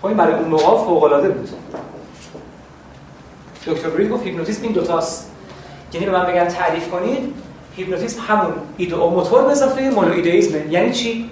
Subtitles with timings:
[0.00, 1.48] خب این برای اون موقع فوق العاده بود.
[3.66, 5.30] دکتر برید گفت هیپنوتیزم این دوتاست.
[5.92, 7.34] یعنی به من بگن تعریف کنید
[7.76, 9.82] هیپنوتیزم همون ایده و موتور به اضافه
[10.70, 11.30] یعنی چی؟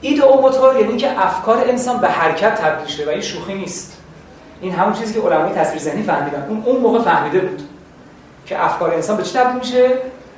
[0.00, 3.98] ایده و موتور یعنی که افکار انسان به حرکت تبدیل شده و این شوخی نیست.
[4.60, 6.46] این همون چیزی که علمای تصویر ذهنی فهمیدن.
[6.48, 7.62] اون اون موقع فهمیده بود
[8.46, 9.88] که افکار انسان به چی تبدیل میشه؟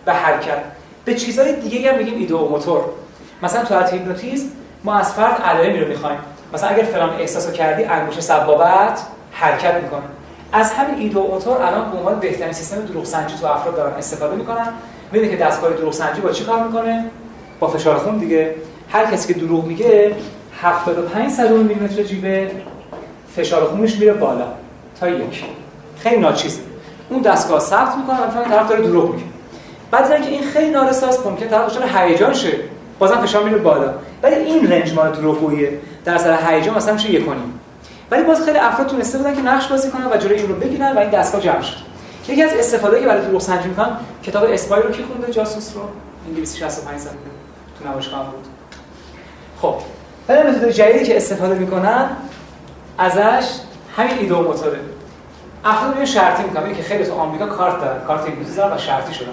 [0.04, 0.58] به حرکت.
[1.04, 2.80] به چیزهای دیگه هم میگیم و موتور.
[3.42, 4.46] مثلا تو هیپنوتیزم
[4.84, 6.18] ما از فرد علائمی رو می‌خوایم.
[6.54, 9.02] مثلا اگر فلان احساسو کردی انگشت سبابت
[9.32, 10.02] حرکت می‌کنه.
[10.52, 13.94] از همین ایده و موتور الان به عنوان بهترین سیستم دروغ سنجی تو افراد دارن
[13.94, 14.68] استفاده می‌کنن.
[15.12, 17.04] می‌دونی که دستگاه دروغ سنجی با چی کار می‌کنه؟
[17.60, 18.54] با فشار خون دیگه.
[18.88, 20.14] هر کسی که دروغ میگه
[20.62, 22.50] 75 صدم میلیمتر جیوه
[23.36, 24.46] فشار خونش میره بالا.
[25.00, 25.44] تا یک.
[25.98, 26.60] خیلی ناچیزه.
[27.10, 29.24] اون دستگاه ثبت می‌کنه مثلا طرف داره دروغ میگه.
[29.90, 32.52] بعد اینکه این خیلی نارساست ممکن طرف دچار هیجان شه
[32.98, 33.90] بازم فشار میره بالا.
[34.22, 35.72] ولی این رنج مال دروغگوییه.
[36.04, 37.24] در اثر هیجان مثلا میشه یک
[38.10, 40.92] ولی باز خیلی افراد تونسته بودن که نقش بازی کنن و جلوی این رو بگیرن
[40.92, 41.76] و این دستگاه جمع شد
[42.28, 45.82] یکی از استفاده که برای دروغ سنجی می‌کنن کتاب اسپای رو کی خونده؟ جاسوس رو؟
[46.28, 47.12] انگلیسی 65 سال
[47.78, 48.46] تو نمایشگاه بود.
[49.62, 49.74] خب
[50.28, 52.10] ولی متد جدیدی که استفاده می‌کنن.
[52.98, 53.48] ازش
[53.96, 54.54] همین ایده و
[55.64, 56.74] افراد میان شرطی می‌کنن.
[56.74, 59.32] که خیلی تو آمریکا کارت دارن کارت انگلیسی دارن و شرطی شدن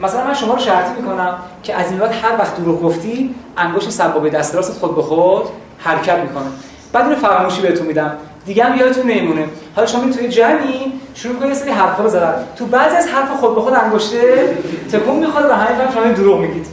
[0.00, 3.90] مثلا من شما رو شرطی می‌کنم که از این بعد هر وقت دروغ گفتی انگشت
[3.90, 5.48] سبابه دست راست خود به خود
[5.84, 6.44] حرکت می‌کنه.
[6.92, 8.12] بعد رو فراموشی بهتون میدم.
[8.46, 9.46] دیگه هم یادتون نمیمونه.
[9.76, 12.10] حالا شما توی جمعی شروع کنید سری حرفا رو
[12.56, 14.56] تو بعضی از حرف خود به خود انگشته
[14.92, 16.66] تکون می‌خوره و همین شما دروغ میگید.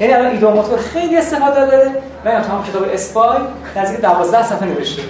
[0.00, 1.90] یعنی الان ایدوماتور خیلی استفاده داره.
[2.24, 3.38] من تمام کتاب اسپای
[3.76, 5.02] نزدیک 12 صفحه نوشته.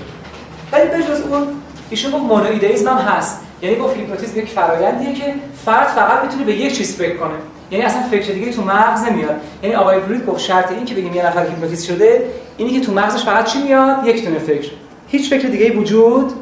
[0.72, 1.47] ولی به جز اون
[1.91, 3.41] ایشون گفت monoideism هم هست.
[3.62, 7.34] یعنی گفت هیپنوتیزم یک فرآیندیه که فرد فقط می‌تونه به یک چیز فکر کنه.
[7.75, 9.41] یعنی اصلا فکر دیگه تو مغز نمیاد.
[9.62, 12.92] یعنی آقای برید گفت شرط این که بگیم یه نفر هیپنوتیز شده اینی که تو
[12.92, 14.70] مغزش فقط چی میاد؟ یک دونه فکر.
[15.08, 16.33] هیچ فکر دیگه وجود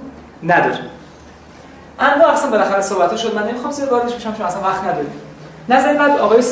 [0.43, 0.79] نداره.
[1.99, 3.35] انواع اصلا بالاخره صحبت شد.
[3.35, 5.13] من نمی‌خوام زیاد واردش بشم چون اصلا وقت نداریم.
[5.69, 6.43] نظر بعد آقای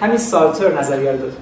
[0.00, 1.36] همین سالتر نظریه رو داد.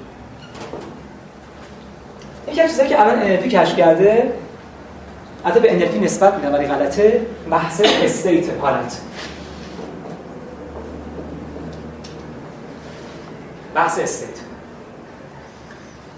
[2.49, 4.33] یکی از چیزایی که الان انرژی کشف کرده
[5.45, 9.01] حتی به انرژی نسبت میدن ولی غلطه محض استیت حالت
[13.75, 14.39] بحث استیت.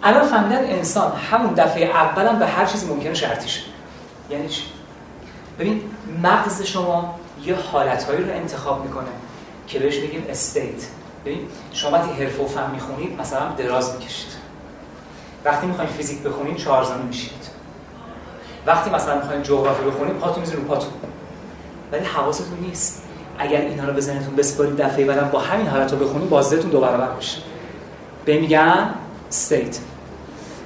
[0.03, 3.61] الان فهمیدن انسان همون دفعه اولم به هر چیزی ممکنه شرطی شه.
[4.31, 4.63] یعنی چی؟
[5.59, 5.83] ببین
[6.23, 9.09] مغز شما یه حالتهایی رو انتخاب می‌کنه
[9.67, 10.87] که بهش بگیم state.
[11.25, 14.33] ببین شما وقتی حرفه و فن می‌خونید مثلا دراز می‌کشید.
[15.45, 17.49] وقتی می‌خواین فیزیک بخونید چهارزانو میشید
[18.67, 20.93] وقتی مثلا می‌خواین جغرافی بخونید پاتون می‌ذارید رو پاتون.
[21.93, 23.03] ولی حواستون نیست.
[23.39, 26.81] اگر اینا رو به ذهنتون بسپارید دفعه بعدم با همین حالت رو بخونید بازدهتون دو
[26.81, 27.39] برابر میشه
[28.25, 28.91] به میگن
[29.29, 29.79] state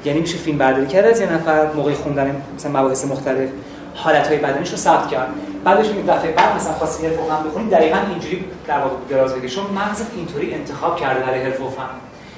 [0.04, 3.48] یعنی میشه فیلم برداری کرد از یه نفر موقع خوندن مثلا مباحث مختلف
[3.94, 5.28] حالتهای بدنش رو ثبت کرد.
[5.64, 9.50] بعدش میگه دفعه بعد مثلا خواستی حرف فن بخونید دقیقاً اینجوری در واقع دراز بگیر.
[9.50, 11.82] چون مغزت اینطوری انتخاب کرده برای حرف فن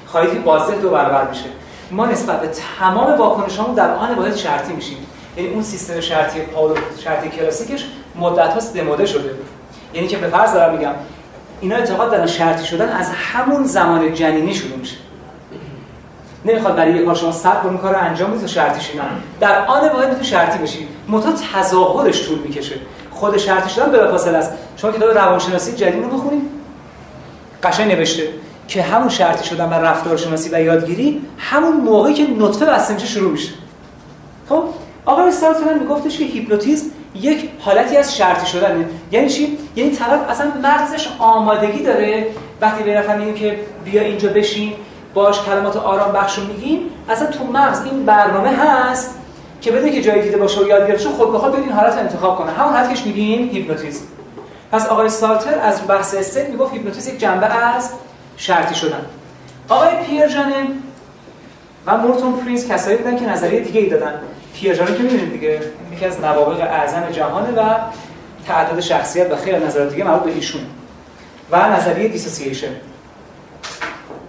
[0.07, 1.45] خواهید که بازده دو برابر میشه.
[1.91, 2.47] ما نسبت به
[2.79, 4.97] تمام واکنشامون در آن باید شرطی میشیم.
[5.37, 9.29] یعنی اون سیستم شرطی پاولو شرطی کلاسیکش مدت هاست دموده شده.
[9.93, 10.91] یعنی که به فرض دارم میگم
[11.61, 14.95] اینا اعتقاد دارن شرطی شدن از همون زمان جنینی شروع میشه.
[16.45, 19.01] نمی‌خواد برای یک کار شما صبر کنید کار انجام بدید شرطی شین
[19.39, 20.87] در آن باید می‌تونه شرطی بشی.
[21.07, 22.75] متا تظاهرش طول می‌کشه.
[23.11, 24.53] خود شرطی شدن بلافاصله است.
[24.77, 26.41] شما کتاب روانشناسی جدید رو بخونید
[27.63, 28.23] قشنگ نوشته
[28.67, 33.31] که همون شرطی شدن و رفتارشناسی و یادگیری همون موقعی که نطفه بسته میشه شروع
[33.31, 33.51] میشه.
[34.49, 34.63] خب
[35.05, 36.85] آقای سالتون میگفتش که هیپنوتیزم
[37.15, 42.27] یک حالتی از شرطی شدن یعنی چی؟ یعنی طرف اصلا مغزش آمادگی داره.
[42.61, 44.73] وقتی به نفر که بیا اینجا بشین
[45.13, 46.79] باش کلمات آرام بخش رو میگیم
[47.09, 49.15] اصلا تو مغز این برنامه هست
[49.61, 52.51] که بده که جای دیده باشه و یاد گرفته خود بخواد این حالت انتخاب کنه.
[52.51, 54.05] همون حالت کهش میگیم هیپنوتیزم.
[54.71, 57.89] پس آقای سالتر از بحث state می‌گفت هیپنوتیزم یک جنبه از
[58.37, 59.05] شرطی شدن.
[59.69, 60.67] آقای پیرژانه
[61.85, 64.13] و مورتون پرینس کسایی بودن که نظریه دیگه ای دادن.
[64.53, 65.61] پیرژانه که می‌دونید دیگه
[65.93, 67.75] یکی از نوابغ اعظم جهانه و
[68.47, 70.61] تعدد شخصیت و خیلی نظریات دیگه مربوط به ایشون
[71.51, 72.71] و نظریه دیسوسییشن.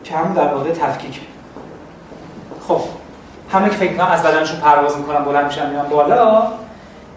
[0.04, 1.20] که همون در واقع تفکیک.
[2.68, 2.80] خب
[3.52, 6.52] همه که فکر از بدنشون پرواز می‌کنن بلند میشن میان بالا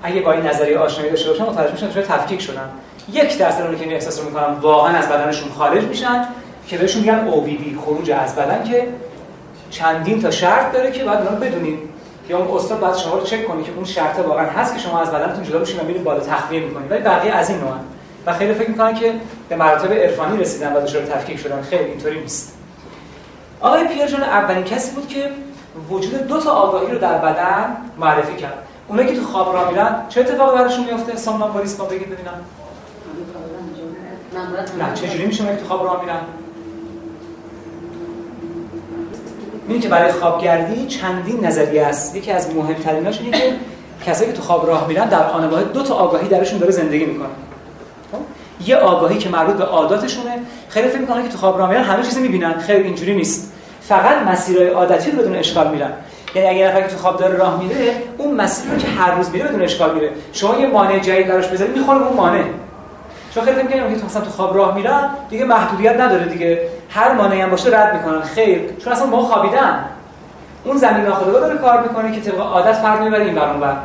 [0.04, 2.70] اگه با این نظریه آشنایی داشته باشن متوجه میشن چرا تفکیک شدن.
[3.12, 6.26] یک درصد اون که این احساس رو می‌کنن واقعا از بدنشون خارج میشن
[6.68, 8.88] که بهشون میگن OBD خروج از بدن که
[9.70, 11.80] چندین تا شرط داره که بعد اونا بدونید
[12.30, 15.02] یا اون استاد بعد شما رو چک کنه که اون شرط واقعا هست که شما
[15.02, 17.80] از بدنتون جدا بشین و میرید بالا تخلیه می‌کنید ولی بقیه از این نوعن
[18.26, 19.14] و خیلی فکر می‌کنن که
[19.50, 21.62] به مراتب عرفانی رسیدن و دچار تفکیک شدن.
[21.62, 22.58] خیلی اینطوری نیست.
[23.62, 25.30] آقای پیرژان اولین کسی بود که
[25.90, 28.58] وجود دو تا آگاهی رو در بدن معرفی کرد.
[28.88, 32.46] اونایی که تو خواب را میرن چه اتفاقی براشون میفته سامنامبولیسم بگید ببینم.
[34.80, 36.20] نه چجوری میشه که تو خواب راه میرن؟
[39.68, 42.16] می‌دونی که برای خوابگردی چندین نظریه است.
[42.16, 43.54] یکی از مهمتریناش اینه که
[44.06, 45.20] کسایی که تو خواب راه میرن در
[45.52, 47.28] واحد دو تا آگاهی درشون داره زندگی می‌کنه.
[48.12, 48.18] خب؟
[48.68, 50.32] یه آگاهی که مربوط به عاداتشونه.
[50.70, 52.60] خیلی فکر می‌کنن که تو خواب راه میرن همه چیزو می‌بینن.
[52.60, 53.52] خیلی اینجوری نیست.
[53.82, 55.92] فقط مسیرهای عادتی رو بدون اشکال میرن.
[56.36, 59.30] یعنی اگر نفر که تو خواب داره راه میره اون مسیر رو که هر روز
[59.30, 60.10] میره بدون اشکال میره.
[60.34, 62.44] شما یه مانع جدید براش بذارید می‌خوره اون مانع.
[63.34, 66.70] چون خیلی فکر می‌کنم که تو خواب راه میرن دیگه محدودیت نداره دیگه.
[66.90, 68.22] هر مانعی هم باشه رد می‌کنن.
[68.22, 68.74] خیر.
[68.84, 69.86] چون اصلا ما خوابیدن.
[70.64, 73.76] اون زمین ناخودآگاه داره کار می‌کنه که طبق عادت فرد می‌بره این برون بر.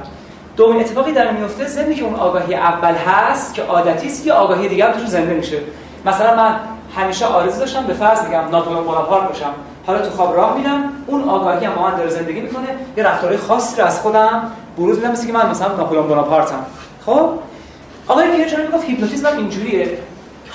[0.57, 4.69] دومین اتفاقی در میفته زمینی که اون آگاهی اول هست که عادتی است یه آگاهی
[4.69, 5.59] دیگه هم توش زنده میشه.
[6.07, 6.55] مثلا من
[6.97, 9.51] همیشه آرزو داشتم به فرض میگم ناپلئون بوناپارت باشم.
[9.87, 12.69] حالا تو خواب راه میرم اون آگاهی هم من داره زندگی می‌کنه.
[12.97, 14.43] یه رفتارهای خاصی رو از خودم
[14.79, 16.67] بروز میدم مثل که من مثلا ناپلئون بوناپارتم
[17.07, 17.31] خب؟
[18.09, 19.99] آقای پیرچان می‌گفت هیپنوتیزم اینجوریه.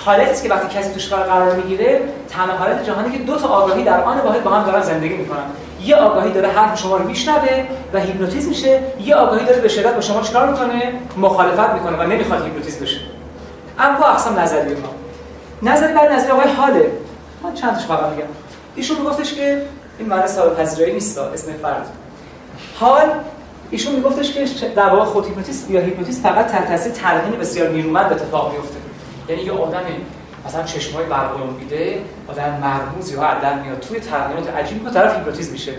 [0.04, 4.00] حالتی که وقتی کسی توش قرار می‌گیره تنها حالت جهانی که دو تا آگاهی در
[4.00, 5.44] آن واحد با هم دارن زندگی می‌کنن.
[5.84, 9.94] یه آگاهی داره حرف شما رو میشنوه و هیپنوتیزم میشه یه آگاهی داره به شدت
[9.94, 13.00] با شما چیکار می‌کنه؟ مخالفت می‌کنه و نمی‌خواد هیپنوتیزم بشه.
[13.78, 14.88] اما اقسام نظریه ما.
[15.70, 16.90] نظری بعد نظریه آقای حاله.
[17.42, 18.28] من چند تاش فقط میگم.
[18.76, 19.62] ایشون میگفتش که
[19.98, 21.86] این معنی صاحب پذیرایی نیست اسم فرد.
[22.80, 23.02] حال
[23.70, 28.12] ایشون میگفتش که در واقع خود هیپنوتیست یا هیپنوتیست فقط تحت تاثیر تلقین بسیار نیرومند
[28.12, 28.85] اتفاق میفته
[29.28, 29.96] یعنی یه آدمی
[30.46, 35.52] مثلا چشمای برقرار میده آدم مرموز یا عدل میاد توی تغییرات عجیبی که طرف هیپنوتیزم
[35.52, 35.72] میشه.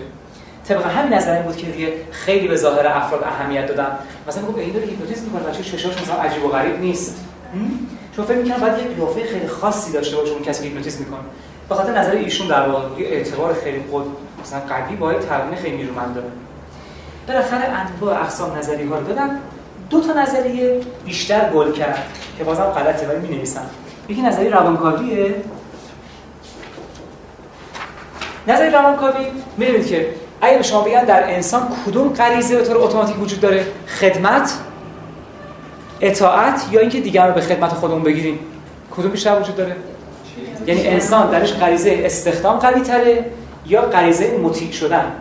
[0.64, 3.88] طبق همین نظر بود که دیگه خیلی به ظاهر افراد اهمیت دادن.
[4.28, 7.24] مثلا میگه این داره هیپنوتیزم می‌کنه بچه چشاش مثلا عجیب و غریب نیست.
[8.16, 11.20] چون فکر می‌کنم باید یه قیافه خیلی خاصی داشته باشه اون کسی هیپنوتیزم می‌کنه.
[11.68, 14.04] به خاطر نظر ایشون در واقع اعتبار خیلی خود
[14.42, 16.26] مثلا قوی با تلقین خیلی نیرومند داره.
[17.28, 19.38] بالاخره انواع اقسام نظری ها رو دادن.
[19.90, 22.06] دو تا نظریه بیشتر گل کرد
[22.38, 23.66] که بازم غلطه ولی می نویسم
[24.08, 25.34] یکی نظریه روانکاویه.
[28.48, 29.26] نظریه روانکاوی
[29.56, 33.66] می‌دونید که اگه به شما بگن در انسان کدوم غریزه به طور اتوماتیک وجود داره؟
[34.00, 34.52] خدمت
[36.00, 38.38] اطاعت یا اینکه دیگر رو به خدمت خودمون بگیریم؟
[38.96, 39.76] کدوم بیشتر وجود داره؟
[40.66, 43.24] یعنی انسان درش غریزه استخدام قوی تره
[43.66, 45.12] یا غریزه مطیع شدن؟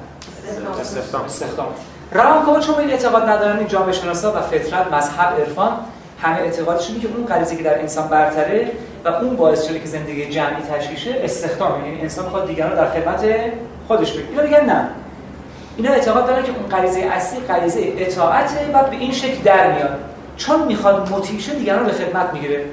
[0.82, 1.26] استخدام.
[1.26, 1.68] استخدام.
[2.12, 5.72] روانکاوا چون این اعتقاد ندارن این جامعه شناسا و فطرت مذهب عرفان
[6.22, 8.72] همه اعتقادشون که اون غریزه که در انسان برتره
[9.06, 11.86] و اون باعث شده که زندگی جمعی تشکیل شه استخدام.
[11.86, 13.26] یعنی انسان می‌خواد دیگران در خدمت
[13.88, 14.30] خودش بگیره.
[14.30, 14.90] اینا دیگه نه.
[15.78, 20.00] اینا اعتقاد دارن که اون غریزه اصلی غریزه اطاعته و به این شکل در میاد.
[20.38, 22.66] چون می‌خواد شه دیگران به خدمت می‌گیره.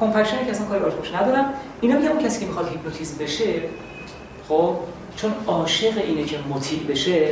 [0.00, 1.44] کمپشن که اصلا کاری باش ندارم.
[1.80, 3.44] اینا اون کسی که می‌خواد هیپنوتیزم بشه
[4.48, 4.74] خب
[5.16, 7.28] چون عاشق اینه که مطیع بشه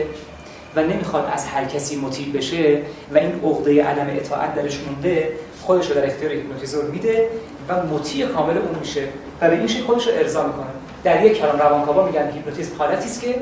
[0.76, 2.82] و نمی‌خواد از هر کسی مطیع بشه
[3.14, 5.32] و این عقده عدم اطاعت درش مونده
[5.62, 7.28] خودش رو در اختیار هیپنوتیزور میده
[7.68, 9.04] و مطیع کامل اون میشه
[9.40, 10.66] و به این شکل خودش رو ارضا می‌کنه.
[11.04, 13.34] در یک کلام روانکاوا میگن هیپنوتیزم حالتی است که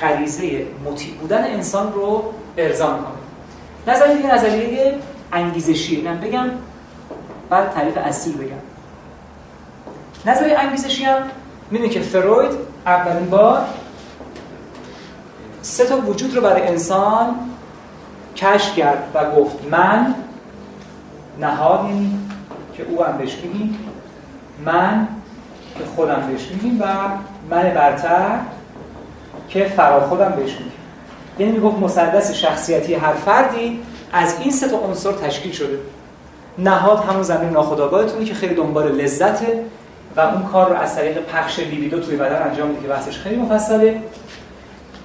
[0.00, 3.94] غریزه مطیع بودن انسان رو ارضا می‌کنه.
[3.94, 4.94] نظریه دیگه نظریه
[5.32, 6.02] انگیزشی.
[6.02, 6.50] من بگم
[7.50, 8.56] بعد تعریف اصلی بگم.
[10.26, 11.22] نظریه انگیزشی هم
[11.70, 12.50] می‌دونی که فروید
[12.86, 13.62] اولین بار
[15.66, 17.34] سه تا وجود رو برای انسان
[18.36, 20.14] کشف کرد و گفت من
[21.40, 21.80] نهاد
[22.76, 23.78] که او هم بهش میگیم
[24.64, 25.08] من
[25.78, 26.84] که خودم بهش میگیم و
[27.50, 28.38] من برتر
[29.48, 30.72] که فرا خودم بهش میگیم
[31.38, 33.82] یعنی می‌گفت مسدس شخصیتی هر فردی
[34.12, 35.78] از این سه تا عنصر تشکیل شده.
[36.58, 39.64] نهاد همون زمین ناخودآگاهتونه که خیلی دنبال لذته
[40.16, 43.36] و اون کار رو از طریق پخش لیبیدو توی بدن انجام میده که بحثش خیلی
[43.36, 44.02] مفصله.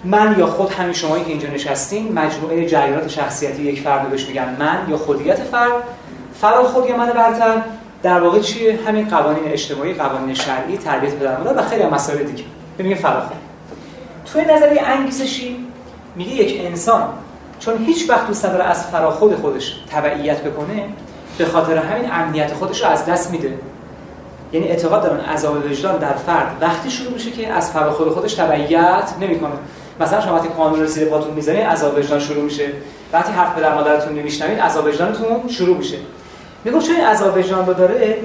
[0.03, 4.55] من یا خود همین شمایی که اینجا نشستین مجموعه جریانات شخصیتی یک فرد بهش میگن
[4.59, 5.71] من یا خودیت فرد.
[6.41, 7.61] فرا خود یا من برتر.
[8.03, 12.43] در واقع چیه؟ همین قوانین اجتماعی قوانین شرعی تربیت پدر و خیلی مسائل دیگه.
[12.77, 13.37] میگه فرا خود.
[14.25, 15.65] توی نظریه انگیزشی
[16.15, 17.09] میگه یک انسان
[17.59, 20.85] چون هیچ وقت دوست نداره از فرا خود خودش تبعیت بکنه
[21.37, 23.53] به خاطر همین امنیت خودش رو از دست میده.
[24.53, 28.33] یعنی اعتقاد دارن عذاب وجدان در فرد وقتی شروع میشه که از فرا خود خودش
[28.33, 29.51] تبعیت نمی‌کنه.
[30.01, 32.69] مثلا شما وقتی قانون رو زیر پاتون می‌زنید عذاب وجدان شروع میشه.
[33.13, 35.97] وقتی حرف پدر مادرتون نمیشنوید عذاب وجدانتون شروع میشه.
[36.63, 38.17] میگم چون این عذاب وجدان رو داره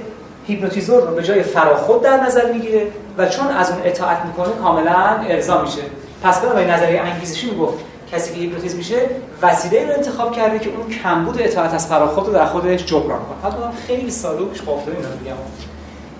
[0.46, 2.86] هیپنوتیزور رو به جای فراخود در نظر می‌گیره
[3.18, 5.82] و چون از اون اطاعت می‌کنه کاملا ارضا میشه.
[6.22, 7.78] پس به نظریه انگیزشی می‌گفت
[8.12, 8.96] کسی که هیپنوتیزم میشه
[9.42, 13.52] وسیله رو انتخاب کرده که اون کمبود اطاعت از فراخود رو در خودش جبران کنه.
[13.52, 15.36] حتی خیلی ساده و پیش بافتاد اینا میگم.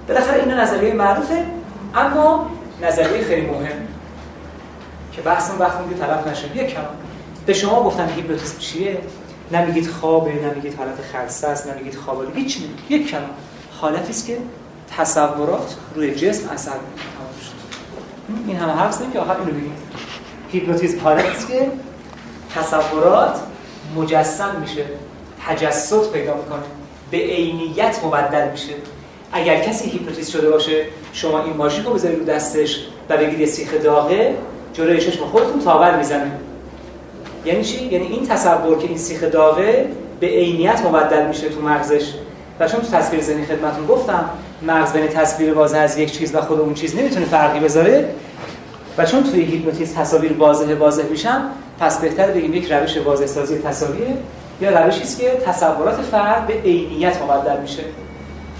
[0.09, 1.45] بالاخره این نظریه معروفه
[1.95, 2.51] اما
[2.83, 3.89] نظریه خیلی مهم.
[5.17, 6.49] که بحثم وقتی میگه طرف نشه.
[6.49, 6.87] کلام
[7.47, 8.99] به شما گفتم هیپنوتیزم چیه؟
[9.53, 12.59] نمیگید خوابه نمیگید حالت خلسه است نمیگید خوابه هیچ
[12.89, 13.31] یک کلام
[13.81, 14.39] حالتی است که
[14.97, 16.73] تصورات روی جسم اثر
[18.47, 19.73] این همه حرف که آخر اینو بگیم.
[20.53, 21.71] هیپنوتیزم حالتی است که
[22.55, 23.41] تصورات
[23.97, 24.85] مجسم میشه.
[25.47, 26.63] تجسد پیدا می‌کنه.
[27.11, 28.73] به عینیت مبدل میشه.
[29.33, 33.75] اگر کسی هیپنوتیزم شده باشه شما این ماشین رو بذارید رو دستش و بگید سیخ
[33.75, 34.37] داغه
[34.77, 36.33] جلوی چشم خودتون تاور می‌زنه
[37.45, 39.89] یعنی چی؟ یعنی این تصور که این سیخ داغه
[40.21, 42.13] به عینیت مبدل میشه تو مغزش.
[42.61, 44.31] و چون تو تصویر ذهنی خدمتتون گفتم
[44.63, 48.09] مغز بین تصویر واضح از یک چیز و خود اون چیز نمی‌تونه فرقی بذاره.
[48.99, 51.43] و چون توی هیپنوتیزم تصاویر واضح واضح میشن
[51.81, 54.07] پس بهتر بگیم یک روش واضح سازی تصاویر
[54.61, 57.83] یا روشی است که تصورات فرد به عینیت مبدل میشه.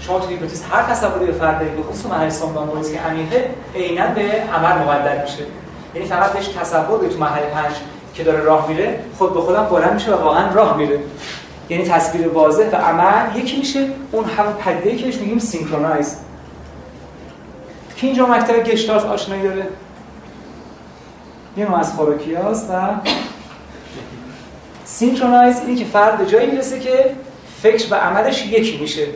[0.01, 4.21] شما توی هیپنوتیزم هر تصوری به فرد به خصوص مرحله سوم که عمیقه عینا به
[4.53, 5.43] عمل مبدل میشه.
[5.95, 7.75] یعنی فقط بهش تصور تو مرحله 5
[8.13, 10.99] که داره راه میره خود به خودم بلند میشه و واقعا راه میره.
[11.69, 16.15] یعنی تصویر واضح و عمل یکی میشه اون همون پدیده که بهش میگیم synchronize.
[17.95, 19.67] که اینجا مکتب گشتالت آشنایی داره.
[21.57, 22.89] یه نوع از خوراکیاز و
[24.85, 27.15] synchronize اینی که فرد به جایی می‌رسه که
[27.61, 29.07] فکر و عملش یکی میشه.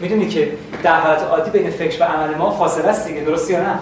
[0.00, 3.60] می‌دونی که در حالت عادی بین فکر و عمل ما فاصله است دیگه درست یا
[3.60, 3.78] نه؟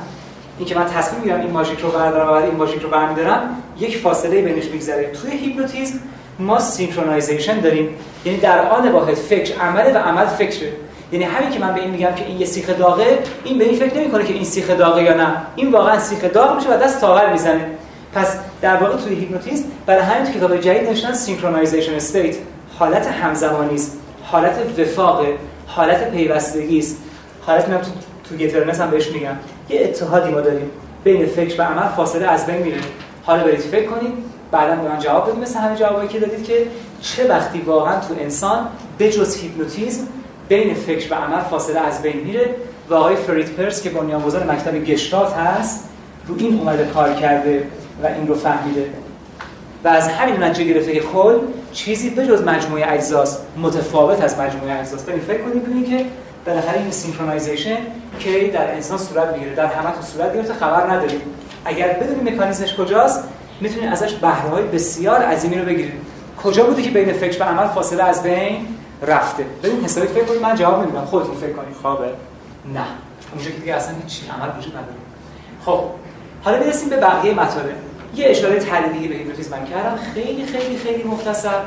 [0.58, 3.62] این که من تصمیم می‌گیرم این ماژیک رو بردارم و بعد این ماژیک رو برمیدارم
[3.78, 5.98] یک فاصله بینش میگذره توی هیپنوتیزم
[6.38, 7.88] ما synchronization داریم.
[8.24, 10.72] یعنی در آن واحد فکر عمله و عمل فکره.
[11.12, 13.78] یعنی همین که من به این میگم که این یه سیخ داغه این به این
[13.78, 15.36] فکر نمی‌کنه که این سیخ داغه یا نه.
[15.56, 17.66] این واقعا سیخ داغ میشه و دست تاول می‌زنه.
[18.14, 22.36] پس در واقع توی هیپنوتیزم برای همین تو کتاب جدید نوشتن synchronization state.
[22.78, 25.26] حالت همزمانی است حالت وفاق
[25.66, 26.96] حالت پیوستگی است
[27.46, 27.68] حالت
[28.28, 29.36] togetherness هم بهش میگم.
[29.68, 30.70] یه اتحادی ما داریم.
[31.04, 32.78] بین فکر و عمل فاصله از بین میره.
[33.22, 34.12] حالا برید فکر کنید.
[34.50, 35.42] بعدا به من جواب بدید.
[35.42, 36.66] مثل همه جوابایی که دادید که
[37.00, 38.68] چه وقتی واقعا تو انسان
[38.98, 40.06] به جز هیپنوتیزم
[40.48, 42.54] بین فکر و عمل فاصله از بین میره
[42.90, 45.88] و آقای فریتز پرلز که بنیانگذار مکتب گشتالت هست
[46.26, 47.66] رو این اومده کار کرده
[48.02, 48.90] و این رو فهمیده.
[49.84, 51.38] و از همین نتیجه گرفته که کل
[51.72, 56.04] چیزی به جز مجموعه اجزاست متفاوت از مجموعه اجزاست بریم فکر کنید ببینید که
[56.46, 57.76] بالاخره این synchronization
[58.18, 61.20] که در انسان صورت می‌گیره در همه تو صورت گرفته خبر نداریم.
[61.64, 63.24] اگر بدونیم مکانیزمش کجاست
[63.60, 65.92] می‌تونید ازش بهره های بسیار عظیمی رو بگیرید.
[66.42, 68.66] کجا بوده که بین فکر و عمل فاصله از بین
[69.02, 70.42] رفته؟ ببین حسابی فکر کنید.
[70.42, 71.04] من جواب نمیدم.
[71.04, 71.76] خودتون فکر کنید.
[71.82, 72.06] خوابه.
[72.74, 72.84] نه.
[73.34, 74.96] اونجا که دیگه اصلا هیچ عمل وجود نداره.
[75.64, 75.80] خب
[76.42, 77.74] حالا برسیم به بقیه مطالب.
[78.14, 79.98] یه اشاره تحلیلی به هیپنوتیزم من کردم.
[80.14, 81.60] خیلی خیلی خیلی مختصر.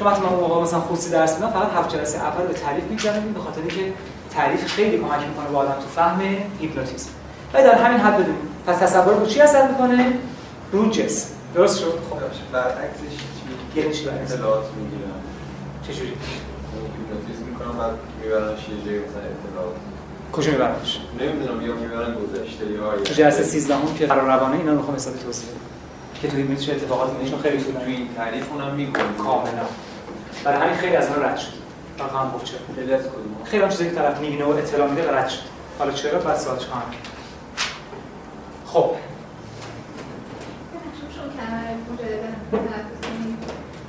[0.00, 2.84] چون وقتی من اون موقع مثلا خصوصی درس میدم فقط هفت جلسه اول به تعریف
[2.84, 3.92] می‌گذارم به خاطر اینکه
[4.30, 6.20] تعریف خیلی کمک می‌کنه به آدم تو فهم
[6.60, 7.10] هیپنوتیزم.
[7.54, 8.48] و در همین حد بدونیم.
[8.66, 10.12] پس تصور رو چی اثر می‌کنه؟
[10.72, 11.28] رو جسم.
[11.54, 12.16] درست شد؟ خب.
[12.52, 13.00] برعکسش
[13.74, 15.20] چی؟ یعنی چی برعکس؟ اطلاعات می‌گیرم.
[15.82, 17.92] چجوری؟ هیپنوتیزم می‌کنم بعد
[18.22, 19.74] میبرنش یه جایی مثلا اطلاعات.
[20.32, 24.70] کجا میبرنش نمی‌دونم یا می‌برن گذشته یا تو جلسه 13 هم که قرار روانه اینا
[24.70, 25.60] رو می‌خوام حسابی توضیح بدم.
[26.22, 29.66] که توی هیپنوتیزم چه اتفاقاتی میفته خیلی طولانی توی این تعریف اونم می‌کنم کاملا.
[30.44, 31.52] برای همین خیلی از اون رد شد.
[31.98, 32.58] رقم گفت چرا.
[32.74, 35.40] خیلی از کدوم خیلی هم چیزایی که طرف می‌بینه و اطلاع میده رد شد.
[35.78, 37.06] حالا چرا؟ بعد خواهم کرد؟
[38.66, 38.90] خب.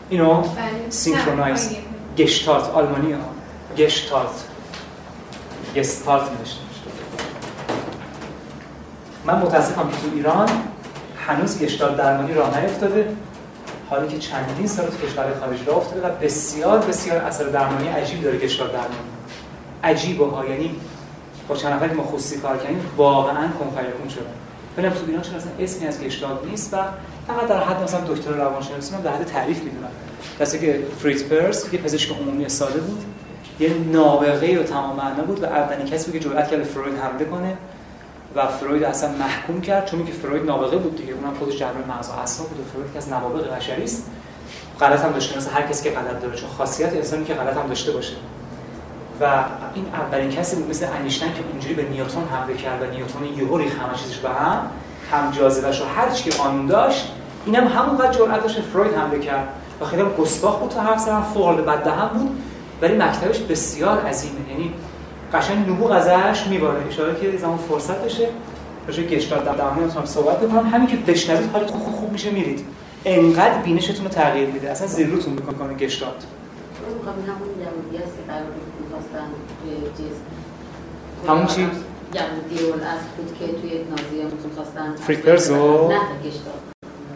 [0.10, 0.43] اینو
[0.89, 1.75] سینکرونایز
[2.17, 3.19] گشتالت آلمانی ها
[3.77, 4.29] گشتالت
[5.75, 6.62] گستالت نوشته
[9.25, 10.50] من متاسفم که تو ایران
[11.27, 13.15] هنوز گشتالت درمانی راه نیفتاده.
[13.91, 18.21] حالی که چندین سال تو کشور خارجی راه افتاده و بسیار بسیار اثر درمانی عجیب
[18.24, 18.93] داره گشتالت درمانی
[19.83, 20.75] عجیبه ها یعنی
[21.48, 24.24] با چند نفری ما خصوصی کار کردیم واقعا کنفیکون شده
[24.77, 26.77] ببینم تو ایران چون اصلا اسمی از گشتالت نیست و
[27.27, 29.89] فقط در حد مثلا دکتر روانشناسی من در حد تعریف می‌دونم.
[30.39, 33.03] کسی که فریز پرس یه پزشک عمومی ساده بود
[33.60, 37.25] یه نابغه و تمام معنا بود و اولین کسی بود که جرأت کرد فروید حمله
[37.25, 37.57] کنه.
[38.35, 42.09] و فروید اصلا محکوم کرد چون که فروید نابغه بود دیگه اونم خودش جراح مغز
[42.09, 44.09] و اعصاب بود و فروید که از نوابغ بشری است.
[44.79, 47.67] غلط هم داشته مثل هر کسی که غلط داره چون خاصیت انسانی که غلط هم
[47.67, 48.13] داشته باشه.
[49.21, 53.25] و این اولین کسی بود مثل انیشتین که اونجوری به نیوتن حمله کرد و نیوتن
[53.38, 54.57] یهو ریخت همه چیزش به هم
[55.11, 57.11] هم جاذبهش رو هر چی که قانون داشت
[57.45, 59.47] اینم هم همونقدر جرأت داشت فروید حمله کرد.
[59.81, 62.29] و خیلی گستاخ بود تا حرف زدن فوق العاده بددهن بود.
[62.81, 64.50] ولی مکتبش بسیار عظیمه.
[64.50, 64.73] یعنی
[65.33, 66.88] قشنگ نبوغ ازش میباره.
[66.88, 68.27] اشاره که زمان فرصت بشه
[68.88, 70.69] راجع گشتالت در می‌تونم صحبت بکنم.
[70.69, 72.65] همین که بشنوید حالتون خوب خوب میشه میرید.
[73.05, 74.69] انقدر بینشتون رو تغییر میده.
[74.71, 76.23] اصلا زیروتون می‌کنه گشتالت
[81.27, 81.61] همون چی؟
[82.13, 84.93] یهودی از بود که توی نازی هم خواستن
[85.50, 86.55] رو؟ نه گشتالت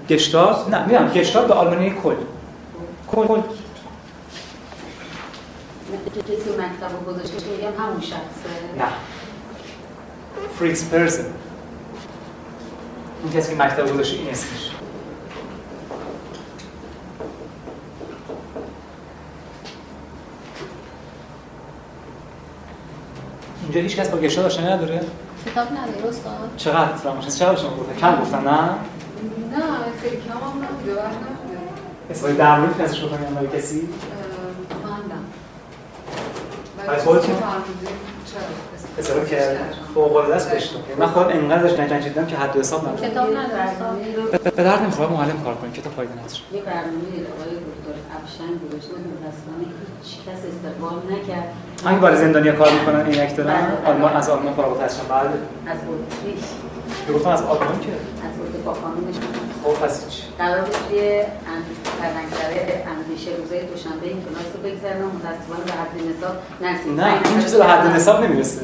[0.10, 2.16] گشتارت نه میگم گشتارت به آلمانی کل.
[3.08, 3.42] کل.
[6.04, 8.86] کسی مکتب گذاشته میگم همون شخصه نه.
[10.60, 11.26] فریتز پرزن
[13.24, 14.72] اون کسی که مکتب گذاشته این اسمش.
[23.64, 25.02] اینجا هیچ کس با گشتارت آشنایی نداره؟
[25.46, 26.54] کتاب نداره استاد.
[26.58, 28.78] چقدر فراموش چقدر شما گفتن؟ کم گفتن نه؟ نه
[30.02, 31.02] خیلی کم هم نبوده
[32.10, 33.90] استفاده در مورد کسی شما کنیم برای کسی؟
[36.90, 37.36] از خودتون؟
[39.00, 39.58] استفاده که
[39.94, 43.12] فوق العاده است بهش من خودم انقدر ازش نجنجیدم که حد و حساب ندارم.
[43.12, 45.74] کتاب استاد به- درد نمی‌خوره معلم کار کنیم.
[45.74, 49.66] کتاب فایده نداره یه برنامه آقای دکتر افشین گذاشته متاسفانه
[50.04, 51.48] هیچ کس استقبال نکرد.
[51.86, 53.54] همین برای زندانیا کار می‌کنن عینک دارن.
[53.54, 53.90] بله.
[53.94, 56.44] آلمان از آلمان فارغ التحصیلن بعد از اتریش.
[57.16, 57.92] گفتم از آلمان که؟
[58.28, 59.16] از با قانونش.
[59.66, 61.28] خب پس هیچ قرار بود یه
[62.02, 67.00] پرنگتره اندیشه روزای دوشنبه این کلاس رو بگذرنم متاسفانه به حد نصاب نرسید.
[67.00, 68.62] نه این چیز به حد حساب نمی‌رسه.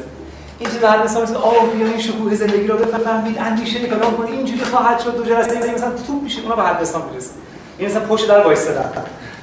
[0.58, 1.36] این چیز به حد حساب نیست.
[1.36, 4.34] آه بیا این شکوه زندگی رو بفهمید اندیشه کلام کنید.
[4.34, 7.30] اینجوری خواهد شد دو جلسه این مثلا تو میشه اونا به حد حساب می‌رسه.
[7.78, 8.90] این مثلا پشت در وایسادن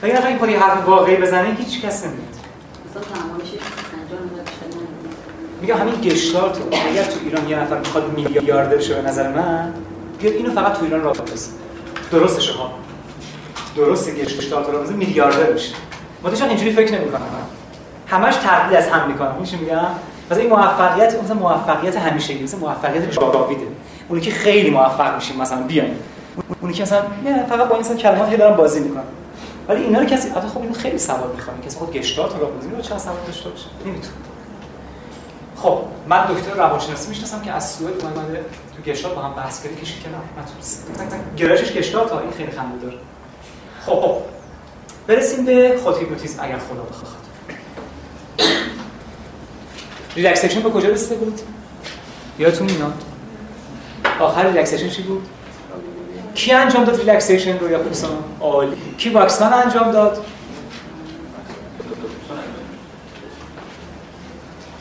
[0.01, 2.35] و این این کاری حرف واقعی بزنه هیچ کس نمیاد
[2.89, 3.03] مثلا.
[5.61, 9.73] میگم همین گشتارت رو اگر تو ایران یه نفر می‌خواد میلیاردر شه به نظر من
[10.19, 11.51] بیاد اینو فقط تو ایران راه بندازه
[12.11, 12.71] درستشه ها
[13.75, 15.75] درست گشتارت رو بندازه میلیاردر میشه.
[16.23, 17.21] متوجه اینجوری فکر نمی‌کنم.
[18.07, 19.35] همش تقلید از هم می‌کنم.
[19.39, 19.85] میشه میگم؟
[20.31, 23.67] مثلا این موفقیت مثلا موفقیت همیشگی مثلا موفقیت جاویده.
[24.09, 25.95] اونی که خیلی موفق میشیم مثلا بیاین
[26.61, 29.03] اونی که مثلا نه فقط با این مثلا کلمات هی دارن بازی می‌کنن.
[29.67, 32.49] ولی اینا رو کسی البته خب اینو خیلی سواد می‌خوام کسی خود گشتارت رو راه
[32.51, 34.13] بندازه رو چه سواد داشته باشه نمی‌تونه
[35.61, 39.75] خب من دکتر روانشناسی می‌شناسم که از سوئد اومده تو گشتارت با هم بحث کردی
[39.75, 40.87] کشید کنار نتونست
[41.37, 42.97] گرایشش گشتالته ها این خیلی خنده داره.
[43.85, 44.17] خب خب.
[45.07, 47.19] برسیم به خود هیپنوتیزم اگر خدا بخواد.
[50.15, 51.41] relaxation به کجا رسیده بود؟
[52.39, 53.03] یادتون میاد؟
[54.19, 55.27] آخر relaxation چی بود؟
[56.35, 58.77] کی انجام داد relaxation رو یاکوبسن عالی.
[58.97, 60.25] کی واکسمن انجام داد؟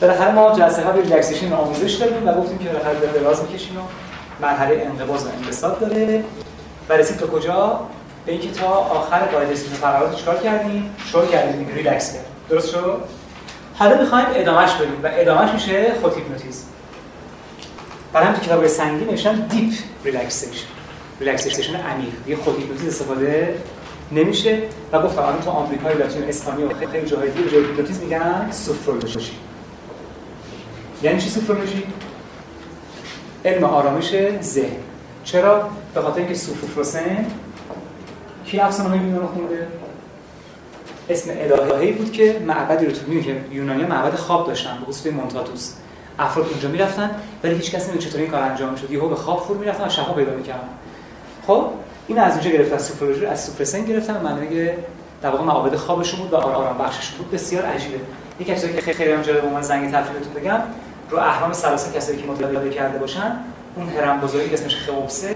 [0.01, 3.81] بالاخره ما جلسه قبل relaxation آموزش دادیم و گفتیم که بالاخره به دراز می‌کشیم و
[4.41, 6.23] مرحله انقباض و انبساط داره.
[6.89, 7.79] و رسید تا کجا؟
[8.25, 13.01] به اینکه تا آخر قاعده ستون فقرات چیکار کردیم؟ شروع کردیم ریلکس کردیم درست شد؟
[13.75, 16.63] حالا می‌خوایم ادامهش بدیم و ادامهش میشه خود هیپنوتیزم.
[18.13, 19.73] برای همین تو کتاب سنگین نوشتن deep
[20.05, 20.67] relaxation
[21.19, 22.13] relaxation عمیق.
[22.25, 23.55] دیگه خود هیپنوتیزم استفاده
[24.11, 24.57] نمیشه.
[24.91, 29.31] و گفتم الان تو آمریکای لاتین اسپانیا خیلی جاهای دیگه جای هیپنوتیزم میگن سوفرولوژی
[31.03, 31.83] یعنی چی سوفرولوژی؟
[33.45, 34.75] علم آرامش ذهن.
[35.23, 37.25] چرا؟ به خاطر اینکه سوفوفروسن
[38.45, 39.67] کی افسانه‌های یونان رو خونده؟
[41.09, 45.13] اسم الهه‌ای بود که معبدی رو تو می‌بینی که یونانی‌ها معبد خواب داشتن به خصوص
[45.13, 45.73] مونتاتوس.
[46.19, 47.11] افراد اونجا می‌رفتن
[47.43, 48.91] ولی هیچ کس نمی‌دونه چطور این کار انجام می‌شد.
[48.91, 50.69] یهو به خواب فرو می‌رفتن و شفا پیدا می‌کردن.
[51.47, 51.65] خب
[52.07, 54.69] این از اونجا گرفتن سوفرولوژی از سوفرسن گرفتن معنی
[55.21, 57.31] در واقع معابد خوابشون بود و آرام بخششون بود.
[57.31, 57.99] بسیار عجیبه.
[58.39, 60.59] یک چیزی که خیلی هم جالب من زنگ تفریحتون بگم
[61.09, 63.37] رو اهرام سلاسه کسایی که مطالعه کرده باشن
[63.75, 65.35] اون هرم بزرگی اسمش خئوپسه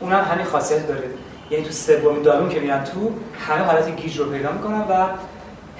[0.00, 1.04] اونم همین خاصیت داره.
[1.50, 3.10] یعنی تو سومین دالون که میرن تو
[3.48, 5.06] همه حالت گیج رو پیدا می‌کنن و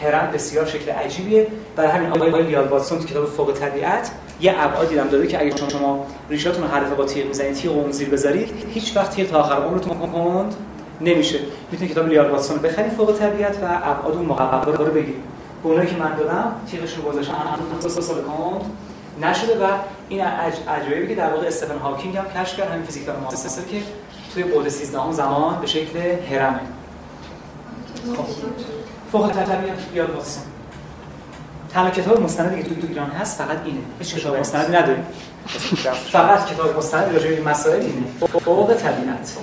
[0.02, 1.46] هرم بسیار شکل عجیبیه.
[1.76, 5.56] برای همین آقای لیال واتسون تو کتاب فوق طبیعت یه ابعادی هم داده که اگه
[5.56, 9.30] شما شما ریشاتون رو دفعه با تیغ می‌زنید تیغ اون زیر بذارید هیچ وقت تیغ
[9.30, 10.54] تا آخر عمرتون کند
[11.00, 11.38] نمیشه.
[11.70, 15.22] می‌تونید کتاب لیال واتسون بخرید فوق طبیعت و ابعاد اون مقرره رو بگیرید.
[15.62, 17.04] به اونایی که من دادم تیغشون
[17.82, 18.62] دو سال کند.
[19.20, 19.70] نشده و
[20.08, 20.20] این
[20.68, 23.82] عجایبی که در واقع استفن هاکینگ هم کشف کرد همین فیزیک مؤسسه که
[24.34, 25.98] توی بعد 13 هم زمان به شکل
[26.30, 26.60] هرمه.
[28.16, 28.24] خب.
[29.12, 30.42] فوق طبیعت یاد واتسون
[31.72, 33.80] تنها کتاب مستندی که تو, ایران هست فقط اینه.
[33.98, 35.06] هیچ کتاب مستندی نداریم.
[36.12, 38.06] فقط کتاب مستند راجع به مسائل اینه.
[38.44, 39.36] فوق طبیعت.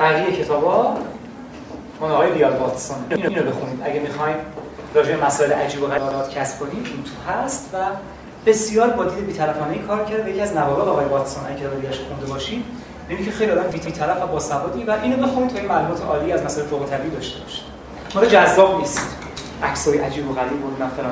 [0.00, 0.96] بقیه کتابا
[2.00, 2.96] اون آقای لیال واتسون.
[3.10, 3.80] اینو بخونید.
[3.84, 4.36] اگه می‌خواین
[4.94, 7.76] راجع مسائل عجیب و غریبات کسب کنید این تو هست و
[8.46, 10.30] بسیار با دید بی‌طرفانه کار کرده.
[10.30, 12.64] یکی از نوابق آقای واتسون اگه کتاب دیگه‌اش خونده باشید
[13.10, 16.42] یعنی که خیلی آدم بی‌طرف و باسوادی و اینو بخونید تا این معلومات عالی از
[16.42, 17.64] مسائل فوق طبیعی داشته باشید
[18.14, 19.16] مال جذاب نیست.
[19.62, 21.10] عکسای عجیب و غریب و مثلا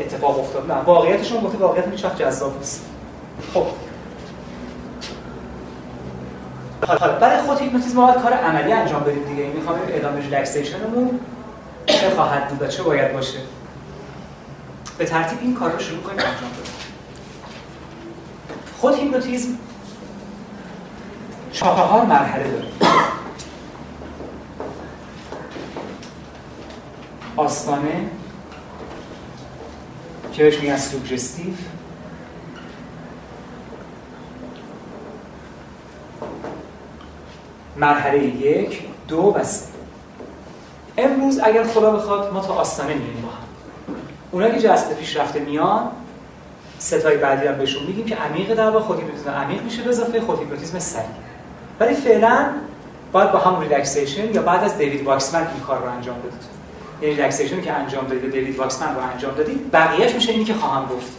[0.00, 2.84] اتفاق افتاد نه واقعیتشون گفته واقعیت هیچ وقت جذاب نیست.
[3.54, 3.66] خب.
[6.86, 9.46] حالا برای خود هیپنوتیزم باید کار عملی انجام بدیم دیگه.
[9.46, 11.20] می‌خوام ادامه relaxation مون
[11.86, 13.38] چه خواهد بود و چه باید باشه.
[14.98, 16.18] به ترتیب این کار رو شروع کنیم.
[16.18, 16.72] انجام بدیم
[18.80, 19.58] خود هیپنوتیزم
[21.52, 22.68] چهار مرحله داره.
[27.36, 28.10] آستانه
[30.32, 31.54] که بهش میگن suggestive
[37.76, 39.73] مرحله یک دو و سه.
[40.98, 43.44] امروز اگر خدا بخواد ما تا آستانه میریم با هم.
[44.30, 45.90] اونا که جلسه پیشرفته میان
[46.78, 50.20] ستای بعدی هم بهشون میگیم که عمیق در واقع خود هیپنوتیزم عمیق میشه به اضافه
[50.20, 51.06] خود هیپنوتیزم سریع.
[51.80, 52.46] ولی فعلا
[53.12, 56.54] باید با هم relaxation یا بعد از دیوید واکسمن این کار رو انجام بدید.
[57.02, 60.86] یعنی relaxation که انجام دادید دیوید واکسمن رو انجام دادید بقیه‌اش میشه اینی که خواهم
[60.86, 61.12] گفت.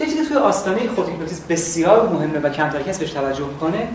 [0.00, 3.88] یکی که توی آستانه خود هیپنوتیزم بسیار مهمه و کمتر کس بهش توجه می‌کنه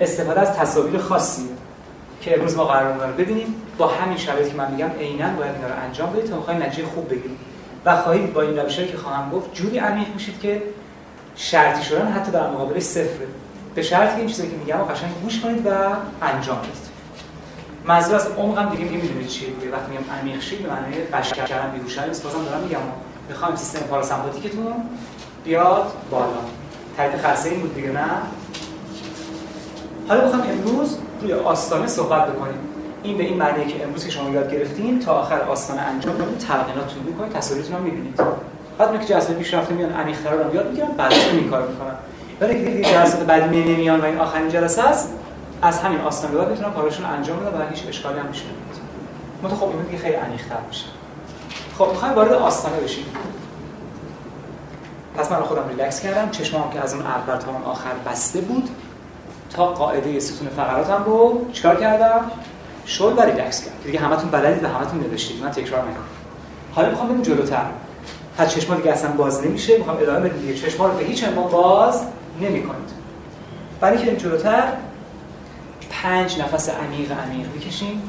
[0.00, 1.53] استفاده از تصاویر خاصیه
[2.24, 3.54] که امروز ما قراره ببینیم.
[3.78, 6.88] با همین شرایطی که من میگم عینا باید اینا رو انجام بدید تا بخواید نتیجه
[6.88, 7.38] خوب بگیرید
[7.84, 10.62] و خواهید با این روشی که خواهم گفت جوری عمیق میشید که
[11.36, 13.24] شرطی شدن حتی در مقابل صفر
[13.74, 15.70] به شرطی که این چیزی که میگم رو قشنگ گوش کنید و
[16.22, 16.94] انجام بدید.
[17.84, 21.70] منظور از عمقم دیگه میگه می‌دونید چیه وقتی میگم عمیق شید به معنی بشر کردن
[21.70, 22.80] بیهوشی نیست بازم دارم میگم
[23.28, 24.74] می‌خوام سیستم پاراسمپاتیکتون
[25.44, 26.26] بیاد بالا.
[26.96, 28.06] تایید خاصه این بود دیگه نه؟
[30.08, 32.58] حالا بخوام امروز روی آستانه صحبت بکنیم.
[33.02, 36.38] این به این معنیه که امروز که شما یاد گرفتین تا آخر آستانه انجام بدید
[36.38, 38.20] تلقیناتتون می‌کنید تصاویرتون رو می‌بینید.
[38.78, 41.94] بعد که جلسه پیشرفته میان عمیق‌تر رو یاد می‌گیرن بعدش این کارو می‌کنن.
[42.40, 45.12] ولی که دیگه جلسات بعدی نمیان و این آخرین جلسه است
[45.62, 48.44] از همین آستانه بعد می‌تونن کارشون انجام بدن و هیچ اشکالی هم نمیشه
[49.42, 50.84] متو خب این دیگه خیلی عمیق‌تر میشه.
[51.78, 53.04] خب می‌خوایم وارد آستانه بشیم.
[55.16, 56.30] پس من خودم ریلکس کردم.
[56.30, 58.68] چشمام که از اون اول تا اون آخر بسته بود.
[59.54, 62.20] تا قاعده ستون فقراتم رو چیکار کردم؟
[62.86, 65.42] شل و ریلکس کردم دیگه همتون بلدید و همتون نوشتید.
[65.42, 66.04] من تکرار نکنم.
[66.74, 67.66] حالا می‌خوام بریم جلوتر.
[68.38, 69.78] پس چشما دیگه اصلا باز نمیشه.
[69.78, 70.54] می‌خوام ادامه بدیم دیگه.
[70.54, 72.02] چشما رو به هیچ عنوان باز
[72.40, 72.90] نمی‌کنید.
[73.80, 74.62] برای که جلوتر
[75.90, 78.02] پنج نفس عمیق عمیق بکشیم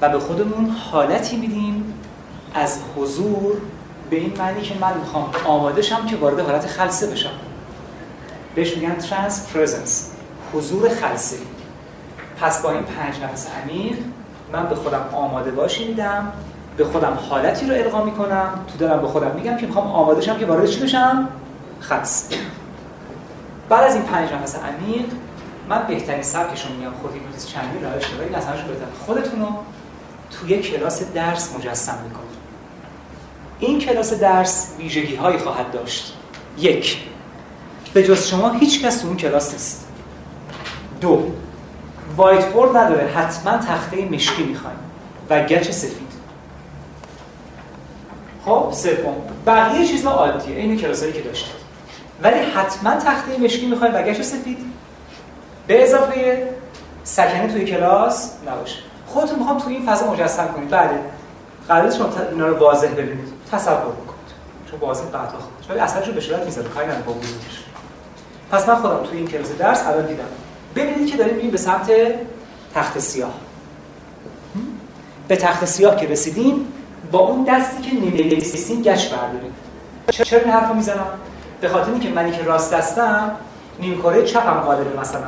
[0.00, 1.94] و به خودمون حالتی میدیم
[2.54, 3.56] از حضور
[4.10, 7.30] به این معنی که من می‌خوام آماده شم که وارد حالت خلصه بشم.
[8.54, 10.10] بهش میگن ترانس پرزنس
[10.52, 11.36] حضور خلصه.
[12.40, 13.96] پس با این پنج نفس عمیق
[14.52, 16.32] من به خودم آماده باشی میدم
[16.76, 20.38] به خودم حالتی رو القا می‌کنم تو دلم به خودم میگم که می‌خوام آماده شم
[20.38, 21.28] که وارد چی بشم؟
[21.80, 22.24] خلص.
[23.68, 25.06] بعد از این پنج نفس عمیق
[25.68, 29.48] من بهترین سبکشون میگم خودی می‌تونید چندی روش ولی از همش بهتر خودتون رو
[30.30, 32.34] توی کلاس درس مجسم می‌کنید.
[33.58, 36.16] این کلاس درس ویژگی هایی خواهد داشت.
[36.58, 36.98] یک.
[37.94, 39.86] به جز شما هیچ کس اون کلاس نیست.
[41.00, 41.30] دو
[42.16, 44.78] وایت بورد نداره حتما تخته مشکی می‌خوایم.
[45.30, 46.14] و گچ سفید.
[48.44, 49.14] خب سوم
[49.46, 51.54] بقیه چیزها عادیه این کلاسایی که داشتید.
[52.22, 54.58] ولی حتما تخته مشکی می‌خوایم و گچ سفید.
[55.66, 56.48] به اضافه
[57.04, 58.78] سکنه توی کلاس نباشه.
[59.06, 60.70] خودتون می‌خوام توی این فضا مجسم کنید.
[60.70, 61.00] بله
[61.68, 63.28] قرار شما اینا رو واضح ببینید.
[63.52, 64.14] تصور بکنید.
[64.70, 66.68] چون واضح بعدا خودش ولی اصلا رو به صورت می‌ذاره.
[66.68, 67.64] کاری با بزرگش
[68.50, 70.24] پس من خودم توی این کلاس درس الان دیدم.
[70.76, 71.90] ببینید که داریم میریم به سمت
[72.74, 73.34] تخت سیاه.
[75.28, 76.66] به تخت سیاه که رسیدیم
[77.12, 79.54] با اون دستی که نمی‌نویسیم گچ برداریم.
[80.10, 81.06] چرا این حرفو می‌زنم؟
[81.60, 83.30] به خاطر اینکه منی که راست دستم
[83.80, 85.26] نیم کره چپم غالبه مثلا.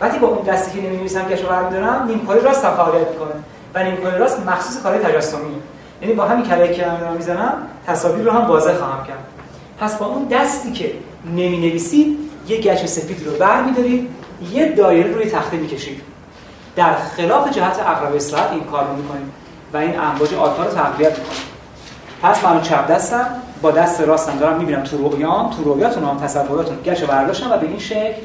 [0.00, 3.34] وقتی با اون دستی که نمی‌نویسم گچ برمی‌دارم نیم راست فعالیت می‌کنه.
[3.74, 5.40] و نیم کره راست مخصوص کار تجسمی
[6.02, 7.52] یعنی با همین کلایی که من می‌زنم
[7.86, 9.24] تصاویر رو هم واضح خواهم کرد.
[9.80, 10.92] پس با اون دستی که
[11.26, 14.10] نمی‌نویسید یه گچ سفید رو برمی‌دارید
[14.52, 16.02] یه دایره روی تخته می‌کشید
[16.76, 19.32] در خلاف جهت عقرب اصلاحات این کار رو می‌کنید
[19.72, 21.48] و این امواج آلفا رو تقویت می‌کنید
[22.22, 23.26] پس من چپ دستم
[23.62, 27.66] با دست راستم دارم می‌بینم تو رویام تو رویاتون هم تصوراتون گچ برداشتم و به
[27.66, 28.22] این شکل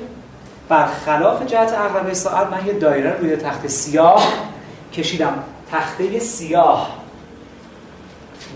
[0.69, 4.33] برخلاف جهت عقرب ساعت من یه دایره روی تخت سیاه
[4.93, 5.43] کشیدم.
[5.71, 6.89] تخته سیاه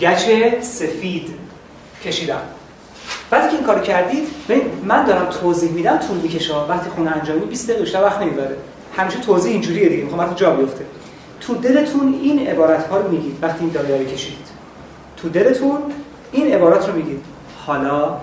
[0.01, 0.25] گچ
[0.61, 1.33] سفید
[2.03, 2.41] کشیدم.
[3.31, 4.27] وقتی که این کارو کردید
[4.83, 6.55] من دارم توضیح میدم طول می‌کشه.
[6.55, 8.57] وقتی خونه انجامی 20 دقیقه بیشتر وقت نمی‌بره.
[8.97, 10.03] همیشه توضیح اینجوریه دیگه.
[10.03, 10.85] می‌خوام جا بیفته.
[11.41, 14.47] تو دلتون این عبارت ها رو میگید وقتی این دایره کشیدید.
[15.17, 15.77] تو دلتون
[16.31, 17.23] این عبارات رو میگید.
[17.65, 18.17] حالا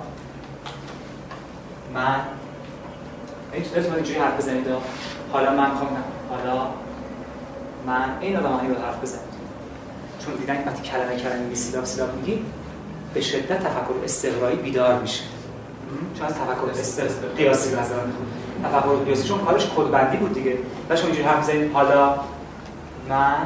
[1.94, 2.16] من
[3.74, 4.66] دلتون اینجوری حرف بزنید
[5.32, 5.96] حالا من می‌خوام
[6.30, 6.66] حالا
[7.86, 9.34] من این آدم رو حرف بزنید
[10.24, 12.44] چون دیدن وقتی کلمه کلمه می سیلاب سیلاب میگی
[13.14, 15.22] به شدت تفکر استقرایی بیدار میشه.
[16.18, 17.94] چون از تفکر استقرایی قیاسی نظر
[18.64, 19.28] تفکر قیاسی.
[19.28, 20.58] چون کارش کدبندی بود دیگه.
[20.90, 22.14] و شما اینجوری حرف حالا
[23.08, 23.36] من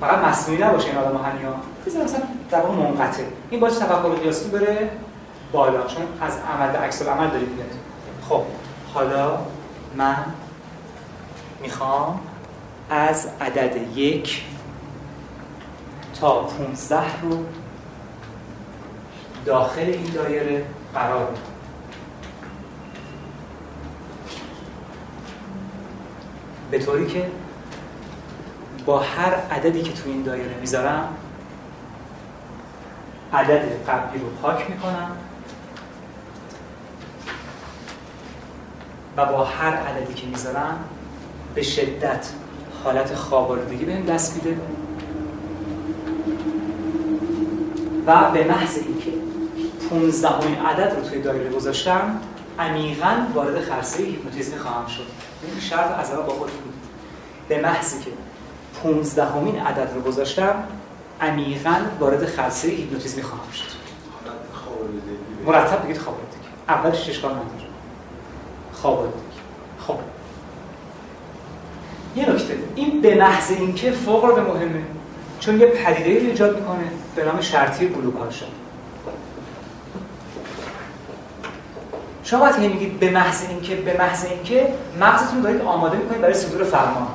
[0.00, 1.54] فقط مصنوعی نباشه این آدم همیا
[1.86, 3.22] بزن مثلا در واقع منقطع.
[3.50, 4.90] این باشه تفکر قیاسی بره
[5.52, 5.86] بالا.
[5.86, 7.70] چون از عمل به عکس عمل دارید میاد.
[8.28, 8.42] خب
[8.94, 9.38] حالا
[9.96, 10.16] من
[11.62, 12.20] می‌خوام
[12.90, 14.44] از عدد یک
[16.20, 17.38] تا 15 رو
[19.46, 21.52] داخل این دایره قرار بدم
[26.70, 27.26] به طوری که
[28.86, 31.08] با هر عددی که تو این دایره می‌ذارم
[33.32, 35.16] عدد قبلی رو پاک می‌کنم
[39.16, 40.84] و با هر عددی که می‌ذارم
[41.54, 42.28] به شدت
[42.84, 44.60] حالت خوابالودگی بهم دست میده
[48.06, 49.01] و به محض اینکه
[49.92, 50.28] 15
[50.66, 52.20] عدد رو توی دایره گذاشتم
[52.58, 55.06] عمیقا وارد خرسه هیپنوتیزمی خواهم شد.
[55.42, 56.74] این شرط از با خود بود.
[57.48, 58.10] به محضی که
[58.82, 60.64] 15 همین عدد رو گذاشتم
[61.20, 63.82] عمیقا وارد خرسه هیپنوتیزمی خواهم شد.
[65.46, 67.48] مرتب بگید خوابالودگی اولش اشکال نداره
[68.72, 69.18] خوابالودگی
[69.86, 69.98] خب
[72.16, 72.58] یه نکته.
[72.74, 74.82] این به محض اینکه فوق العاده مهمه.
[75.40, 76.84] چون یه پدیده ایجاد می‌کنه
[77.16, 78.42] به نام شرطی گلوکاژ
[82.32, 86.64] شما باید میگید به محض اینکه به محض اینکه مغزتون دارید آماده می‌کنید برای صدور
[86.64, 87.08] فرمان.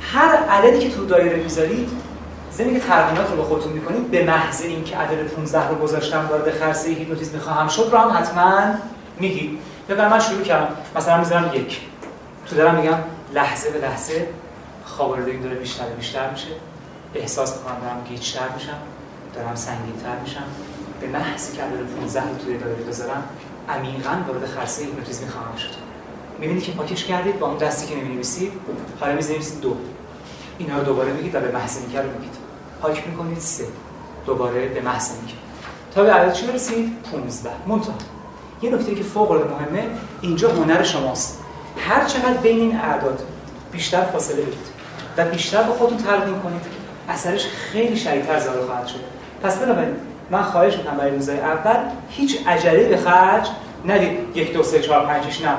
[0.00, 1.88] هر عددی که تو دایره می‌ذارید
[2.52, 6.50] زمین که ترمینات رو با خودتون می‌کنید به محض اینکه عدد 15 رو گذاشتم وارد
[6.50, 8.60] خرسه هیپنوتیزم می‌خواهم شد رو هم حتما
[9.20, 9.58] میگید.
[9.88, 10.76] یا من شروع کردم.
[10.96, 11.80] مثلا می‌ذارم یک.
[12.46, 12.98] تو دارم میگم
[13.34, 14.28] لحظه به لحظه
[14.84, 16.48] خوابالودگی داره بیشتر بیشتر میشه.
[17.14, 18.78] احساس می‌کنم دارم گیجتر میشم.
[19.34, 20.67] دارم سنگینتر میشم.
[21.00, 23.24] به محضی که عدد 15 رو توی دایره بذارم
[23.68, 25.70] عمیقا وارد خرسه هیپنوتیزم خواهم شد.
[26.38, 28.52] می‌بینید که پاکش کردید با اون دستی که نمی‌نویسید
[29.00, 29.76] حالا می‌نویسید دو.
[30.58, 32.34] اینا رو دوباره میگید و به محض اینکه رو میگید
[32.82, 33.64] پاک می‌کنید سه.
[34.26, 35.34] دوباره به محض اینکه.
[35.94, 37.94] تا به عدد چی برسید؟ 15 منتها.
[38.62, 39.86] یه نکته که فوق العاده مهمه
[40.20, 41.40] اینجا هنر شماست.
[41.78, 43.22] هر چقدر بین این اعداد
[43.72, 44.66] بیشتر فاصله بدید
[45.16, 46.62] و بیشتر با خودتون تلقین کنید
[47.08, 49.00] اثرش خیلی شدیدتر ظاهر خواهد شد.
[49.42, 49.96] پس بنابراین
[50.30, 51.76] من خواهش می‌کنم برای روزهای اول
[52.10, 53.48] هیچ عجله به خرج
[53.86, 54.18] ندید.
[54.34, 55.56] یک دو سه چهار پنج نه.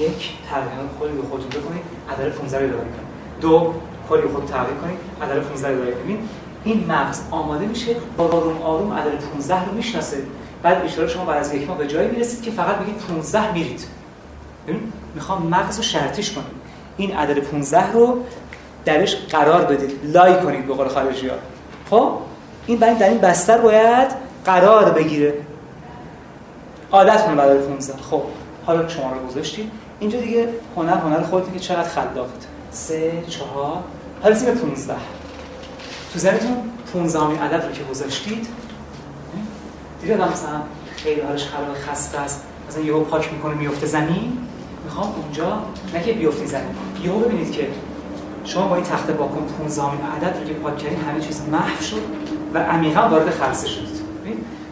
[0.00, 2.84] یک تقریبا خودی به خودتون بکنید عدد 15 رو داره
[3.40, 3.74] دو
[4.08, 6.18] کلی خود تغییر کنید عدد 15 رو داره کنید
[6.64, 10.16] این مغز آماده میشه با آروم آروم عدد 15 رو می‌شناسه.
[10.62, 13.86] بعد اشاره شما بعد از یک ماه به جایی می‌رسید که فقط بگید 15 میرید.
[15.14, 16.46] می‌خوام مغز رو شرطیش کنید
[16.96, 18.24] این عدد 15 رو
[18.84, 20.00] درش قرار بدید.
[20.04, 21.36] لای کنید به قول خارجی ها
[21.90, 22.12] خب؟
[22.66, 24.08] این برای در این بستر باید
[24.44, 25.34] قرار بگیره.
[26.92, 28.22] عادت کنه بعد 15 خب
[28.66, 29.70] حالا شما رو گذاشتید
[30.00, 33.78] اینجا دیگه هنر هنر خودتون که چقدر خلاقید سه چهار.
[34.22, 34.94] حالا به 15
[36.12, 36.56] تو ذهنتون
[36.92, 38.46] 15 همین عدد رو که گذاشتید
[40.02, 40.60] دیگه مثلا
[40.96, 42.44] خیلی حالش خراب خسته است.
[42.68, 44.38] مثلا یهو پاک می‌کنه میفته زمین.
[44.84, 45.62] می‌خوام اونجا
[45.94, 46.74] نه که بیفته زمین.
[47.04, 47.68] یهو ببینید که
[48.44, 52.21] شما با این تخته واکن 15 عدد رو که پاک کردین همه چیز محو شد.
[52.54, 54.02] و عمیقا وارد خلسه شدید.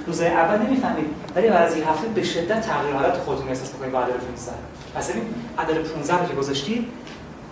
[0.06, 3.92] روزای اول نمی‌فهمید ولی بعد از یک هفته به شدت تغییر حالت خودتون احساس می‌کنید
[3.92, 4.52] با عدد 15
[4.94, 5.22] پس ببین
[5.58, 6.86] عدد 15 رو که گذاشتید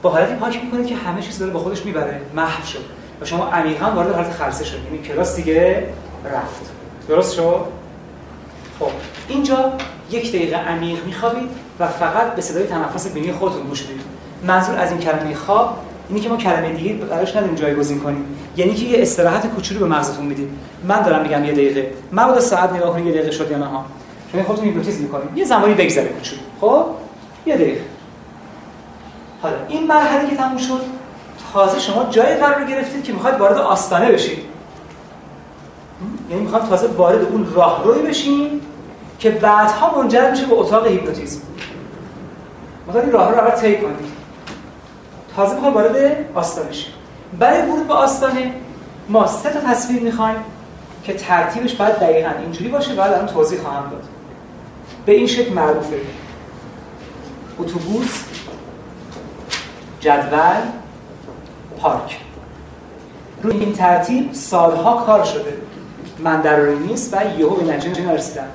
[0.03, 2.85] با حالتی پاک می‌کنید که همه چیز داره با خودش می‌بره محو شد.
[3.21, 4.85] و شما عمیقا وارد حالت خلسه شدید.
[4.85, 5.89] یعنی کلاس دیگه
[6.25, 6.71] رفت.
[7.09, 7.65] درست شد؟
[8.79, 8.91] خب
[9.29, 9.73] اینجا
[10.11, 14.01] یک دقیقه عمیق میخوابید و فقط به صدای تنفس بینی خودتون گوش بدید.
[14.47, 15.79] منظور از این کلمه خواب
[16.09, 18.25] اینی که ما کلمه دیگه براش نداریم جایگزین کنیم.
[18.57, 20.49] یعنی که یه استراحت کوچولو به مغزتون می‌دید
[20.89, 21.93] من دارم میگم یه دقیقه.
[22.11, 23.85] بود ساعت نگاه کنید یه دقیقه شد یا نه ها.
[24.33, 25.37] شما خودتون هیپنوتیزم می‌کنید.
[25.37, 26.41] یه زمانی بگذره کوچولو.
[26.61, 26.87] خب؟
[27.47, 27.81] یه دقیقه.
[29.43, 30.81] حالا این مرحله که تموم شد
[31.53, 34.39] تازه شما جای قرار گرفتید که می‌خواید وارد آستانه بشید.
[36.31, 38.61] یعنی می‌خوام تازه وارد اون راهروی بشین
[39.19, 41.41] که بعدها منجر میشه به اتاق هیپنوتیزم.
[42.89, 44.18] مثلا این راه رو اول طی کنید.
[45.39, 46.69] تازه می‌خوام وارد آستانه
[47.39, 48.53] برای ورود به آستانه
[49.09, 50.37] ما سه تا تصویر می‌خوایم
[51.05, 54.05] که ترتیبش باید دقیقا اینجوری باشه بعد الان توضیح خواهم داد.
[55.07, 56.01] به این شکل معروفه.
[57.59, 58.25] اتوبوس
[60.01, 60.61] جدول
[61.81, 62.21] پارک.
[63.43, 65.57] روی این ترتیب سالها کار شده.
[66.19, 68.49] من در نیست و یهو به نتیجه نرسیدم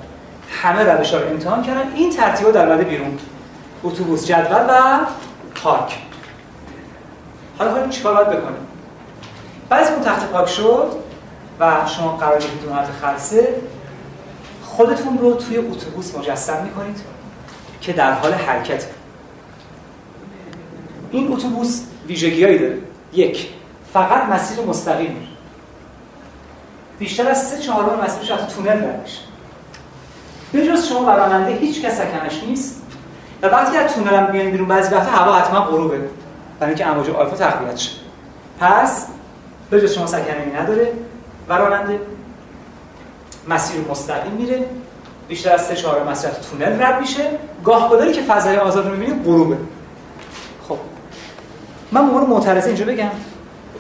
[0.50, 1.94] همه روش رو امتحان کردن.
[1.96, 3.20] این ترتیب در اومده بیرون.
[3.84, 5.00] اتوبوس جدول و
[5.56, 5.98] پارک.
[7.58, 8.68] حالا حالا چیکار باید بکنیم؟
[9.70, 10.92] بعد اون تخت پاک شد
[11.60, 13.56] و شما قرار گرفتید اون خلصه
[14.64, 16.98] خودتون رو توی اتوبوس مجسم می‌کنید
[17.82, 18.86] که در حال حرکت.
[21.12, 22.78] این اتوبوس ویژگیهایی داره.
[23.14, 23.50] یک
[23.94, 25.28] فقط مسیر مستقیم.
[27.00, 29.20] بیشتر از سه چهارم مسیرش از تونل در میشه.
[30.54, 32.82] جز شما و راننده هیچ کس سکنش نیست
[33.42, 36.02] و وقتی از تونل هم بیرون بعضی وقتا هوا حتما غروبه.
[36.60, 37.92] برای اینکه امواج آلفا تقویت شه.
[38.60, 39.08] پس
[39.70, 40.92] به جز شما سکنه نداره
[41.50, 42.00] و راننده
[43.50, 44.66] مسیر مستقیم میره.
[45.28, 47.30] بیشتر از سه چهار مسیر تونل رد میشه.
[47.64, 49.58] گاه گداری که فضای آزاد رو می‌بینید غروبه.
[50.70, 50.78] خب.
[51.92, 53.12] من مورد معترضه اینجا بگم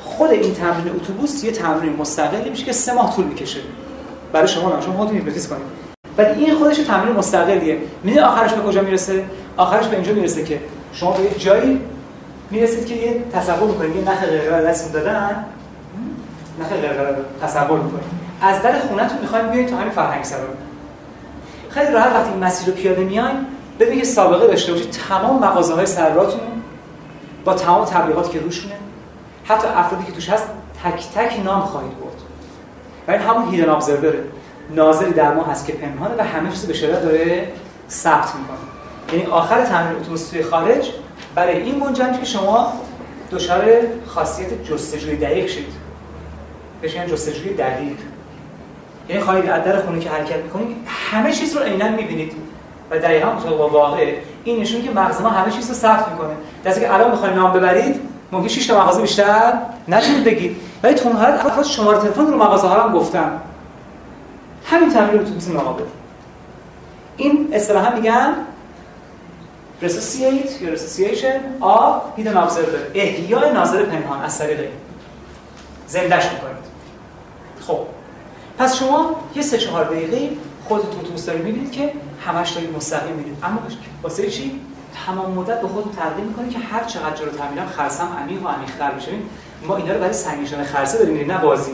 [0.01, 3.59] خود این تمرین اتوبوس یه تمرین مستقلی میشه که سه ماه طول می‌کشه.
[4.33, 5.63] برای شما نه شما خودتون هیپنوتیزم کنید.
[6.17, 7.77] ولی این خودش تمرین مستقلیه.
[8.03, 9.25] می‌دونی آخرش به کجا می‌رسه؟
[9.57, 10.59] آخرش به اینجا می‌رسه که
[10.93, 11.81] شما به یه جایی
[12.53, 13.95] می‌رسید که یه تصور می‌کنید.
[13.95, 15.45] یه نخ قرقره دستتون دادن.
[16.59, 18.05] نخ قرقره تصور می‌کنید.
[18.41, 20.39] از در خونهتون می‌خوایم بیاین تا همین فرهنگ سرا.
[21.69, 23.45] خیلی راحت وقتی این مسیر رو پیاده میاین
[23.79, 24.91] ببینید که سابقه داشته باشید.
[24.91, 26.39] تمام مغازه های سراتون
[27.45, 28.75] با تمام تبلیغاتی که روشونه
[29.45, 30.47] حتی افرادی که توش هست
[30.83, 32.21] تک تک نام خواهید برد.
[33.07, 34.23] و این همون هیدن ابزروره
[34.75, 37.47] ناظری در ما هست که پنهانه و همه چیز به شدت داره
[37.89, 38.57] ثبت می‌کنه.
[39.13, 40.91] یعنی آخر تمرین اتوبوس توی خارج
[41.35, 42.73] برای این منجم که شما
[43.31, 43.65] دچار
[44.07, 45.73] خاصیت جستجوی دقیق شید.
[46.81, 47.97] بهش جستجوی دقیق.
[49.09, 52.33] یعنی خواهید از در خونه که حرکت می‌کنید همه چیز رو عینا می‌بینید.
[52.91, 56.33] و دقیقا مطابق با واقع این نشون که مغز ما همه چیز رو ثبت می‌کنه.
[56.65, 59.53] دستی که الان بخواید نام ببرید ممکن 6 تا مغازه بیشتر
[59.87, 60.55] نتونید بگید.
[60.83, 63.31] ولی تو حالت افراد شماره تلفن رو مغازه ها هم گفتم.
[64.65, 65.83] همین تمرین اتوبوس مقابل.
[67.17, 68.33] این اصطلاحا میگن
[69.83, 74.59] resuscitate یا resuscitation of hidden observer احیای ناظر پنهان از طریق
[75.87, 76.63] زندش می‌کنید.
[77.67, 77.79] خب.
[78.57, 80.29] پس شما یه سه چهار دقیقه
[80.67, 81.93] خودتون اتوبوس دارید می‌بینید که
[82.25, 83.37] همش دارید مستقیم میرید.
[83.43, 83.59] اما
[84.03, 84.61] واسه چی؟
[85.05, 88.91] تمام مدت به خودتون تقدیم می‌کنید که هر چقدر جلو میرم خرسم عمیق و عمیق‌تر
[88.91, 89.11] بشه.
[89.67, 91.71] ما اینا رو برای سنگیشان خرسه داریم نه بازی.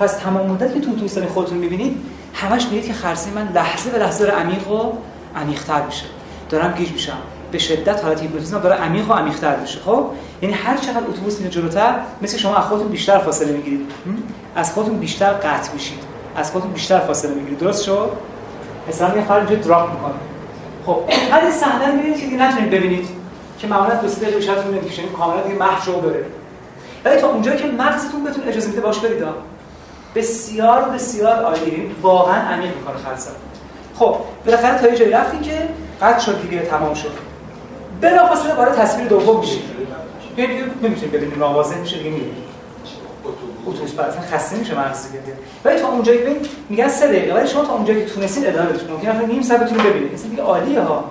[0.00, 1.96] پس تمام مدت که تو اتوبوس خودتون می‌بینید
[2.34, 4.92] همش میگید که خرسه من لحظه به لحظه داره عمیق و
[5.36, 6.04] عمیق‌تر میشه.
[6.50, 7.18] دارم گیج میشم.
[7.54, 9.80] به شدت حالت هیپنوتیزم داره عمیق و عمیق‌تر میشه.
[9.80, 10.06] خب؟
[10.42, 13.90] یعنی هر چقدر اتوبوس میره جلوتر مثل شما از خودتون بیشتر فاصله می‌گیرید.
[14.56, 15.98] از خودتون بیشتر قطع میشید.
[16.36, 17.58] از خودتون بیشتر فاصله می‌گیرید.
[17.58, 18.10] درست شد؟
[18.88, 20.14] مثلا یه فرد اینجا دراپ می‌کنه.
[20.86, 23.08] خب اینقدر صحنه رو می‌بینید که دیگه نتونید ببینید
[23.58, 25.02] که معمولا دو سه دقیقه بیشترتون نمی‌کشه.
[25.02, 26.24] کاملا دیگه محو بره
[27.04, 29.24] ولی تا اونجایی که مغزتون بهتون اجازه میده باش برید
[30.14, 31.90] بسیار بسیار عالی.
[32.02, 33.30] واقعا عمیق می‌کنه خلصه
[33.98, 35.68] خب بالاخره تا یه جایی رفتیم که
[36.02, 37.33] قد شد دیگه تمام شد.
[38.00, 39.62] بلافاصله وارد تصویر دوم میشید
[40.36, 40.48] دیگه
[40.82, 42.44] نمی‌تونید ببینید ناواضح میشه دیگه می‌بینید
[43.66, 43.92] اتوبوس.
[43.92, 45.22] براتون خسته میشه مغز دیگه.
[45.64, 46.36] ولی تا اونجایی ببین
[46.68, 49.64] میگن سه دقیقه ولی شما تا اونجایی که تونستین ادامه بدید ممکن است نیم ساعت
[49.64, 51.04] بتونید ببینید مثلا دیگه عالیه ها.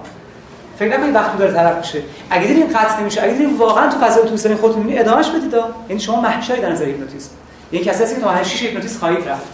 [0.80, 2.02] فکر نکنید وقتی داره طرف میشه.
[2.30, 5.56] اگه دیدین قطع نمیشه اگه دیدین واقعا تو فضای اتوبوس خودتون می‌بینید ادامهش بدید
[5.90, 7.30] یعنی شما محشری در نظر هیپنوتیزم.
[7.72, 9.48] یعنی کسی هست که تا 8 6 هیپنوتیزم خواهید رفت.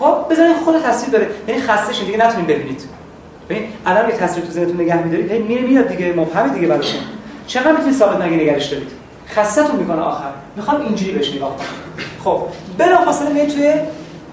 [0.00, 1.30] خب بذارید خود تصویر بره.
[1.48, 2.82] یعنی خسته شید دیگه نتونید ببینید.
[3.48, 7.00] ببین الان یه تصویر تو ذهنتون نگه می‌دارید هی میره میاد دیگه مبهم دیگه براتون
[7.46, 8.88] چقدر می‌تونید ثابت نگه نگرش دارید؟
[9.28, 10.30] خستتون می‌کنه آخر.
[10.56, 11.66] می‌خوام اینجوری بهش نگاه کنم.
[12.24, 12.42] خب
[12.78, 13.74] بلافاصله میاد توی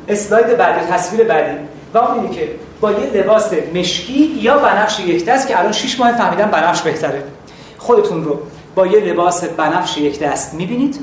[0.08, 1.58] اسلاید بعدی تصویر بعدی.
[1.93, 2.50] و اون اینه که
[2.82, 7.24] با یه لباس مشکی یا بنفش یک دست که الان 6 ماه فهمیدم بنفش بهتره.
[7.78, 8.39] خودتون رو
[8.76, 11.00] با یه لباس بنفش یک دست می‌بینید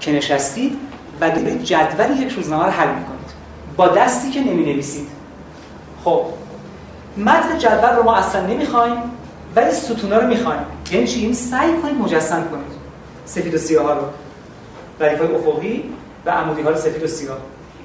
[0.00, 0.76] که نشستید
[1.20, 3.28] و دارید جدول یک روزنامه رو حل می‌کنید.
[3.76, 5.08] با دستی که نمی نویسید
[6.04, 6.22] خب
[7.18, 8.96] متن جدول رو ما اصلا نمی‌خوایم
[9.56, 10.60] ولی ستونا رو می‌خوایم.
[10.92, 12.78] یعنی چی؟ این سعی کنید مجسم کنید.
[13.26, 14.00] سفید و سیاه ها رو.
[15.00, 15.84] ردیف های افقی
[16.26, 17.36] و عمودی ها سفید و سیاه.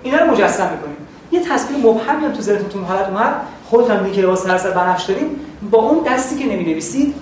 [0.04, 0.98] اینا رو مجسم می‌کنید
[1.32, 3.34] یه تصویر مبهمی هم تو ذهنتون حالت اومد.
[3.66, 5.40] خودتون که لباس هر سر بنفش داریم
[5.72, 7.16] با اون دستی که نمی نویسید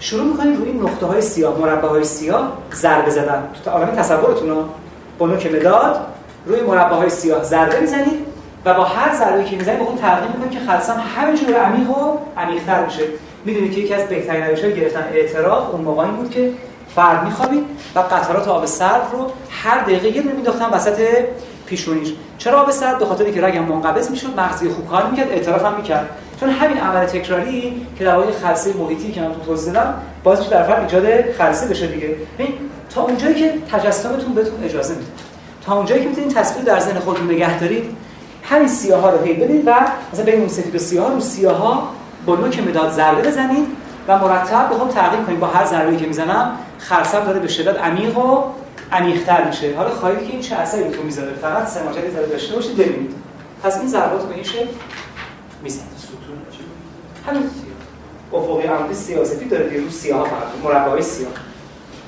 [0.00, 3.42] شروع می‌کنید روی نقطه های سیاه مربع های سیاه ضربه زدن.
[3.64, 4.64] تو عالم تصورتون
[5.18, 6.06] با نوک مداد
[6.46, 8.26] روی مربع های سیاه ضربه می‌زنید.
[8.66, 12.18] و با هر ضربه که می‌زنید با اون تغییر می‌کنید که خلصم همینجور عمیق و
[12.36, 13.02] عمیق‌تر میشه.
[13.44, 16.52] می‌دونید که یکی از بهترین روش‌های گرفتن اعتراف اون موقعی بود که
[16.94, 20.98] فرد میخوابید و قطرات آب سرد رو هر دقیقه یه دونه مینداختن وسط
[21.66, 22.12] پیشونیش.
[22.38, 25.76] چرا آب سرد؟ به خاطر اینکه رگم منقبض می‌شد مغزی خوب کار می‌کرد اعتراف هم
[25.76, 26.08] می‌کرد.
[26.40, 29.94] چون همین عمل تکراری که در واقع خلسه محیطی که من تو توضیح دادم
[30.24, 32.08] باعث در فرد ایجاد خلسه بشه دیگه.
[32.38, 32.54] ببین
[32.94, 35.06] تا اونجایی که تجسمتون بهتون اجازه میده
[35.66, 38.05] تا اونجایی که می‌تونید تصویر در ذهن خودتون نگه دارید
[38.50, 39.74] همین سیاه ها رو هی ببینید و
[40.12, 41.88] مثلا بین اون سفید و سیاه رو سیاه ها
[42.26, 43.66] با نوک مداد ضربه بزنید
[44.08, 45.40] و مرتب بخوام تغییر کنید.
[45.40, 48.42] با هر ضربه‌ای که می‌زنم خرسم داره به شدت عمیق و
[48.92, 49.76] عمیق‌تر میشه.
[49.76, 53.14] حالا خواهید که این چه اثری تو می‌ذاره؟ فقط سماجری ذره داشته باشید ببینید.
[53.62, 54.68] پس این ضربات به این شکل
[55.62, 55.96] می‌زنید
[57.26, 57.50] همین
[58.32, 61.30] افقی عمودی سیاستی داره که رو سیاه فقط مربعای سیاه.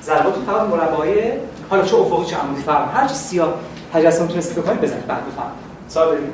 [0.03, 1.32] ضربات فقط مربعای
[1.70, 3.55] حالا چه افقی چه عمودی فرق هر چی سیاه
[3.93, 5.07] تجسم تونستید بکنید بزنید.
[5.07, 5.51] بعد بفهم
[5.97, 6.32] بدید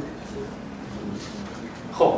[1.93, 2.15] خب.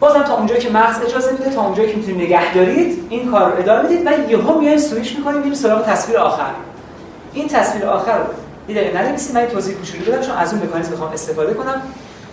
[0.00, 3.50] بازم تا اونجایی که مغز اجازه میده تا اونجایی که می‌تونید نگه دارید این کار
[3.50, 6.50] رو ادامه می‌دید و یهو میایین سویش می‌کنید میرید سراغ تصویر آخر.
[7.32, 8.24] این تصویر آخر رو
[8.68, 11.82] یه دقیقه ننویسید من توضیح کوچولو بدم چون از اون مکانیزم می‌خوام استفاده کنم.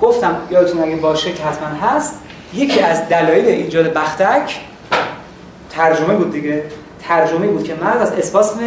[0.02, 2.20] گفتم یادتون اگه باشه که حتما هست
[2.54, 4.60] یکی از دلایل ایجاد بختک
[5.70, 6.64] ترجمه بود دیگه.
[7.08, 8.60] ترجمه بود که مغز از اسپاسم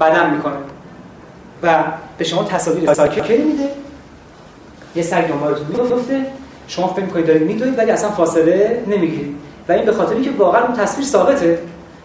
[0.00, 0.56] بدن می‌کنه
[1.62, 1.84] و
[2.18, 3.68] به شما تصاویر ساکری میده.
[4.94, 6.26] یه سگ دنبالتون میفته
[6.68, 9.36] شما فکر می‌کنید دارید میدوید ولی اصلا فاصله نمی‌گیرید.
[9.68, 11.58] و این به خاطر اینکه واقعا اون تصویر ثابته.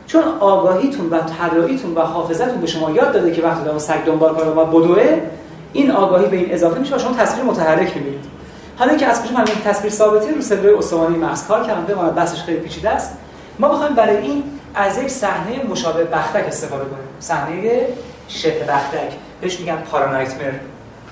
[0.08, 4.34] چون آگاهیتون و طراحیتون و حافظتون به شما یاد داده که وقتی دارم سگ دنبال
[4.34, 5.22] کنه و بدوه
[5.74, 8.26] این آگاهی به این اضافه میشه و شما تصویر متحرک می‌بینید.
[8.78, 12.44] حالا که از کجا من تصویر ثابته رو سلول استوانی مغز کار کردم بماند بحثش
[12.44, 13.18] خیلی پیچیده است.
[13.60, 14.44] ما بخوایم برای این
[14.76, 17.08] از یک صحنه مشابه بختک استفاده کنیم.
[17.20, 17.82] صحنه
[18.28, 19.14] شبه بختک.
[19.42, 20.52] بهش میگن پارانایتمر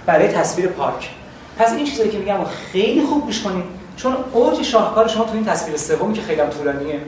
[0.05, 1.09] برای تصویر پارک.
[1.58, 3.64] پس این چیزایی که میگم خیلی خوب گوش کنید
[3.97, 6.99] چون اوج شاهکار شما تو این تصویر سومی که خیلی طولانیه.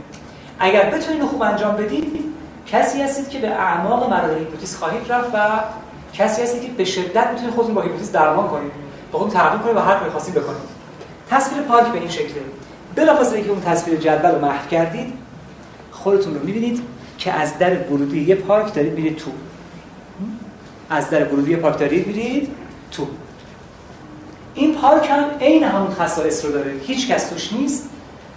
[0.60, 2.26] اگر بتونید خوب انجام بدید
[2.68, 5.40] کسی هستید که به اعماق مراحل هیپنوتیزم خواهید رفت و
[6.14, 8.72] کسی هستید که به شدت می‌تونید خودتون با هیپنوتیزم درمان کنید
[9.12, 10.76] با اون تغییر کنید و هر کاری خواستید بکنید
[11.30, 12.42] تصویر پارک به این شکله.
[12.96, 15.14] بلافاصله که اون تصویر جدول رو محو کردید
[15.92, 16.82] خودتون رو می‌بینید
[17.18, 19.32] که از در ورودی یه پارک دارید میرید تو.
[20.90, 22.50] از در ورودی پارک دارید میرید
[22.92, 23.08] تو.
[24.56, 26.72] این پارک هم عین همون خصائص رو داره.
[26.88, 27.90] هیچ کس توش نیست.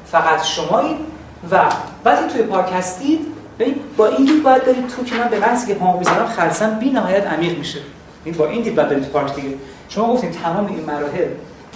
[0.06, 0.96] فقط شمایی.
[1.50, 1.60] و
[2.04, 3.20] وقتی توی پارک هستید
[3.96, 6.90] با این دید باید برید تو که من به محضی که پامو می‌ذارم خلصم بی
[6.90, 7.78] نهایت عمیق میشه.
[8.24, 9.48] این با این دید باید تو پارک دیگه.
[9.88, 11.28] شما گفتین تمام این مراحل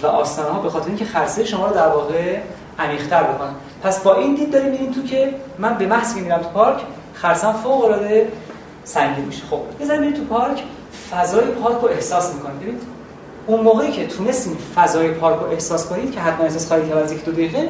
[0.03, 2.37] و آستانه ها به خاطر اینکه خلصه شما رو در واقع
[2.79, 3.53] عمیق‌تر بکنن.
[3.83, 6.77] پس با این دید داریم میریم تو که من به محضی که میرم تو پارک
[7.13, 8.27] خرسم فوق العاده
[8.83, 9.43] سنگین میشه.
[9.49, 10.63] خب بزنید تو پارک
[11.11, 12.81] فضای پارک رو احساس می‌کنید ببینید
[13.47, 17.11] اون موقعی که تونستین فضای پارک رو احساس کنید که حتما احساس خواهید کرد از
[17.11, 17.69] یک دو دقیقه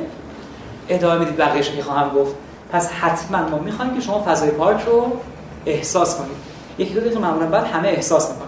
[0.89, 2.35] ادامه می‌دید بقیه‌اش که خواهم گفت.
[2.71, 5.11] پس حتما ما می‌خوایم که شما فضای پارک رو
[5.65, 6.37] احساس کنید.
[6.77, 8.47] یکی دو دقیقه معمولا بعد همه احساس می‌کنن.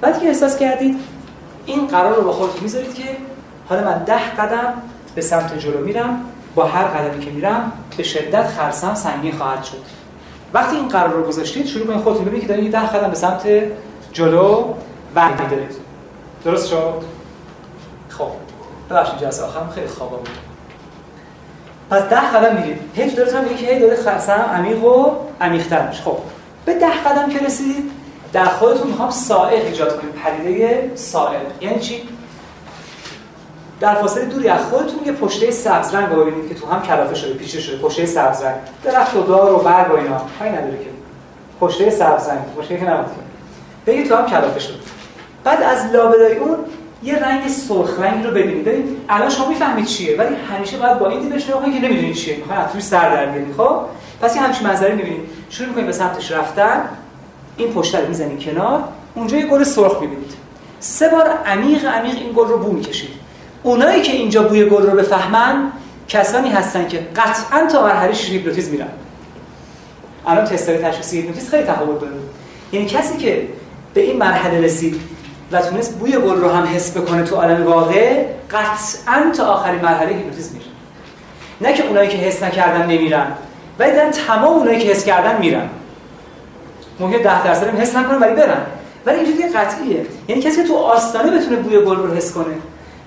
[0.00, 0.96] بعد که احساس کردید
[1.66, 3.04] این قرار رو با خودتون می‌ذارید که
[3.68, 4.74] حالا من ده قدم
[5.14, 6.20] به سمت جلو میرم
[6.54, 9.82] با هر قدمی که میرم به شدت خرسم سنگین خواهد شد.
[10.54, 12.24] وقتی این قرار رو گذاشتید شروع کنید خودتون.
[12.24, 13.46] ببینید که دارید ده قدم به سمت
[14.12, 14.64] جلو
[15.14, 15.85] برمی‌دارید
[16.46, 17.02] درست شد؟
[18.08, 18.28] خب
[18.90, 20.28] ببخشید جلسه آخرم خیلی خوابا بود.
[21.90, 22.80] پس ده قدم میرید.
[22.94, 26.02] هیچ دارتون میگه که هی داره خرسم عمیق و عمیق‌تر میشه.
[26.02, 26.18] خب
[26.64, 27.90] به ده قدم که رسیدید
[28.32, 30.14] در خودتون می‌خوام سائق ایجاد کنید.
[30.14, 31.40] پدیده سائق.
[31.60, 32.08] یعنی چی؟
[33.80, 37.34] در فاصله دوری از خودتون یه پشته سبز رنگ ببینید که تو هم کلافه شده
[37.34, 40.20] پیچیده شده پشته سبز رنگ درخت و دار و برگ و اینا.
[40.38, 40.90] کاری نداره که.
[41.60, 43.06] پشته سبز رنگ پشته که نبود
[43.86, 44.95] بگید تو هم کلافه شده.
[45.46, 46.56] بعد از لابلای اون
[47.02, 51.10] یه رنگ سرخ رنگی رو ببینید ببین الان شما می‌فهمید چیه ولی همیشه باید با
[51.10, 52.36] این دید نگاه که نمی‌دونید چیه.
[52.36, 53.80] می‌خواین از سر در بیارید خب؟
[54.20, 55.20] پس یه همچین منظری می‌بینید
[55.50, 56.80] شروع می‌کنید به سمتش رفتن
[57.56, 58.84] این پشت رو می‌زنید کنار
[59.14, 60.32] اونجا یه گل سرخ می‌بینید
[60.80, 63.10] سه بار عمیق عمیق این گل رو بو می‌کشید
[63.62, 65.72] اونایی که اینجا بوی گل رو بفهمن
[66.08, 68.88] کسانی هستن که قطعا تا مرحله هیپنوتیزم میرن.
[70.26, 72.12] الان تستای تشخیصی هیپنوتیزم خیلی تفاوت داره.
[72.72, 73.48] یعنی کسی که
[73.94, 75.00] به این مرحله رسید
[75.52, 80.16] و تونست بوی گل رو هم حس بکنه تو عالم واقع قطعا تا آخرین مرحله
[80.16, 80.66] هیپنوتیزم میره.
[81.60, 83.26] نه که اونایی که حس نکردن نمیرن
[83.78, 85.68] ولی در تمام اونایی که حس کردن میرن.
[87.00, 88.66] ممکن 10 درصد حس نکنن ولی برن.
[89.06, 90.06] ولی اینجوری قطعیه.
[90.28, 92.54] یعنی کسی که تو آستانه بتونه بوی گل رو حس کنه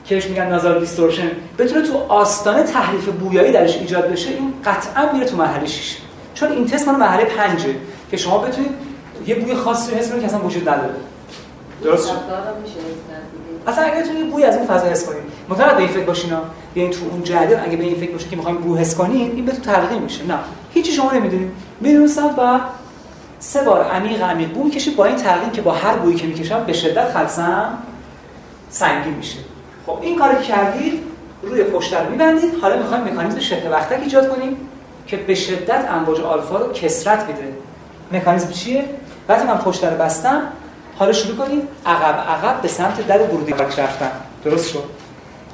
[0.05, 5.13] که بهش میگن نازال دیستورشن بتونه تو آستانه تحریف بویایی درش ایجاد بشه این قطعا
[5.13, 5.97] میره تو مرحله 6
[6.33, 7.65] چون این تست مال مرحله 5
[8.11, 8.71] که شما بتونید
[9.27, 10.95] یه بوی خاصی رو حس کنید که اصلا وجود نداره.
[11.83, 12.11] درست.
[13.67, 16.33] اصلا اگه بتونید بوی از این فضا حس کنید مطمئن به این فکر باشین
[16.73, 19.45] بیاین تو اون جریان اگه به این فکر باشین که می‌خوایم بو حس کنین این
[19.45, 20.25] بهتون تلقین میشه.
[20.25, 20.39] نه.
[20.73, 21.51] هیچی شما نمی‌دونید
[21.81, 22.59] میرون و
[23.39, 26.63] سه بار عمیق عمیق بو می‌کشید با این تلقین که با هر بویی که می‌کشم
[26.63, 27.77] به شدت خلصم
[28.69, 29.39] سنگین میشه.
[29.85, 31.03] خب این کاری کردید
[31.41, 32.55] روی پشت رو میبندید.
[32.61, 34.57] حالا می‌خوایم مکانیزم شبه وقتک ایجاد کنیم
[35.07, 37.53] که به شدت امواج آلفا رو کسرت بده
[38.11, 38.85] مکانیزم چیه؟
[39.29, 40.41] وقتی من پشت رو بستم
[40.99, 44.11] حالا شروع کنید عقب عقب به سمت در ورودی پارک رفتن.
[44.43, 44.83] درست شد.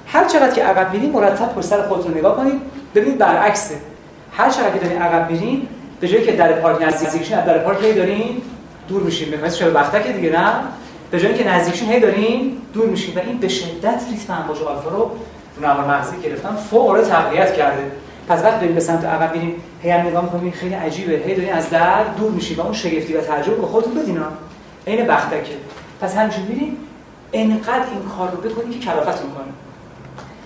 [0.08, 2.62] هر چقدر که عقب میرین مرتب پشت سر خودتون نگاه کنید.
[2.96, 3.76] ببینید برعکسه.
[4.32, 5.68] هر چقدر که دارین عقب میرین
[6.00, 8.42] به جایی که در پارک نزدیکشین از در پارک هی دارین
[8.88, 9.34] دور میشین.
[9.34, 10.52] مکانیزم شبه وقتک دیگه نه؟
[11.12, 14.90] به جایی که نزدیکشون هی داریم دور میشیم و این به شدت ریتم امواج آلفا
[14.90, 15.12] رو
[15.58, 16.56] رو نوار مغزی گرفتن.
[16.56, 17.92] فوق تقویت کرده.
[18.30, 21.14] پس وقتی داریم به سمت عقب میریم هی هم نگاه می‌کنیم خیلی عجیبه.
[21.26, 24.26] هی داریم از در دور میشیم و اون شگفتی و تعجب به خودتون بدینا
[24.88, 25.54] عین بختکه.
[26.02, 26.78] پس همینجوری میریم
[27.34, 29.46] انقدر این کار رو بکنید که کلافتون کنه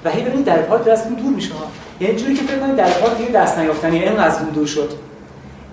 [0.05, 1.51] و هی ببینید در پارک دستتون دور میشه
[1.99, 4.89] یعنی جوری که فکر کنید در حال دیگه دست نیافتنی اینقدر از اون دور شد.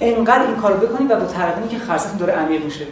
[0.00, 2.86] انقدر این کارو بکنید و با ترقینی که خرستون داره عمیق میشه.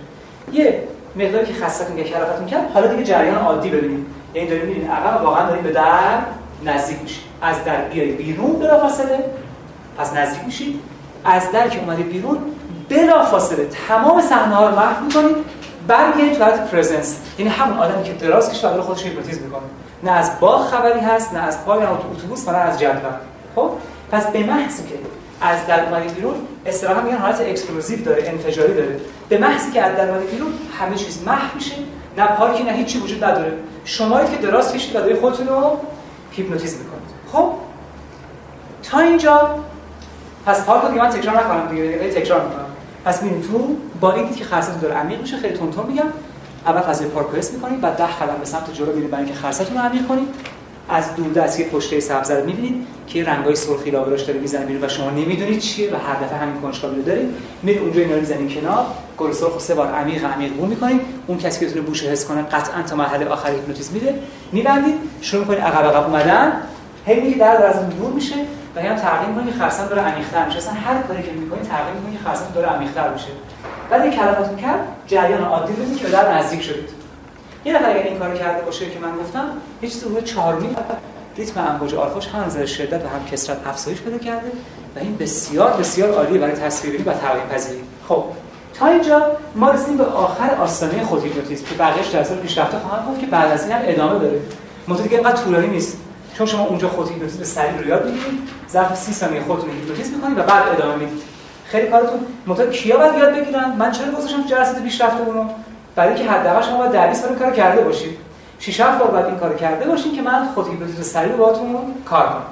[0.52, 0.82] یه
[1.16, 4.06] مقداری که خستتون که حرکتتون کرد حالا دیگه جریان عادی ببینید.
[4.34, 6.18] یعنی دارید می‌بینید عقب واقعا دارید به در
[6.64, 7.24] نزدیک میشید.
[7.42, 7.80] از در
[8.18, 9.18] بیرون بلافاصله
[9.98, 10.80] پس نزدیک میشید.
[11.24, 12.38] از در که اومدید بیرون
[12.88, 15.36] بلافاصله تمام صحنه ها رو محو می‌کنید.
[15.86, 19.62] برمیگردید تو حالت پرزنس یعنی همون آدمی که دراز کشید و خودش هیپنوتیزم می‌کنه.
[20.02, 23.10] نه از باغ خبری هست نه از پای اتوبوس نه از جدول.
[23.54, 23.70] خب؟
[24.12, 24.94] پس به محضی که
[25.40, 26.34] از در اومدید بیرون
[26.66, 29.00] اصطلاحا میگن حالت explosive داره انفجاری داره.
[29.28, 31.74] به محضی که از در اومدید بیرون همه چیز محو میشه.
[32.18, 33.52] نه پارکی نه هیچی وجود نداره.
[33.84, 35.78] شما که دراز کشید و دارید خودتون رو
[36.30, 37.10] هیپنوتیزم می‌کنید.
[37.32, 37.52] خب؟
[38.82, 39.50] تا اینجا.
[40.46, 42.63] پس پارک دیگه من تکرار نکنم دیگه تکرار می‌کنم.
[43.04, 46.04] پس میریم تو با این دید که خلسه‌تون داره عمیق میشه خیلی تون میگم.
[46.66, 49.82] اول فضای پارک می‌کنید بعد 10 قدم به سمت جلو میرید برای اینکه خلسه‌تون رو
[49.82, 50.28] عمیق کنید
[50.88, 54.86] از دور دست یه پشته سبز رو می‌بینید که رنگای سرخی لاوراش داره می‌زنه میره
[54.86, 57.28] و شما نمی‌دونید چیه و هر دفعه همین کنجکاوی رو دارید.
[57.62, 58.86] میرید اونجا اینا رو می‌زنید کنار
[59.18, 62.42] گل سرخ سه بار عمیق عمیق بو می‌کنید اون کسی که بتونه بوش حس کنه
[62.42, 64.14] قطعا تا مرحله آخر هیپنوتیزم میده
[64.52, 66.52] میبندید شروع می‌کنید عقب عقب اومدن.
[67.06, 68.34] هی میگه در از دور میشه.
[68.76, 70.58] و هم تغییر می‌کنه که خرسن داره عمیق‌تر میشه.
[70.58, 73.28] اصلا هر کاری که می‌کنید تغییر می‌کنه که خرسن داره عمیق‌تر میشه.
[73.90, 76.90] بعد این کلماتون کرد جریان عادی بدید که در نزدیک شدید.
[77.64, 79.44] یه نفر اگر این کارو کرده باشه که من گفتم
[79.80, 80.58] هیچ چیز حدود 4
[81.36, 84.52] ریتم امواج آلفاش هم نظر شدت و هم کسرت افزایش پیدا کرده
[84.96, 88.24] و این بسیار بسیار عالیه برای تصویری و تغییر پذیری خب
[88.74, 89.22] تا اینجا
[89.54, 93.62] ما رسیدیم به آخر آستانه خود که بقیه‌اش در پیشرفته خواهم گفت که بعد از
[93.62, 94.40] این هم ادامه داره.
[94.88, 95.98] متو دیگه اینقدر طولانی نیست.
[96.38, 98.38] چون شما اونجا خود هیپنوتیزم سریع رو یاد می‌گیرید
[98.70, 101.22] ظرف 30 ثانیه خودتون هیپنوتیزم می‌کنید و بعد ادامه می‌دید.
[101.66, 105.48] خیلی کارتون متو کیا باید یاد بگیرن؟ من چرا گذاشتم جلسات پیشرفته اونو
[105.96, 108.18] برای اینکه حداقل شما باید در 20 کار کرده باشید.
[108.58, 112.26] 6 7 بار بعد این کارو کرده باشین که من خود هیپنوتیزم سریع باهاتون کار
[112.26, 112.42] کنم.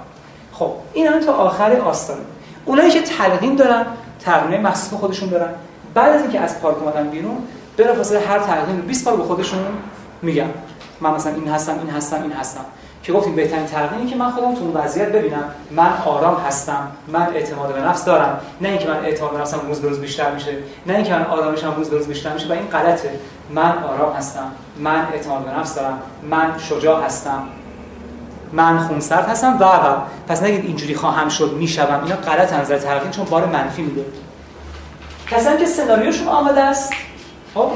[0.53, 2.21] خب این هم تا آخر آستانه.
[2.65, 3.87] اونایی که تلقین دارن
[4.21, 5.51] تمرین مخصوص به خودشون دارن.
[5.95, 7.37] بعد از اینکه از پارک اومدن بیرون
[7.77, 9.61] بلافاصله هر تلقین رو 20 بار به خودشون
[10.23, 10.47] میگم.
[11.01, 12.65] من مثلا این هستم این هستم این هستم.
[13.03, 17.27] که گفتیم بهترین تقدیمی که من خودم تو اون وضعیت ببینم من آرام هستم من
[17.35, 18.41] اعتماد به نفس دارم.
[18.61, 20.53] نه اینکه من اعتماد به نفسم روز به روز بیشتر میشه
[20.87, 23.11] نه اینکه من آرامشم روز به روز بیشتر میشه و این غلطه.
[23.51, 25.99] من آرام هستم من اعتماد به نفس دارم
[26.31, 27.43] من شجاع هستم
[28.53, 29.97] من خونسرد هستم و و.
[30.29, 34.05] پس نگید اینجوری خواهم شد می‌شوم اینا غلط نظر چون بار منفی میده.
[35.31, 36.93] کسانی که سناریوشون آماده است
[37.55, 37.71] خب.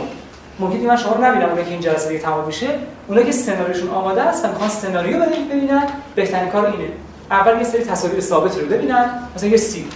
[0.59, 2.67] ممکنه من شما رو نبینم اونایی که این جلسه دیگه تمام میشه
[3.09, 5.83] اونایی که سناریوشون آماده است و می‌خوان سناریو ببینن
[6.15, 6.89] بهترین کار اینه.
[7.31, 9.87] اول یه سری تصاویر ثابت رو ببینن مثلا یه سیب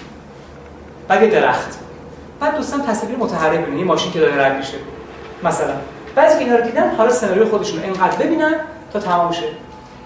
[1.09, 1.79] بعد یه درخت.
[2.41, 4.77] بعد دوستان تصاویر متحرک ببینن یه ماشین که داره رد میشه
[5.43, 5.73] مثلا.
[6.15, 8.55] بعضی که اینا رو دیدن حالا سناریو خودشون اینقدر ببینن
[8.93, 9.49] تا تمام شه.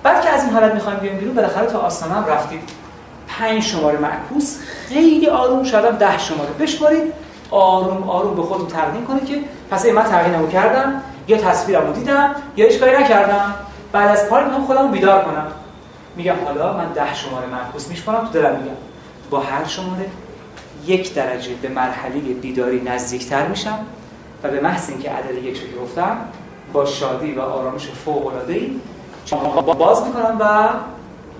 [0.02, 2.60] بعد که از این حالت می‌خوایم بیایم بیرون بالاخره تا آستانه هم رفتید
[3.28, 4.58] پنج شماره معکوس.
[4.88, 6.50] خیلی آروم شدم ده شماره.
[6.60, 7.23] بشمارید.
[7.50, 9.40] آروم آروم به خودتون تقدیم کنید که
[9.70, 13.54] پس من تقدیمو کردم یا تصویرمو دیدم یا هیچ کاری نکردم.
[13.92, 15.46] بعد از پارک می‌خوام خودمو بیدار کنم.
[16.16, 18.76] میگم حالا من ده شماره معکوس میشمارم تو دلم میگم.
[19.30, 20.06] با هر شماره
[20.86, 23.78] یک درجه به مرحله بیداری نزدیکتر میشم
[24.42, 26.16] و به محض اینکه عدد یک رو گفتم
[26.72, 28.80] با شادی و آرامش فوق العاده ای
[29.78, 30.68] باز می‌کنم و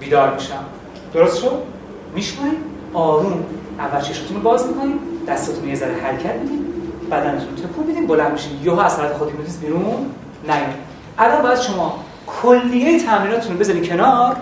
[0.00, 0.64] بیدار میشم.
[1.14, 1.62] درست شد؟
[2.14, 2.59] میشمارید
[2.94, 3.44] آروم.
[3.78, 6.64] اول چشمتون رو باز می‌کنید دستتون یه ذره حرکت می‌دید
[7.11, 10.07] بدنتون تکون می‌دید بلند میشید یهو از حالت خودی می‌دید بیرون.
[10.45, 14.37] نیاید الان باید شما کلیه تمریناتتون رو بذارید کنار.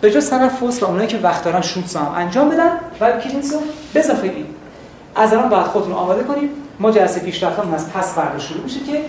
[0.00, 3.60] به جز تنفس و اونایی که وقت دارن شوت هم انجام بدن و کلینز رو
[5.16, 6.50] از الان باید خودتون آماده کنید
[6.80, 9.00] ما جلسه پیشرفتمون از پس فردا شروع میشه که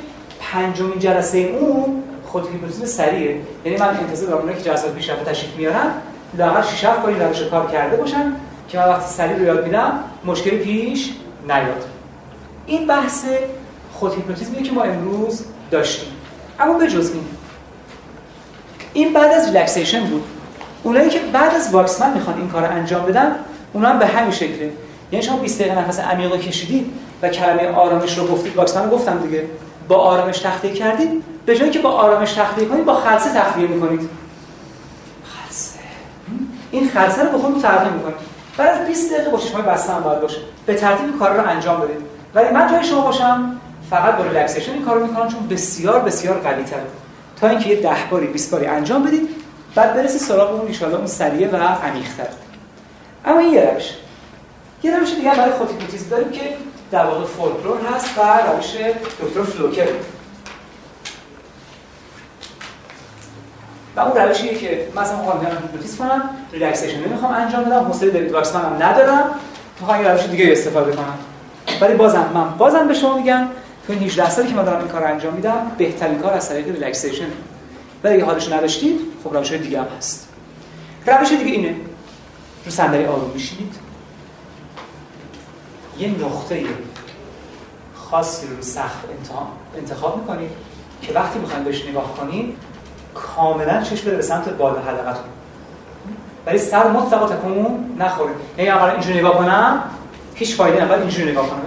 [0.41, 5.87] پنجمین جلسه اون خود هیپنوتیزم سریعه یعنی من انتظار دارم که جلسات پیشرفته تشریف میارن
[6.37, 8.33] لااقل 6 7 بار روش کار کرده باشن.
[8.69, 11.13] که من وقتی سریع رو یاد میدم مشکلی پیش
[11.47, 11.85] نیاد.
[12.65, 13.25] این بحث
[13.93, 16.09] خود هیپنوتیزمی که ما امروز داشتیم.
[16.59, 17.25] اما به جز این.
[18.93, 20.23] این بعد از relaxation بود.
[20.83, 23.35] اونایی که بعد از واکسمن می‌خوان این کار انجام بدن
[23.73, 24.71] اونا هم به همین شکله.
[25.11, 28.55] یعنی شما 20 دقیقه نفس عمیق کشیدید و کلمه آرامش رو گفتید.
[28.55, 29.45] واکسمن گفتم دیگه.
[29.87, 31.23] با آرامش تخلیه کردید.
[31.45, 34.09] به جایی که با آرامش تخلیه کنید با خلسه تخلیه می‌کنید.
[35.23, 35.79] خلسه
[36.71, 38.28] این خلسه رو به خودتون ترجمه می‌کنید.
[38.59, 40.37] بعد از 20 دقیقه با چشمای بسته هم باید باشه.
[40.65, 42.01] به ترتیب کار رو انجام بدید.
[42.35, 43.57] ولی من جای شما باشم
[43.89, 46.81] فقط با relaxation این کارو می‌کنم چون بسیار بسیار قوی تره
[47.41, 49.29] تا اینکه یه 10 باری 20 باری انجام بدید
[49.75, 52.27] بعد برسید سراغ اون ان اون سریع و عمیق‌تر.
[53.25, 53.93] اما این یه روش.
[54.83, 55.69] یه روش دیگه برای خود
[56.09, 56.41] داریم که
[56.91, 58.75] در واقع فولکلور هست و روش
[59.21, 59.87] دکتر فلوکر
[63.95, 68.61] و اون روشیه که مثلا می‌خوام میام هیپنوتیزم کنم relaxation نمی‌خوام انجام بدم حوصله واکسمن
[68.61, 69.23] هم ندارم
[69.79, 71.17] می‌خوام یه روش دیگه استفاده کنم.
[71.81, 73.47] ولی بازم من بازم به شما میگم
[73.87, 76.67] تو این 18 سالی که من دارم این کار انجام میدم بهترین کار از طریق
[76.67, 77.27] relaxation
[78.03, 80.29] ولی اگه حالش نداشتید خب روش دیگه هم هست.
[81.07, 81.75] روش دیگه اینه.
[82.65, 83.75] رو صندلی آروم میشینید
[85.99, 86.63] یه نقطه
[87.95, 89.05] خاصی رو سقف
[89.77, 90.51] انتخاب می‌کنید
[91.01, 92.57] که وقتی می‌خواین بهش نگاه کنید
[93.19, 95.23] کاملا چشم بده به سمت بالا حلقتون
[96.45, 98.31] ولی سر مطلقا تکون نخوره.
[98.57, 99.83] یعنی اگر اینجوری نگاه کنم
[100.35, 101.59] هیچ فایده نداره اینجوری نگاه کنم.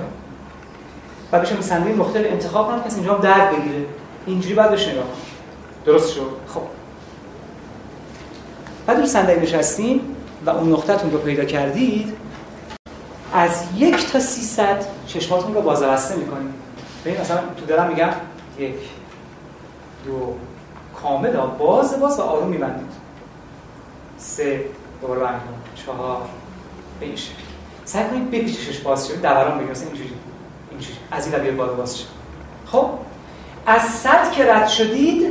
[1.32, 3.86] و بشه صندلی مختلف انتخاب کنم کسی اینجا درد بگیره.
[4.26, 5.05] اینجوری بعد بهش نگاه
[5.84, 6.62] درست شد؟ خب.
[8.86, 10.00] بعد رو صندلی نشستیم
[10.46, 12.16] و اون نقطهتون رو پیدا کردید
[13.34, 16.55] از یک تا 300 چشماتون رو باز بسته می‌کنید
[17.05, 18.11] ببین مثلا تو دلم میگم
[18.59, 18.74] یک
[20.07, 20.34] دو
[21.03, 22.92] کامل باز باز و آروم میبندید.
[24.18, 24.64] سه
[25.00, 25.40] دوباره بند
[25.74, 26.22] چهار.
[27.00, 27.42] به این شکل.
[27.84, 30.12] سعی کنید بپیچشش باز شد دوران مثلا اینجوری.
[30.70, 30.96] اینجوری.
[31.11, 32.07] از این رویه بالا باز شد
[32.66, 32.88] خب؟
[33.66, 35.26] از صد که رد شدید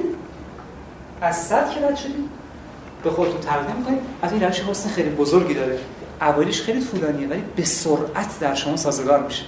[1.21, 2.29] از صد که رد شدید
[3.03, 5.79] به خودتون تقدیم می‌کنید از این روش حسن خیلی بزرگی داره.
[6.21, 9.43] اولیش خیلی طولانیه ولی به سرعت در شما سازگار میشه.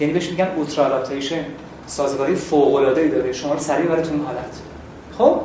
[0.00, 1.44] یعنی بهش میگن اوترا ادپتیشن
[1.86, 3.32] سازگاری فوق العاده ای داره.
[3.32, 4.67] شما رو سریع برای اون حالت.
[5.18, 5.40] خب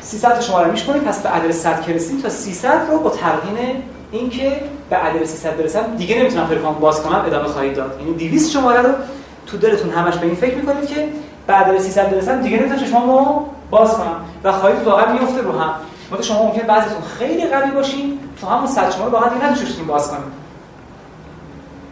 [0.00, 3.82] 300 شما رو میشکنید پس به عدد 100 که رسید تا 300 رو با تلقین
[4.12, 5.96] اینکه به عدد 300 برسم.
[5.96, 8.00] دیگه نمی‌تونم فرکانس باز کنم ادامه خواهید داد.
[8.00, 8.94] یعنی 200 شماره رو
[9.46, 11.08] تو دلتون همش به این فکر می‌کنید که
[11.46, 15.74] بعد عدد 300 برسم دیگه نمی‌تونم شما باز کنم و خواهید واقعا میفته رو هم.
[16.12, 20.10] مثلا شما ممکن بعضیتون خیلی قوی باشین تو همون 100 شماره واقعا دیگه نمی‌تونید باز
[20.10, 20.44] کنید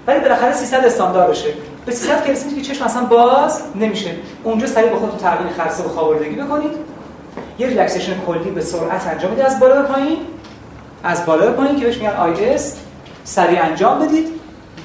[0.07, 1.55] ولی بالاخره 300 استاندارد بشه
[1.87, 4.11] به 300 که رسیدید که چشم اصلا باز نمیشه.
[4.45, 6.71] اونجا سریع با خودتون تغییر خرسه و خوابوردگی بکنید.
[7.59, 10.19] یه ریلکسیشن کلی به سرعت انجام بدید از بالا به پایین.
[11.05, 12.77] از بالا به پایین که بهش میگن آیدس
[13.25, 14.29] سریع انجام بدید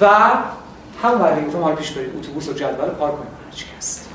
[0.00, 0.08] و
[1.02, 2.16] هم ورقی رو پیش برید.
[2.16, 3.28] اتوبوس و جدول پارک کنید.
[3.52, 4.08] هر هست.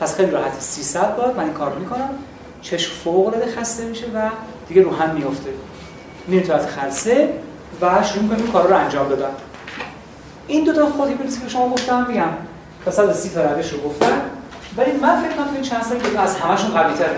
[0.00, 0.60] پس خیلی راحت.
[0.60, 2.10] 300 بار من این کار می‌کنم.
[2.62, 4.30] چشم فوق العاده خسته میشه و
[4.68, 5.50] دیگه رو هم میفته
[6.26, 7.28] میرید تو از خرسه
[7.80, 9.30] و شروع کنید کار رو انجام دادن.
[10.46, 12.28] این دو تا خودی که شما گفتم میگم.
[12.84, 14.20] تا 130 تا روش رو گفتم
[14.76, 17.16] ولی من فکر کنم این چند سال که از همشون قوی تره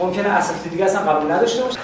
[0.00, 1.78] ممکنه اساتید دیگه اصلا قبول نداشته باشه.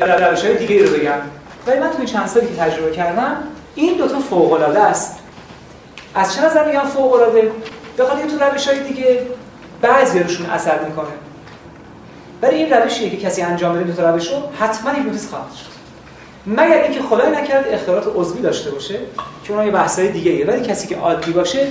[0.00, 1.18] یا روش های دیگه رو بگم.
[1.66, 3.36] ولی من تو این چند سالی که تجربه کردم
[3.74, 5.18] این دوتا فوق العاده است.
[6.14, 7.52] از چه نظر میگم فوق العاده
[7.98, 9.26] بخاطر تو روش های دیگه
[9.82, 11.08] بعضی روشون اثر می‌کنه.
[12.42, 15.70] ولی این روشی که کسی انجام بده دو تا روش رو حتما هیپنوتیزم خواهد شد
[16.46, 18.98] مگر اینکه خدای نکرد اختلالات عضوی داشته باشه
[19.44, 20.46] که اونها یه بحثای دیگه ایه.
[20.46, 21.66] ولی کسی که عادی باشه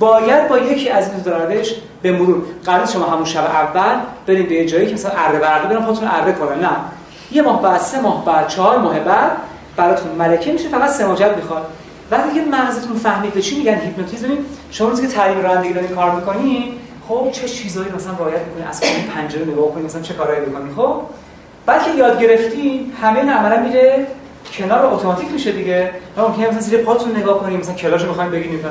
[0.00, 2.42] باید با یکی از این روش به مرور.
[2.64, 3.94] قرار شما همون شب اول
[4.26, 6.70] بریم به جایی که مثلا اره برقه برم خودتون اره کنن نه.
[7.32, 9.30] یه ماه بعد سه ماه بعد چهار ماه بعد
[9.76, 11.66] براتون ملکه میشه فقط سماجت می‌خواد.
[12.10, 14.28] وقتی که مغزتون فهمید به چی میگن هیپنوتیزم.
[14.70, 16.72] شما روزی که تعریف رانندگی دارین کار می‌کنین
[17.08, 18.80] خب چه چیزایی مثلا رعایت می‌کنین از
[19.14, 21.02] پنجره نگاه کنین مثلا چه کارهایی می‌کنین خب؟
[21.66, 24.06] بعد که یاد گرفتین همه عملا میره
[24.58, 25.90] کنار اتوماتیک میشه دیگه.
[26.16, 28.64] ممکنه مثلا زیر پاتون نگاه کنیم مثلا کلاشو می‌خوایم بگیریم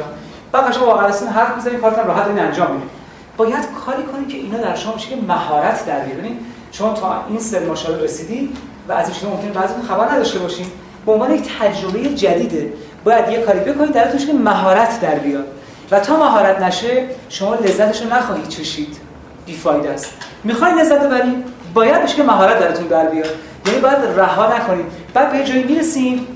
[0.51, 2.89] بعد قشنگ با عرصه حرف می‌زنید کارتون راحت این انجام می‌دید
[3.37, 6.39] باید کاری کنید که اینا در شما که مهارت در بیارین
[6.71, 10.65] شما تا این سن ماشاءالله رسیدید و از این چیزا ممکنه بعضیتون خبر نداشته باشین
[11.05, 12.73] به عنوان یک تجربه جدیده
[13.03, 15.45] باید یه کاری بکنید در که مهارت در بیاد
[15.91, 18.97] و تا مهارت نشه شما لذتش رو نخواهید چشید.
[19.45, 20.13] بیفایده است.
[20.43, 23.29] می‌خواید لذت ببرید باید بشه که مهارت درتون در بیاد
[23.65, 26.27] یعنی باید رها نکنید بعد به جایی می‌رسیم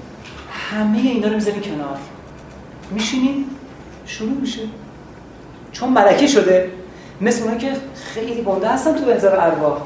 [0.72, 1.97] همه اینا رو می‌ذارین کنار.
[2.91, 3.45] میشینید
[4.06, 4.62] شروع میشه.
[5.72, 6.72] چون ملکه شده
[7.22, 7.72] مثل اونایی که
[8.14, 9.78] خیلی گنده هستن تو هزار ارواح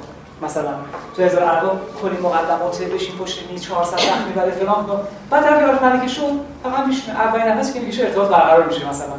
[0.41, 0.73] مثلا
[1.15, 4.85] تو هزار ارواح کلی مقدمات بشین پشت میز 400 نخ می‌بره فلان
[5.29, 6.31] بعد طرف یارو ملکه شد
[6.63, 7.19] فقط میشینه.
[7.19, 9.13] اولین نفسی که میشه ارتباط برقرار میشه مثلا.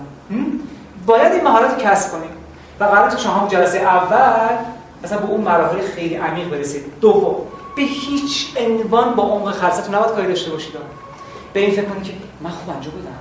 [1.06, 2.30] باید این مهارت کسب کنید
[2.80, 4.56] و قرار تو شما جلسه اول
[5.04, 6.82] مثلا به اون مراحل خیلی عمیق برسید.
[7.00, 7.36] دوم
[7.76, 10.72] به هیچ عنوان با عمق خرستون نباید کاری داشته باشید.
[11.52, 13.18] به این فکر کنید که من خوب انجام بدم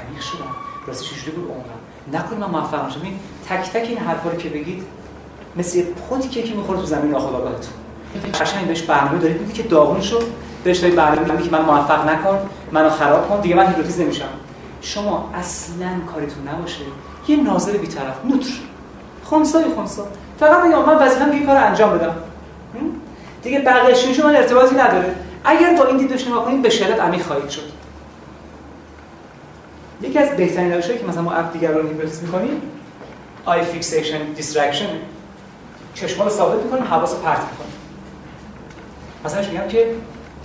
[0.00, 0.67] عمیق شدم.
[0.88, 1.78] راستی چجوری بود؟ عمرم
[2.12, 3.18] نکنید من موفق میشم این
[3.48, 4.82] تک تک این حرفا رو که بگید
[5.56, 7.72] مثل یه پوتی که می‌خوره تو زمین ناخودآگاهتون
[8.40, 10.22] قشنگ بهش برنامه دارید میگید که داغون شد
[10.64, 12.38] بهش دارید برنامه که من موفق نکن
[12.72, 13.40] منو خراب کن.
[13.40, 14.28] دیگه من هیپنوتیزم نمیشم.
[14.80, 16.80] شما اصلا کاریتون نباشه.
[17.28, 18.50] یه ناظر بی‌طرف نوتر.
[19.24, 20.06] خونسای خونسا.
[20.40, 22.14] فقط میگم من وظیفه‌م یه کار انجام بدم.
[23.42, 25.14] دیگه بقیه‌اش من ارتباطی نداره.
[25.44, 27.67] اگر با این دید نگاه کنید به شدت عمیق خواهید شد.
[30.02, 32.62] یکی از بهترین روشایی که مثلا ما اپ دیگر رو هیپنوتیزم می‌کنیم
[33.44, 34.88] آی فیکسیشن دیسترکشن
[35.94, 37.72] چشما رو ثابت می‌کنیم حواس پرت می‌کنیم.
[39.24, 39.94] مثلا میگم که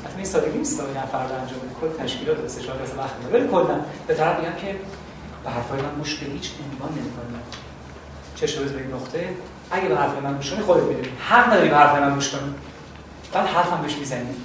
[0.05, 1.69] مثلا این سادگی نیست که فرد انجام بده.
[1.81, 4.75] کل تشکیلات و استشاره از وقت ولی کلا به طرف میگم که
[5.43, 7.39] به حرفای من مشکل هیچ عنوان نمی‌کنه.
[8.35, 9.29] چه شده به این نقطه.
[9.71, 11.07] اگه به حرف من گوش کنی خودت می‌دونی.
[11.29, 12.53] حق نداری به حرف من گوش کنی.
[13.33, 14.35] بعد حرفم بهش می‌زنی.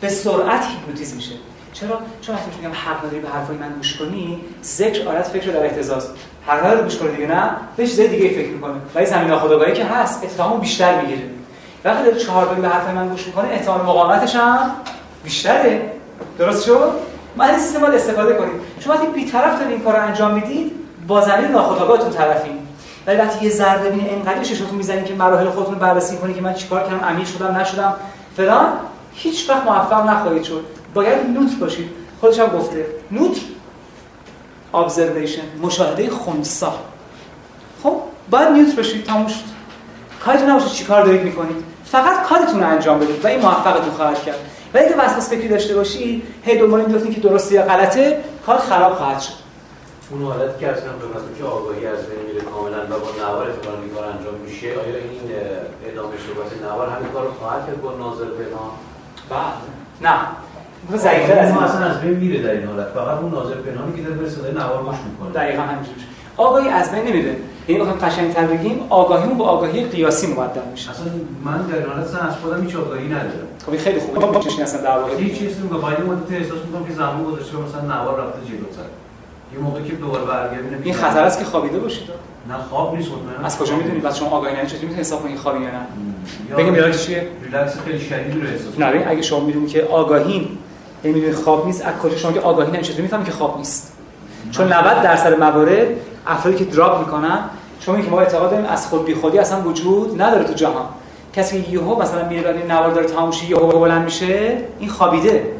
[0.00, 1.34] به سرعت هیپنوتیزم میشه.
[1.72, 5.64] چرا؟ چون وقتی میگم حق نداری به حرفای من گوش کنی ذکر آلت فکر در
[5.64, 6.08] اهتزاز
[6.46, 8.74] حق نداری گوش کنی دیگه نه به چیزای دیگه فکر می‌کنه.
[8.94, 11.22] ولی زمین ناخودآگاهی که هست اتفاقا بیشتر می‌گیره.
[11.84, 14.70] وقتی داره چهار به حرف من گوش می‌کنه احتمال مقاومتش هم
[15.24, 15.92] بیشتره.
[16.38, 16.92] درست شد؟
[17.36, 18.60] ما این سیستم استفاده کنیم.
[18.80, 20.72] شما وقتی بی‌طرف دارید این کارو انجام می‌دید
[21.06, 22.58] با زمین ناخودآگاهتون طرفین.
[23.06, 26.54] ولی وقتی یه ذره ببینید انقدر ششتون می‌زنید که مراحل خودتون بررسی کنید که من
[26.54, 27.94] چیکار کردم عمیق شدم نشدم
[28.36, 28.66] فلان
[29.14, 30.64] هیچ وقت موفق نخواهید شد.
[30.94, 31.90] باید نوت باشید
[32.20, 33.36] خودش هم گفته نوت
[34.74, 36.74] observation مشاهده خونسا.
[37.82, 37.96] خب
[38.30, 39.52] باید نیوت باشید تموم شد.
[40.24, 41.56] کارتون نباشه چیکار دارید می‌کنید.
[41.84, 44.38] فقط کارتون رو انجام بدید و این موفقتون خواهد کرد.
[44.74, 48.94] و اگه وسواس فکری داشته باشی هی دنبال این که درسته یا غلطه کار خراب
[48.94, 49.42] خواهد شد.
[50.10, 51.06] اون حالت که اصلا به
[51.38, 54.96] که آگاهی از بین میره کاملا و با نوار اتفاقا این کار انجام میشه آیا
[54.96, 55.20] این
[55.88, 58.72] ادامه صحبت نوار همین کار رو خواهد کرد با ناظر پنهان
[59.30, 59.54] بعد
[60.00, 60.18] نه.
[60.20, 60.51] اون
[60.96, 62.86] ضعیف‌تر از اصلا از بین میره در این حالت.
[62.86, 65.32] فقط اون ناظر پنهانی که داره به صدای نوار گوش می‌کنه.
[65.32, 66.04] دقیقاً همینجوریه
[66.36, 67.36] آگاهی از بین نمیره.
[67.68, 70.90] یعنی بخوام قشنگ‌تر بگیم آگاهیمون با آگاهی قیاسی مبدل میشه.
[70.90, 71.06] اصلا
[71.44, 73.48] من در این حالت از خودم هیچ آگاهی ندارم.
[73.66, 74.26] خب خیلی خوبه.
[74.26, 75.16] ما چیزی اصلا در واقع.
[75.16, 78.88] هیچ چیزی میگم باید مدت احساس می‌کنم که زمان گذاشته مثلا نوار رفته جلوتر.
[79.54, 82.08] یه موقعی که دوباره برگردیم این خطر است که خوابیده باشید.
[82.48, 85.38] نه خواب نیست مطمئنا از کجا می‌دونید؟ بعد شما آگاهی ندارید چطوری می‌تونید حساب کنید
[85.38, 89.68] خوابی یا نه؟ بگم یاد چیه؟ ریلکس خیلی شدیدی رو احساس نه اگه شما می‌دونید
[89.68, 90.58] که آگاهی
[91.04, 93.92] یعنی می‌دونید خواب نیست؟ از کجا؟ شما که آگاهی چطوری می‌فهمید که خواب نیست؟
[94.50, 95.86] چون 90 درصد موارد
[96.26, 97.38] افرادی که دراپ می‌کنن
[97.80, 100.84] شما که ما اعتقاد داریم از خود بی خودی اصلا وجود نداره تو جهان.
[101.32, 105.52] کسی که یهو مثلا میره بعد نوار داره تموم شه یهو بلند میشه این خوابیده.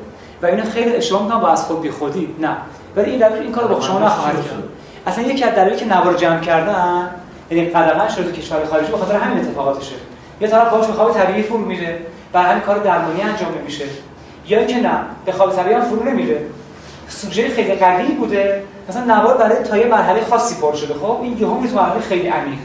[0.43, 2.35] و اینو خیلی اشتباه می‌کنن با از خود بی خودی.
[2.41, 2.57] نه.
[2.97, 4.63] ولی این روش این کارو با شما نخواهد کرد.
[5.07, 7.11] اصلا یکی از دلایلی که نوار جمع کردن
[7.51, 9.95] یعنی قدغن شده کشور خارجی به خاطر همین اتفاقاتشه.
[10.41, 11.99] یه طرف باهاش به خواب طبیعی فرو میره
[12.35, 13.85] و همین کار درمانی انجام نمیشه.
[14.47, 16.41] یا اینکه نه به خواب طبیعی هم فرو نمیره.
[17.09, 18.63] سوژه خیلی قوی بوده.
[18.89, 20.95] مثلا نوار برای تا یه مرحله خاصی پر شده.
[20.95, 22.59] خب این یهو تو مرحله خیلی عمیق.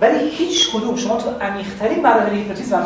[0.00, 2.84] ولی هیچ کدوم شما تو عمیق‌ترین مراحل هیپنوتیزم هم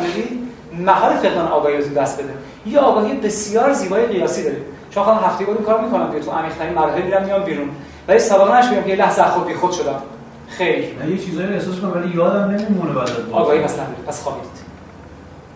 [0.85, 2.33] محال فقدان آگاهی رو دست بده.
[2.65, 4.57] یه آگاهی بسیار زیبای قیاسی داره.
[4.91, 7.69] چون خودم هفته بود کار می‌کنم که تو عمیق‌ترین مراحل میرم میام بیرون.
[8.07, 10.01] ولی سابقه نش که یه لحظه خود بی خود شدم.
[10.47, 10.87] خیلی.
[11.03, 14.51] نه یه چیزایی احساس کنم ولی یادم نمیمونه بعد آگاهی مثلا پس خوابیدید.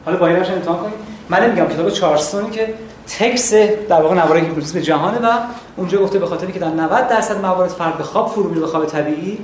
[0.06, 1.19] حالا با این امتحان کنید.
[1.30, 2.74] من نمیگم کتاب چارلستون که
[3.20, 3.54] تکس
[3.90, 5.32] در واقع نوار هیپنوتیزم جهانه و
[5.78, 8.68] اونجا گفته به خاطر که در 90 درصد موارد فرد به خواب فرو میره به
[8.68, 9.38] خواب طبیعی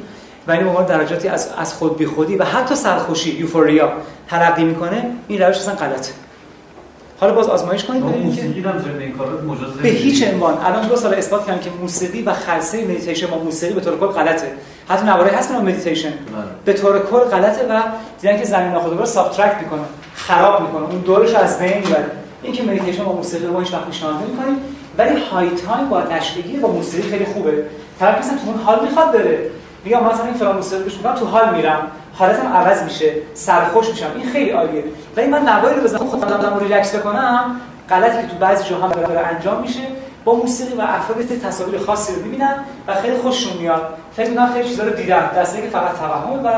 [0.48, 3.92] و این موارد درجاتی از از خود بی خودی و حتی سرخوشی یوفوریا
[4.28, 6.12] ترقی می‌کنه این روش اصلا غلطه.
[7.20, 8.64] حالا باز آزمایش کنید ببینید
[9.82, 10.58] به هیچ عنوان.
[10.66, 14.08] الان دو سال اثبات کردن که موسیقی و خلسه مدیتیشن با موسیقی به طور کل
[14.08, 14.52] غلطه.
[14.90, 16.14] حتی نوارای هست که مدیتیشن
[16.66, 17.82] به طور کل غلطه و
[18.22, 19.82] دیدن که زمین ناخودآگاه رو سابترکت می‌کنه.
[20.16, 22.12] خراب می‌کنه اون دورش از بین می‌بره
[22.44, 24.16] این که مدیتیشن با موسیقی رو هیچ وقت پیشنهاد
[24.98, 27.66] ولی های تایم با نشدگی با موسیقی خیلی خوبه
[28.00, 29.50] طرف مثلا تو اون حال می‌خواد بره
[29.86, 34.30] میگم مثلا این فلان موسیقی گوش تو حال میرم حالتم عوض میشه سرخوش میشم این
[34.30, 34.84] خیلی عالیه
[35.18, 38.92] ولی من نوایی رو بزنم خودم رو ریلکس بکنم غلطی که تو بعضی جاها
[39.36, 39.82] انجام میشه
[40.26, 42.56] با موسیقی و افراد تصاویر خاصی رو می‌بینن
[42.88, 43.82] و خیلی خوششون میاد.
[44.16, 45.32] فکر می‌کنم خیلی چیزا رو دیدن.
[45.38, 46.50] دسته که فقط توهم و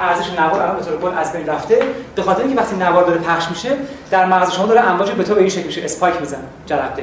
[0.00, 1.78] ارزش نوار الان به طور کل از بین رفته.
[2.14, 3.70] به خاطر اینکه وقتی نوار داره پخش میشه
[4.10, 5.84] در مغز شما داره امواج بتا به این شکل میشه.
[5.84, 6.44] spike می‌زنه.
[6.66, 7.02] جرقه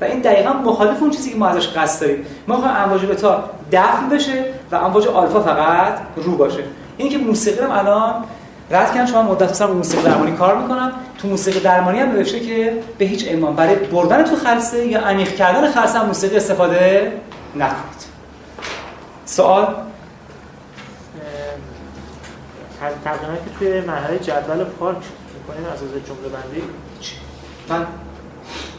[0.00, 2.26] و این دقیقا مخالف اون چیزی که ما ازش قصد داریم.
[2.48, 6.62] ما می‌خوایم امواج بتا دفن بشه و امواج آلفا فقط رو باشه.
[6.96, 8.24] این که موسیقی رو الان
[8.70, 9.06] رد کردن.
[9.06, 13.28] شما مدت مثلا موسیقی درمانی کار می‌کنم تو موسیقی درمانی هم نوشته که به هیچ
[13.28, 17.12] ایمان برای بردن تو خلسه یا عمیق کردن خلسه هم موسیقی استفاده
[17.54, 18.06] نکنید.
[19.24, 19.74] سوال؟
[23.04, 24.96] تقریبا که توی مرحله جدول پارک
[25.34, 26.62] می‌کنیم از از جمله بندی؟
[27.68, 27.86] من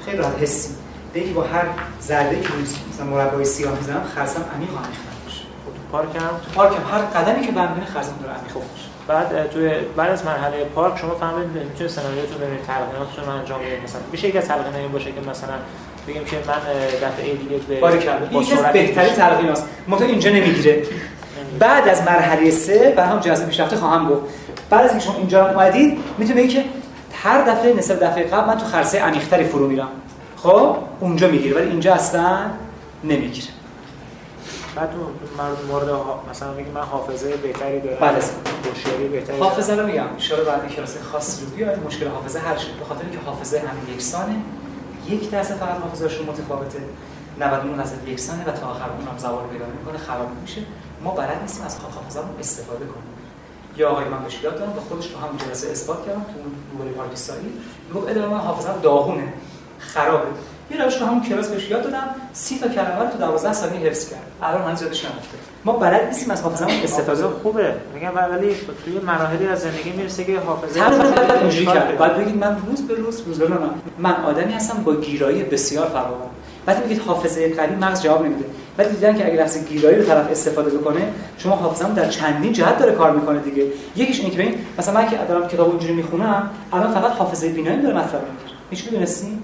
[0.06, 0.70] خیلی راحت حسی.
[1.14, 1.66] دیگه با هر
[2.02, 2.50] ذره که
[2.94, 6.84] مثلا مربع سیاه می‌زنم خرسم عمیق عمیق باشه خب تو پارک هم؟ تو پارک هم.
[6.92, 11.16] هر قدمی که برمی‌داره خرسم داره عمیق باشه بعد توی بعد از مرحله پارک شما
[11.16, 13.84] فهمید می‌تونید سناریوتون ببینید تلقیناتتون رو انجام بدید.
[13.84, 15.54] مثلا میشه یک از تلقین این باشه که مثلا
[16.08, 16.60] بگیم که من
[17.08, 17.88] دفعه دیگه به
[18.30, 20.84] این از بهترین تلقین است تو اینجا نمی‌گیره.
[21.60, 24.22] بعد از مرحله سه و هم جلسه پیشرفته خواهم گفت.
[24.70, 26.64] بعد از اینکه شما اینجا اومدید می‌تونه بگید که
[27.14, 29.88] هر دفعه نسبت دفعه قبل من تو خرسه عمیق‌تری فرو میرم.
[30.38, 31.56] خب؟ اونجا می‌گیره.
[31.56, 32.38] ولی اینجا اصلا
[33.04, 33.48] نمی‌گیره.
[34.78, 34.98] بعد تو
[35.68, 35.90] مورد
[36.30, 37.98] مثلا میگه من حافظه بهتری دارم.
[38.00, 38.20] بله.
[38.70, 40.04] هوشیاری بهتری حافظه رو میگم.
[40.04, 42.74] ان بعد کلاس خاصی رو بیاید مشکل حافظه حل شد.
[42.80, 44.36] به خاطر اینکه حافظه همه یکسانه.
[45.08, 46.80] یک درصد فقط حافظه‌شون متفاوته
[47.40, 50.62] 99 درصد یکسانه و تا آخر اون هم زوال پیدا می‌کنه خراب میشه.
[51.04, 53.08] ما بلد نیستیم از حافظه استفاده کنیم.
[53.78, 56.78] یا آقای من بهش یاد دادم و خودش تو همون جلسه اثبات کردم تو اون
[56.78, 57.50] دوره پاکستانی.
[57.90, 59.34] می‌گفت ادامه من حافظه داغونه.
[59.80, 60.28] خرابه.
[60.72, 63.80] یه روش تو همون کلاس بهش یاد دادم سی تا کلمه رو تو 12 ثانیه
[63.80, 64.20] حفظ کرد.
[64.44, 65.38] الان هنوز یادش نرفته.
[65.66, 67.74] ما بلد نیستیم از حافظه استفاده حافظه خوبه.
[67.94, 68.56] میگم ولی
[68.86, 71.96] توی مراحلی از زندگی می‌رسه که حافظه هر نفر باید اینجوری داره.
[71.96, 73.68] بعد بگید من روز به روز روز به روز نه.
[74.00, 76.30] من آدمی هستم با گیرایی بسیار فراوان.
[76.66, 78.46] بعد میگید حافظه قوی مغز جواب نمیده.
[78.78, 81.02] ولی دیدن که اگه لحظه گیرایی رو طرف استفاده بکنه
[81.38, 83.66] شما حافظه‌مون در چندین جهت داره کار می‌کنه دیگه.
[83.96, 87.82] یکیش اینه که ببین مثلا من که دارم کتاب اینجوری می‌خونم الان فقط حافظه بینایی
[87.82, 89.40] داره مطلب می‌گیره هیچ می‌دونستین؟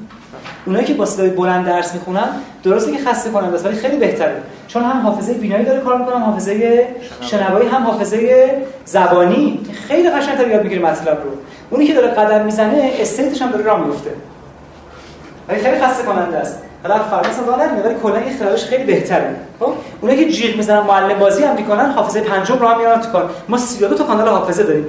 [0.65, 2.27] اونایی که با صدای بلند درس می‌خونن
[2.63, 4.35] درسته که خسته کننده است ولی خیلی بهتره.
[4.67, 6.87] چون هم حافظه بینایی داره کار می‌کنه هم حافظه
[7.21, 7.69] شنوایی.
[7.69, 8.49] هم حافظه
[8.85, 9.59] زبانی.
[9.87, 11.29] خیلی قشنگ‌تر یاد می‌گیره مطلب رو.
[11.69, 14.09] اونی که داره قدم می‌زنه استیتش هم داره راه میفته
[15.49, 16.59] ولی خیلی خسته کننده است.
[16.83, 19.35] حالا اصلا راه نمیده ولی کلا این خیالش خیلی بهتره.
[19.59, 23.29] خب؟ اونایی که جیغ می‌زنن معلم بازی هم می‌کنن حافظه پنجم راه میارن تو کار.
[23.49, 24.85] ما 32 تا کانال حافظه داریم.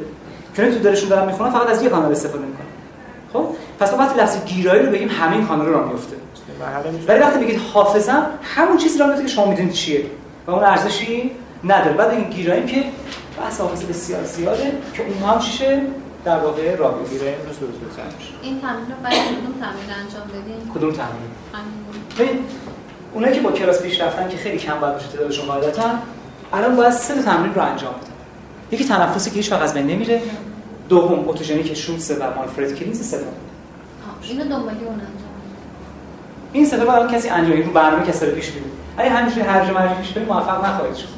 [0.57, 2.67] که تو دلشون دارن می‌خونن فقط از یه کانال استفاده می‌کنن.
[3.33, 3.47] خب؟
[3.79, 6.17] پس ما وقتی لفظ گیرایی رو بگیم همه این کانال راه میفته
[7.09, 10.05] ولی وقتی بگید حافظم همون چیزی را میفته که شما می‌دونید چیه.
[10.47, 11.31] و اون ارزشی
[11.65, 11.97] نداره.
[11.97, 12.85] بعد این گیراییم که
[13.39, 15.83] بحث حافظه بسیار زیاده که اون هم چیشه
[16.25, 17.79] در واقع راه میفته گیره امروز درست.
[17.79, 22.45] بزنش این تمرین رو باید کدوم تمرین انجام بدین؟ کدوم تمرین؟ همین ببین
[23.15, 25.91] اونایی که با کلاس پیش رفتن که خیلی کم باید باشه تعدادشون قاعدتا
[26.53, 28.11] الان باید سه تا تمرین رو انجام بدن.
[28.71, 30.23] یکی تنفسی که هیچ وقت از بین نمیره.
[30.89, 33.21] دوم اتوژنیک شوتس و مانفرد کلینز سوم.
[34.29, 35.35] اینو دنبالی اون انجام.
[36.53, 38.67] این سه تا الان کسی انجام رو برنامه کسی رو پیش میره
[38.97, 41.09] اگه همینجوری هرج و مرج پیش بریم موفق نخواهید شد.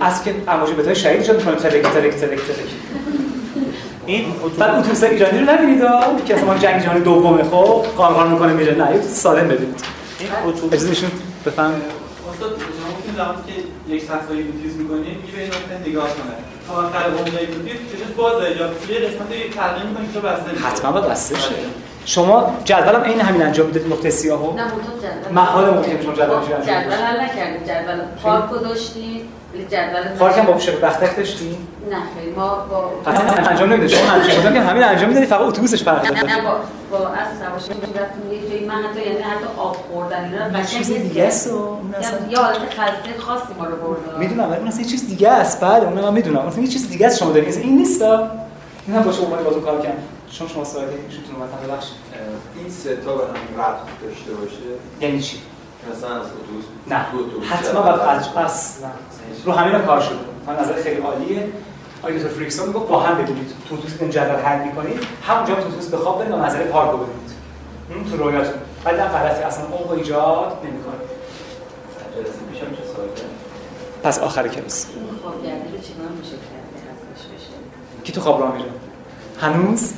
[0.00, 2.68] از که امواج بتای شهید شد می‌کنه تلک تلک تلک تلک
[4.06, 4.24] این
[4.58, 8.74] بعد اتوبوس ایرانی رو نبینید ها؟ که اصلا جنگ جهانی دومه خب؟ قانقان می‌کنه میره.
[8.74, 9.84] نه سالم ببینید.
[10.20, 11.10] این اتوبوس اجازه میشون
[11.46, 11.72] بفهم
[12.32, 16.53] استاد شما که یک صفحه یوتیوب می‌کنید میگه به این نگاه کنه.
[16.68, 20.64] تا آخر عمر یوتیوب چشش بازه یا یه قسمت یک تغییر می‌کنید که بسته میشه
[20.64, 21.54] حتما باید بسته شه.
[22.04, 25.34] شما جدولم عین همین انجام می‌دید نقطه سیاهو؟ نه جدول.
[25.34, 26.92] محال ممکنه شما جدول خب، انجام جدول بدید.
[26.92, 27.62] حل نکردیم.
[27.64, 29.20] جدول پارکو داشتیم
[29.54, 31.58] ولی جدول پارک هم با شب بختک داشتی
[31.90, 35.40] نه خیلی ما با حتما انجام نمیده شما همچین بودم که همین انجام می‌دادی فقط
[35.40, 36.50] اتوبوسش فرق داره نه با
[36.90, 40.88] با از سواشی رفتیم یه جایی من حتی یعنی حتی آب خوردن اینا قشنگ چیز
[40.88, 41.50] دیگه است
[42.30, 44.18] یه حالت خسته خاصی ما رو برد.
[44.18, 45.60] می‌دونم ولی اون اصلا یه چیز دیگه است.
[45.60, 49.02] بله اون من می‌دونم اصلا یه چیز دیگه است شما دارید این نیست این هم
[49.02, 49.92] باشه اومد بازون کار کنم
[50.38, 51.96] چون شما ساده ایشون مثلا ببخشید.
[52.56, 54.56] این سه تا به هم ربط داشته باشه؟
[55.00, 55.38] یعنی چی؟
[55.92, 56.96] مثلا از اتوبوس؟ نه.
[57.46, 58.90] حتما باید از اصلا
[59.44, 60.18] رو همین کار شده.
[60.46, 61.48] من نظر خیلی عالیه.
[62.02, 65.06] آقای دکتر فریکسون می‌گفت با هم ببینید تو اتوبوس که جدول حل می‌کنید.
[65.22, 67.30] همونجا تو اتوبوس به خواب برید و نظر پارک رو ببینید.
[67.94, 68.54] اون تو رویاتون.
[68.84, 70.94] ولی در غلطی اصلا عمق رو ایجاد نمی‌کنه.
[74.02, 74.86] پس آخر کلاس.
[74.96, 76.64] این خوابگردی رو چیکار میشه کرد؟
[77.96, 78.68] که کی تو خواب راه میره؟
[79.40, 79.92] هنوز؟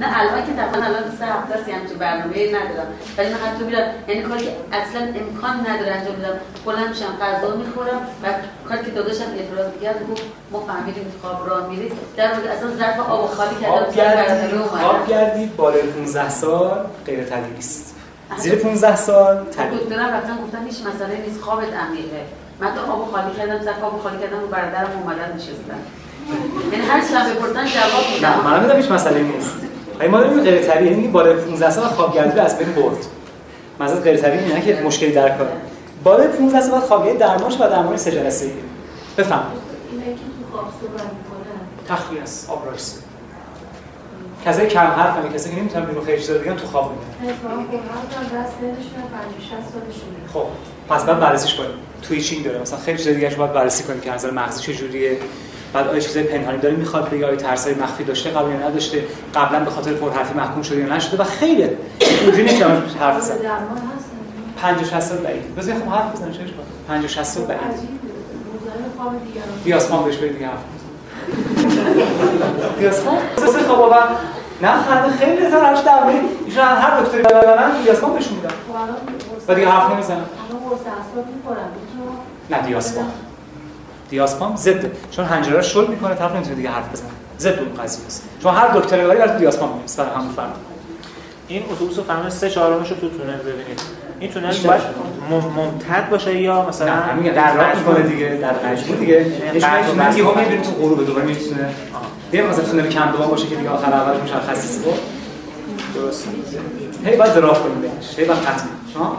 [0.00, 2.88] نه الان که طبعا الان سه هفته است یه همچین برنامه ندارم.
[3.18, 6.36] ولی من حتی میرم یعنی کاری که اصلا امکان نداره انجام بدم
[6.66, 8.26] بلند میشم غذا می‌خورم و
[8.68, 12.98] کاری که داداشم اعتراض می‌کرد گفت ما فهمیدیم خواب راه میرید در مورد اصلا ظرف
[13.10, 17.94] آب و خالی کردم خواب گردید بالای 15 سال غیر طبیعی است.
[18.36, 19.84] زیر 15 سال طبیعی.
[19.84, 22.22] دکترم رفتن گفتن هیچ مسئله نیست خوابت عمیقه.
[22.60, 25.80] من تو آب و خالی کردم سر آب خالی کردم و برادرم اومدن نشستن.
[26.72, 29.56] یعنی هر چی هم بپرسن جواب نه میدم من می‌دونم هیچ مسئله نیست.
[29.98, 33.06] ولی ما داریم غیر طبیعی یعنی بالای 15 سال خوابگردی از بین برد.
[33.80, 35.48] مزد غیر طبیعی نه که مشکلی در کار.
[36.04, 38.52] بالای 15 سال خوابگردی درمان شد و درمان سه جلسه ای
[39.18, 39.42] بفهم
[40.52, 40.72] خواب
[41.88, 42.98] تخلیه است آبرایس
[44.44, 47.54] کسایی کم حرف هم کسایی که نمی‌تونن بیرون خیلی چیزا بگن تو خواب میگن اتفاقا
[47.54, 50.46] قرآن هم دست دلشون 50 60 سالشونه خب
[50.88, 51.70] پس بعد بررسیش کنیم.
[52.02, 52.60] تویچینگ داره.
[52.60, 55.18] مثلا خیلی چیزا دیگه باید بررسی کنیم که نظر مغزی چجوریه.
[55.72, 59.04] بعد آیا چیزای پنهانی داره می‌خواد بگه آیا ترسای مخفی داشته قبل یا نداشته
[59.34, 61.68] قبلا به خاطر پرحرفی محکوم شده یا نشده؟ و خیلی
[62.00, 63.34] اینجوری نیست که حرف بزنم هستن
[64.62, 65.54] 50 60 سال بعید.
[65.56, 67.60] بذار خب حرف بزنم چه اشکال 50 60 سال بعید.
[69.64, 70.86] بیاسمان بهش برید دیگه حرف بزن.
[72.78, 73.94] بیاسمان سه خواب و
[74.62, 76.14] نه خنده خیلی در مورد
[76.46, 78.54] ایشون هر دکتری ببرن بیاسمان بهشون میدن خب
[79.48, 80.24] و دیگه حرف نمی‌زنم.
[82.50, 83.12] نه دیاسپام
[84.10, 87.08] دیاسپام ضده چون حنجره رو شل می‌کنه طرف نمی‌تونه دیگه حرف بزنه.
[87.38, 88.28] ضد اون قضیه است.
[88.42, 90.52] چون هر دکتری ببری برای دیاسپام میمیسه برای همون فرد.
[91.48, 93.80] این اتوبوس فهمید سه چهارمش رو تو تونل ببینید.
[94.20, 94.82] این تونل باید
[95.56, 99.26] ممتد باشه یا مثلا نه در مجموعه دیگه در مجموع دیگه.
[99.46, 101.68] یعنی شما یهو می‌بینید تو غروب دوباره می‌تونه
[102.30, 104.84] دیگه مثلا تونل کم دوام باشه که دیگه آخر اول مشخص نیست.
[105.94, 106.28] درست.
[107.04, 109.18] هی باید درافت کنیم هی باید قطع شما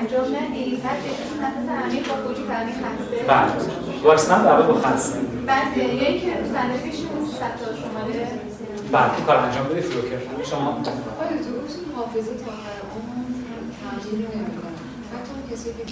[0.00, 3.16] انجام ندید بعد بهشون نفس عمیق با فوجی فرمی خسته.
[3.28, 3.52] بله.
[4.04, 5.18] واکسن در با خسته.
[5.46, 6.32] بعد یکی که
[7.26, 8.28] 300 تا شماره.
[8.92, 10.18] بله کار انجام بدید فلوکر
[10.50, 12.52] شما آیا تو حافظه تا
[12.94, 13.24] اون
[13.82, 14.76] تغییر نمی‌کنه.
[15.12, 15.84] حتی کسی که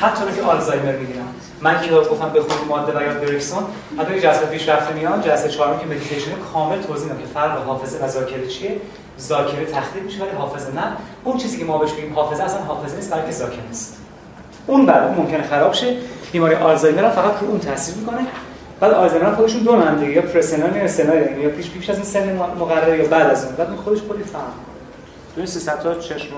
[0.00, 1.24] حتی که آلزایمر می‌گیرن.
[1.60, 3.64] من که گفتم بخونید ماده و یا بریکسون
[3.98, 8.04] حتی جلسه پیش رفته میان جلسه چهارم که مدیتیشن کامل توضیح میدم که فرق حافظه
[8.04, 8.80] و ذاکره چیه.
[9.20, 10.82] ذاکره تخریب میشه ولی حافظه نه.
[11.24, 13.98] اون چیزی که ما بهش میگیم حافظه اصلا حافظه نیست بلکه ذاکره است.
[14.66, 15.96] اون بعد ممکنه خراب شه.
[16.32, 18.26] بیماری آلزایمر فقط رو اون تاثیر می‌کنه.
[18.80, 22.36] بعد آلزایمر خودشون دو دیگه یا پرسنال یا سنال یا پیش پیش از این سن
[22.36, 23.54] مقرره یا بعد از اون.
[23.54, 25.46] بعد خودش کلی فهم.
[25.46, 26.28] 300 تا چشم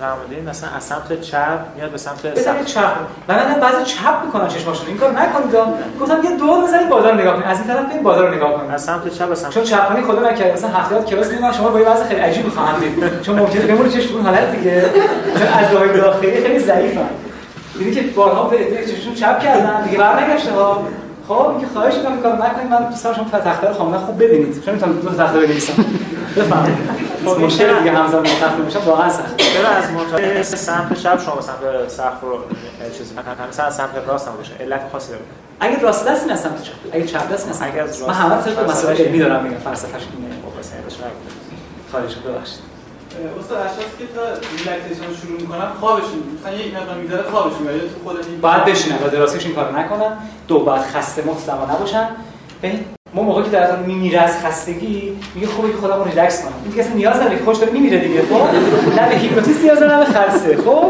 [0.00, 2.80] فرمودین مثلا از سمت چپ میاد به سمت سمت چپ.
[3.28, 5.56] من من بعضی چپ می‌کنن چشماشون این کار نکنید
[6.00, 7.46] گفتم یه دور بزنید بازار نگاه کنید.
[7.46, 8.70] از این طرف این بازار رو نگاه کنید.
[8.70, 10.52] از سمت چپ به سمت چون چپانی خدا نکرد.
[10.52, 13.22] مثلا هفته کلاس می‌دونم شما با یه وضع خیلی عجیبی خواهم دید.
[13.22, 14.90] چون ممکنه بمونه چشم اون حالت دیگه.
[15.38, 17.08] چون از راه داخلی خیلی ضعیفن.
[17.78, 19.82] دیدی که بارها به چشمشون چپ کردن.
[19.82, 20.86] دیگه برنگشته ها.
[21.28, 22.70] خب اینکه خواهش می‌کنم کار نکنید.
[22.70, 24.64] من دوست دارم شما تخته رو کاملا خوب ببینید.
[24.64, 25.84] چون می‌تونم دو تخته بنویسم.
[26.36, 29.36] بفهمید مشکل دیگه همزمان تخته میشه واقعا سخت.
[29.36, 32.38] چرا از منطقه سمت چپ شما سمت سقف رو
[32.98, 33.14] چیزی
[33.48, 35.22] مثلا سمت راست هم باشه علت خاصی داره.
[35.60, 38.42] اگه راست دست نه سمت چپ اگه چپ دست نه اگه از راست من همه
[38.42, 40.72] طبق مسائل علمی دارم میگم فلسفه‌اش اینه خب بس
[41.90, 42.60] خواهش ببخشید.
[43.40, 44.22] استاد اشخاصی که تا
[44.56, 48.96] ریلکسیشن شروع می‌کنن خوابشون مثلا یک مقدار می‌ذاره خوابشون یا تو خود این بعد بشینن
[48.96, 50.16] و دراسیش این کارو نکنن
[50.48, 52.08] دو بعد خسته مطلقا نباشن
[53.14, 56.82] ما موقعی که در میمیره از خستگی میگه خوبه که خودمو ریلکس کنم این دیگه
[56.82, 58.46] اصلا نیاز نداره خوش داره میمیره دیگه خب؟
[59.00, 60.84] نه به هیپنوتیزم نیاز نه به خسته خب؟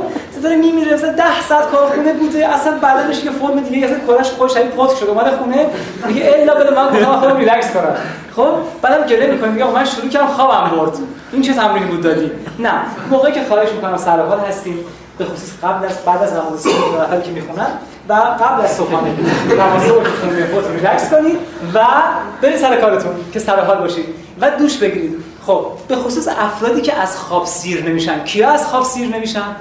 [0.45, 4.55] داره میمیره مثلا 10 ساعت کارخونه بوده اصلا بدنش یه فرم دیگه اصلا کلاش خوش
[4.55, 5.67] شبیه پات شده اومده خونه
[6.07, 7.97] میگه الا بده من گفتم خودم ریلکس کنم.
[8.37, 8.49] خب؟
[8.83, 10.93] بعدم گله می‌کنه میگه من شروع کردم خوابم برد.
[11.33, 12.71] این چه تمرینی بود دادی؟ نه.
[13.11, 14.79] موقعی که خواهش می‌کنم سر حال هستیم
[15.19, 16.67] به خصوص قبل از بعد از نماز
[17.25, 17.67] که می‌خونن
[18.09, 19.11] و قبل از صبحانه
[19.51, 19.83] نماز
[20.53, 21.37] خودتون ریلکس کنید
[21.75, 21.87] و
[22.43, 24.05] برید سر کارتون که سر حال باشید
[24.41, 25.25] و دوش بگیرید.
[25.47, 28.25] خب به خصوص افرادی که از خواب سیر نمیشن.
[28.25, 29.57] کیا از خواب سیر نمیشن؟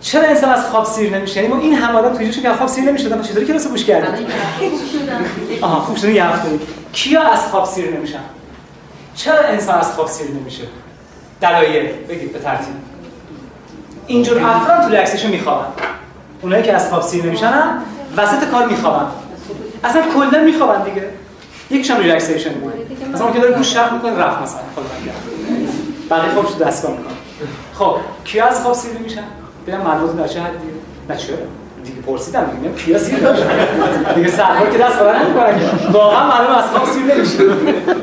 [0.00, 2.68] چرا انسان از خواب سیر نمیشه؟ یعنی ما این هم آدم توی که از خواب
[2.68, 4.26] سیر نمی‌شدن چطوری کلاس گوش کردید
[5.60, 6.48] آها خوب شده یه هفته
[6.92, 8.20] کیا از خواب سیر نمیشن؟
[9.16, 10.62] چرا انسان از خواب سیر نمیشه؟
[11.40, 12.74] دلایل بگید به ترتیب.
[14.06, 15.66] اینجور افراد تو ریلکسیشن میخوابن.
[16.42, 17.82] اونایی که از خواب سیر نمیشن هم
[18.16, 19.06] وسط کار میخوابن.
[19.84, 21.08] اصلا کلا میخوابن دیگه.
[21.70, 22.50] یکیشون ریلکسیشن
[23.14, 24.60] مثلا که داره گوش شرخ می‌کنه رفت مثلا.
[24.74, 24.84] خود
[26.10, 27.14] بقیه خوابش دستگاه می‌کنه
[27.74, 29.22] خب کیا از خواب سیر نمیشن
[29.66, 30.56] ببین مربوط به چه حدی؟
[31.08, 31.36] نه چرا؟
[31.84, 33.42] دیگه پرسیدم دیگه کیا سیر داشت
[34.14, 35.92] دیگه سرها که دست برای نمی‌کنن.
[35.92, 37.38] واقعا معلومه از خواب سیر نمیشه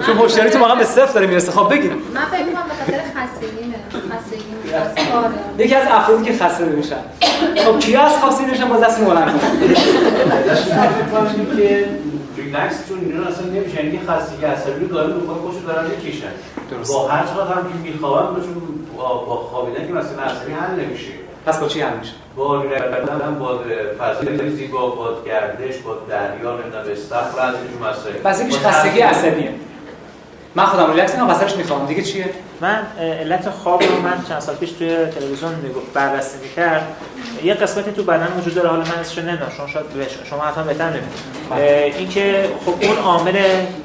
[0.05, 1.51] چون مشتری تو واقعا به صفر داره می‌رسه.
[1.51, 1.91] خب بگید.
[1.91, 3.60] من فکر می‌کنم به خاطر خستگی
[5.57, 6.95] یکی از افرادی که خسته نمیشن.
[7.65, 9.41] خب کیا از خواب سیر نمیشن؟ باز دست بلند
[11.11, 11.85] کنن که
[12.37, 16.31] ریلکس چون اینا اصلا نمیشه یعنی خستگی عصبی رو داره می‌خواد خوشو دارن می‌کشن
[16.93, 18.53] با هر چقدر هم که میخوابن چون
[18.97, 21.11] با خوابیدن که مثلا عصبی حل نمیشه.
[21.45, 23.59] پس با چی حل میشه؟ با رفتن با
[23.99, 28.15] فضای زیبا با گردش با دریا نمی‌دونم استخر از اینجور مسائل.
[28.23, 29.53] پس یکیش خستگی عصبیه.
[30.55, 31.85] من خودم ریلکس می‌کنم وسطش می‌خوام.
[31.85, 32.29] دیگه چیه؟
[32.61, 35.51] من علت خواب رو من چند سال پیش توی تلویزیون
[35.93, 36.87] بررسی می‌کرد.
[37.43, 39.85] یه قسمتی تو بدن وجود داره حالا من اسمش نمی‌دونم شما شاید
[40.29, 43.31] شما حتما بهتر نمی‌دونید اینکه خب اون عامل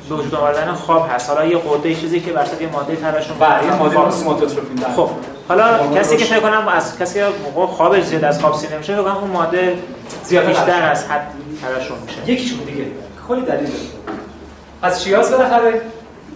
[0.08, 1.30] به وجود آوردن خواب هست.
[1.30, 5.10] حالا یه قده چیزی که بر یه ماده ترشون بله یه ماده سوماتوتروپین خب
[5.48, 7.26] حالا کسی که فکر کنم از کسی که
[7.66, 9.78] خوابش زیاد از خواب سیر نمیشه فکر اون ماده
[10.24, 11.26] زیاد بیشتر از حد
[11.62, 12.30] ترشون میشه.
[12.30, 12.86] یکیشون دیگه.
[13.28, 13.72] کلی دلیل داره.
[14.82, 15.80] از چیاز بالاخره؟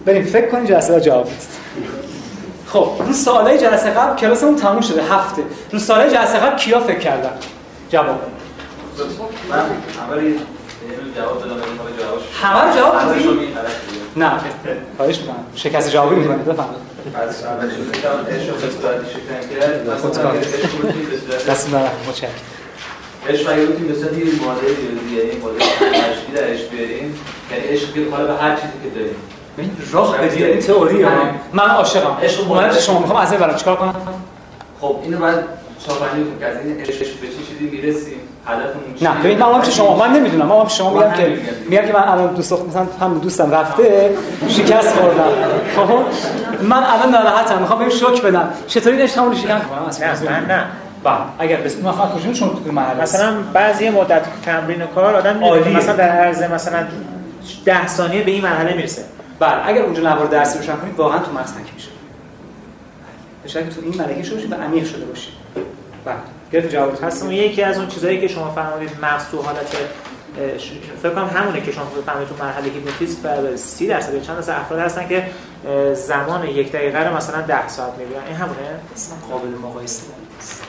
[0.05, 1.61] بریم فکر کنیم جلسه جواب بدید
[2.67, 5.43] خب رو سوالای جلسه قبل کلاسمون تموم شده هفته.
[5.71, 7.31] رو سوالای جلسه قبل کیا فکر کردن؟
[7.89, 8.21] جواب.
[9.49, 10.33] من اول
[11.15, 11.55] جواب دادم
[12.41, 13.29] همه رو جواب دادی؟
[14.15, 14.31] نه.
[14.97, 15.45] خواهش می‌کنم.
[15.55, 16.81] شکست جوابی می‌کنید بفرمایید.
[17.15, 17.43] از
[18.29, 18.55] عشق
[23.29, 24.67] عشق اگه بودیم به صورت یه ماده
[25.15, 27.19] یعنی ماده تشکیل درش بیاریم.
[27.51, 29.15] یعنی عشق بیاد به هر چیزی که داریم.
[29.91, 31.11] راه بدی این تئوری ها
[31.53, 33.93] من عاشقم عشق من شما می‌خوام از این برام چیکار کنم
[34.81, 35.43] خب اینو بعد
[35.87, 39.95] کنیم که از این عشق به چه چیزی می‌رسیم هدفمون نه ببین من اون شما
[39.95, 41.37] من نمی‌دونم من شما میگم که
[41.69, 44.15] میگم که من الان دوست مثلا هم دوستم رفته
[44.47, 45.29] شکست خوردم
[45.75, 45.89] خب
[46.63, 50.65] من الان ناراحتم می‌خوام بهم شوک بدم چطوری این عشقمو شکست کنم نه من نه
[51.03, 55.15] بله اگر بس من فقط کجا چون تو مرحله مثلا بعضی مدت تمرین و کار
[55.15, 56.83] آدم می‌دونه مثلا در عرض مثلا
[57.65, 59.01] 10 ثانیه به این مرحله می‌رسه
[59.41, 61.89] بله اگر اونجا نوار درسی روشن کنید واقعا تو مغز تنگ میشه.
[63.43, 65.33] به شکلی تو این ملکه شده و عمیق شده باشید
[66.05, 66.15] بله
[66.51, 67.03] گرفت جواب.
[67.03, 69.75] هست اون یکی از اون چیزایی که شما فرمودید مغز تو حالت
[71.01, 75.07] فکر کنم همونه که شما فرمودید تو مرحله هیپنوتیزم 30 درصد چند درصد افراد هستن
[75.07, 75.27] که
[75.93, 78.23] زمان یک دقیقه رو مثلا 10 ساعت می‌بینن.
[78.27, 78.59] این همونه؟
[78.95, 80.03] اصلا قابل مقایسه
[80.35, 80.63] نیست.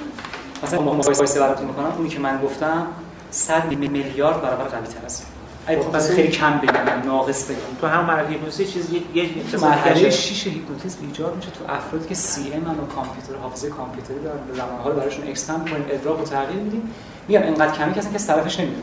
[0.62, 1.92] مثلا ما مقایسه براتون می‌کنم.
[1.96, 2.86] اونی که من گفتم
[3.30, 5.31] 100 میلیارد برابر قوی تر است.
[5.66, 7.58] اگه بخوام خب خیلی کم بگم ناقص بگم.
[7.80, 9.30] تو هم مرحله هیپنوتیزم چیز یه یه
[9.62, 14.38] مرحله 6 هیپنوتیزم ایجاد میشه تو افرادی که سی ام و کامپیوتر حافظه کامپیوتری دارن
[14.48, 16.90] به زمانه رو براشون اکستند کنیم ادراک و تغییر میدیم.
[17.28, 18.82] میگم اینقدر کمی کسی که طرفش نمی‌دونه.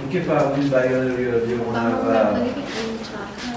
[0.00, 2.36] اینکه فرمودید بیان ریاضی هنر و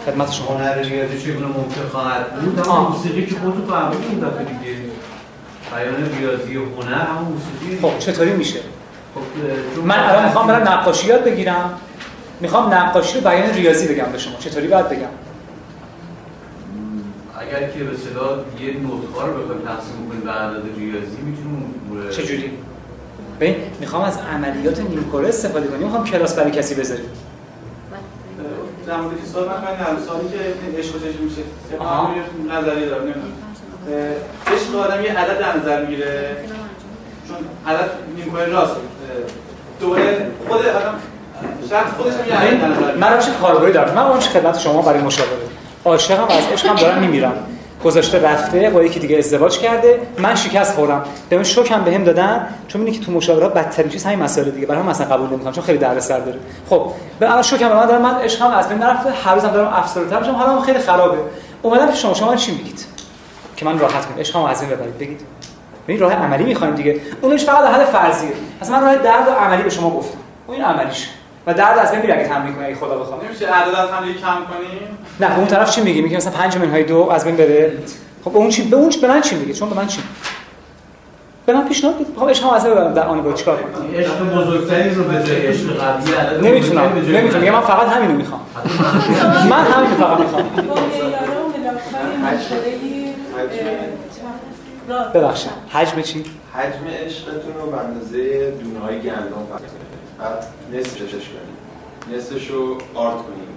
[0.06, 0.47] خدمت شما.
[0.47, 4.78] هنر ریاضی چگونه ممکن خواهد بود؟ موسیقی که خودتون فرمودید این دفعه دیگه
[5.76, 8.60] بیان ریاضی و هنر هم موسیقی خب چطوری میشه؟
[9.16, 11.80] خب من الان می‌خوام برم نقاشی یاد بگیرم.
[12.40, 14.36] می‌خوام نقاشی رو بیان ریاضی بگم به شما.
[14.40, 15.08] چطوری باید بگم؟
[17.40, 22.52] اگر که به اصطلاح یه نطقه رو بخوایم تقسیم کنیم به اعداد ریاضی می‌تونیم چجوری؟
[23.40, 25.84] ببین می‌خوام از عملیات نیم کره استفاده کنیم.
[25.84, 27.06] می‌خوام کلاس برای کسی بذاریم.
[28.88, 30.38] در مورد که سوال من کنم سوالی که
[30.78, 31.42] عشق چجوری میشه.
[32.52, 33.34] نظری دارم نمی‌دونم.
[34.48, 36.38] عشق آدم یه عدد در نظر می‌گیره.
[37.28, 37.38] چون
[37.74, 38.76] عدد نیم کره راست
[39.80, 41.00] دوباره خود آدم
[41.70, 43.94] شخص خودش هم من روش کاربری دارم.
[43.94, 45.32] من اون خدمت شما برای مشاوره.
[45.86, 47.34] عاشقم از عشقم دارم میمیرم.
[47.84, 51.04] گذاشته رفته با یکی دیگه ازدواج کرده من شکست خوردم.
[51.30, 54.68] به من شوکم بهم دادن چون میگه که تو مشاورات بدترین چیز همین مسائل دیگه.
[54.68, 56.40] برای هم مثلا قبول نمی‌کنم چون خیلی دردسر داره.
[56.70, 58.02] خب به الان شوکم به من دارم.
[58.02, 60.32] من عشقم از بین نرفته هر روزم دارم افسرده‌تر میشم.
[60.32, 61.18] حالم خیلی خرابه.
[61.62, 62.14] اومدم که شما.
[62.14, 62.86] شما چی میگید؟
[63.56, 65.22] که من راحت کنم عشقم از این ببرید بگید.
[65.88, 67.02] این راه عملی می‌خوایم دیگه.
[67.22, 68.32] اونش فقط حل فرضیه.
[68.62, 70.18] اصلا من راه درد و عملی به شما گفتم.
[70.48, 71.10] اون عملیش
[71.48, 73.26] و درد از بین میره اگه تمرین کنی اگه خدا بخواد.
[73.26, 76.84] نمیشه عدد از هم کم کنیم؟ نه اون طرف چی میگه میگه مثلا 5 منهای
[76.84, 77.74] دو از بین بره
[78.26, 80.02] خب به اون چی به اون به من چی میگه چون به من چی؟
[81.46, 82.06] به من پیشنهاد بده.
[82.36, 85.50] خب هم از ببرم در آن باید چیکار کنم؟ عشق بزرگتری رو بده.
[85.50, 87.41] عشق عدد نمی‌تونم نمی‌تونم.
[87.41, 88.41] میگم من فقط همین رو می‌خوام.
[89.50, 90.43] من همین رو فقط می‌خوام.
[95.14, 95.52] ببخشید.
[95.70, 99.62] حجم چی؟ حجم عشقتون رو به اندازه دونه‌های گندم فقط.
[100.20, 101.55] بعد نصفش کنیم.
[102.16, 103.47] نصفش رو آرد کنیم.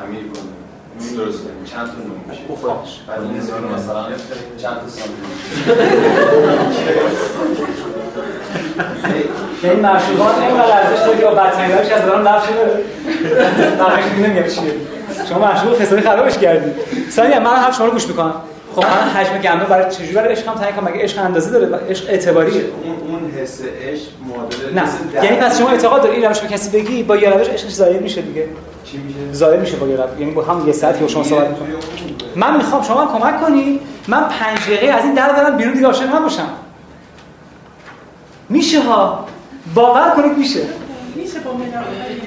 [0.00, 0.54] خمیر کنیم.
[1.00, 1.64] نون درست کنیم.
[1.64, 2.42] چند تا نون میشه؟
[3.08, 4.02] بعد این نصف رو مثلا
[4.58, 4.82] چند تا
[9.62, 12.84] این مشروبات اینقدر ارزش داره که با بدتنگاریش از دارم لفظ شده
[14.14, 14.74] دیگه نمیگم چیه.
[15.28, 16.72] شما مشروب خساری خرابش کردی.
[17.10, 18.34] ثانیه من هم شما رو گوش می‌کنم.
[18.76, 22.10] خب من حجم گندم برای چجوری برای عشقم تعیین کنم؟ مگه عشق اندازه داره عشق
[22.10, 25.24] اعتباریه؟ اون اون حس عشق معادل نه.
[25.24, 27.98] یعنی پس شما اعتقاد داری این روش به کسی بگی با یه روش عشقش ظاهر
[27.98, 28.48] میشه دیگه؟
[28.84, 30.10] چی میشه؟ ظاهر میشه با یه روش.
[30.18, 31.76] یعنی با هم یه ساعت که شما صحبت می‌کنید
[32.36, 33.80] من می‌خوام شما کمک کنی.
[34.08, 36.48] من 5 دقیقه از این در برم بیرون دیگه عاشق نباشم.
[38.48, 39.26] میشه ها؟
[39.74, 40.60] باور کنید میشه.
[41.16, 42.20] میشه با مدارهای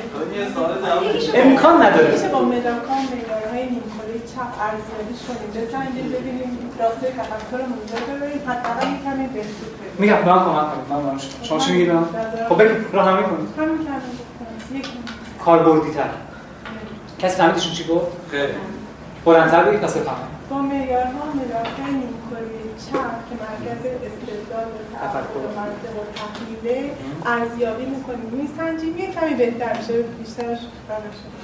[1.36, 2.12] امکان نداره.
[2.12, 5.50] میشه با مدارکان مدارهای نیمکره چپ ارزیابیش کنیم.
[5.68, 11.12] بسنجیم ببینیم راسته تفکرمون رو ببینیم حداقل کمی بهبود بدیم میگم من کمک کنید من
[11.12, 11.92] من شما چی میگید
[12.50, 13.88] خب بگید راهنمایی کنید همین
[14.80, 14.88] یک
[15.46, 16.10] کاربردی تر
[17.20, 18.54] کسی فهمیدشون چی گفت؟ خیلی.
[19.26, 25.40] بلندتر بگید کسی فهمید با معیارها مدارهای نیمکره چپ که مرکز استدلال و تفکر.
[25.46, 26.92] و منطق و تحلیله
[27.26, 30.58] ارزیابی می‌کنیم میسنجیم یه کمی بهتر میشه بیشترش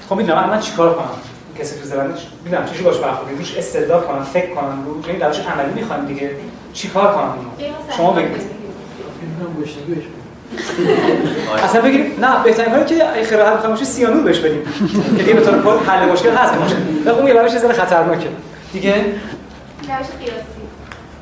[0.10, 0.50] خب می‌دونم.
[0.50, 1.16] من چیکار کنم؟
[1.60, 2.66] کسی تو زبانش می‌دونم.
[2.66, 6.32] چه باش برخورد روش استدلال کنم فکر کنم رو یعنی روش عملی می‌خوام دیگه.
[6.74, 7.36] چیکار کنم؟
[7.98, 8.62] شما بگید.
[11.64, 14.64] اصلا بگیم نه بهترین کاری که خیلی راحت بخوام باشه سیانور بهش بدیم.
[15.18, 16.76] که دیگه به طور کل حل مشکل هست باشه.
[17.12, 18.28] اون یه روش ذره خطرناکه.
[18.74, 20.61] دیگه؟ روش قیاسی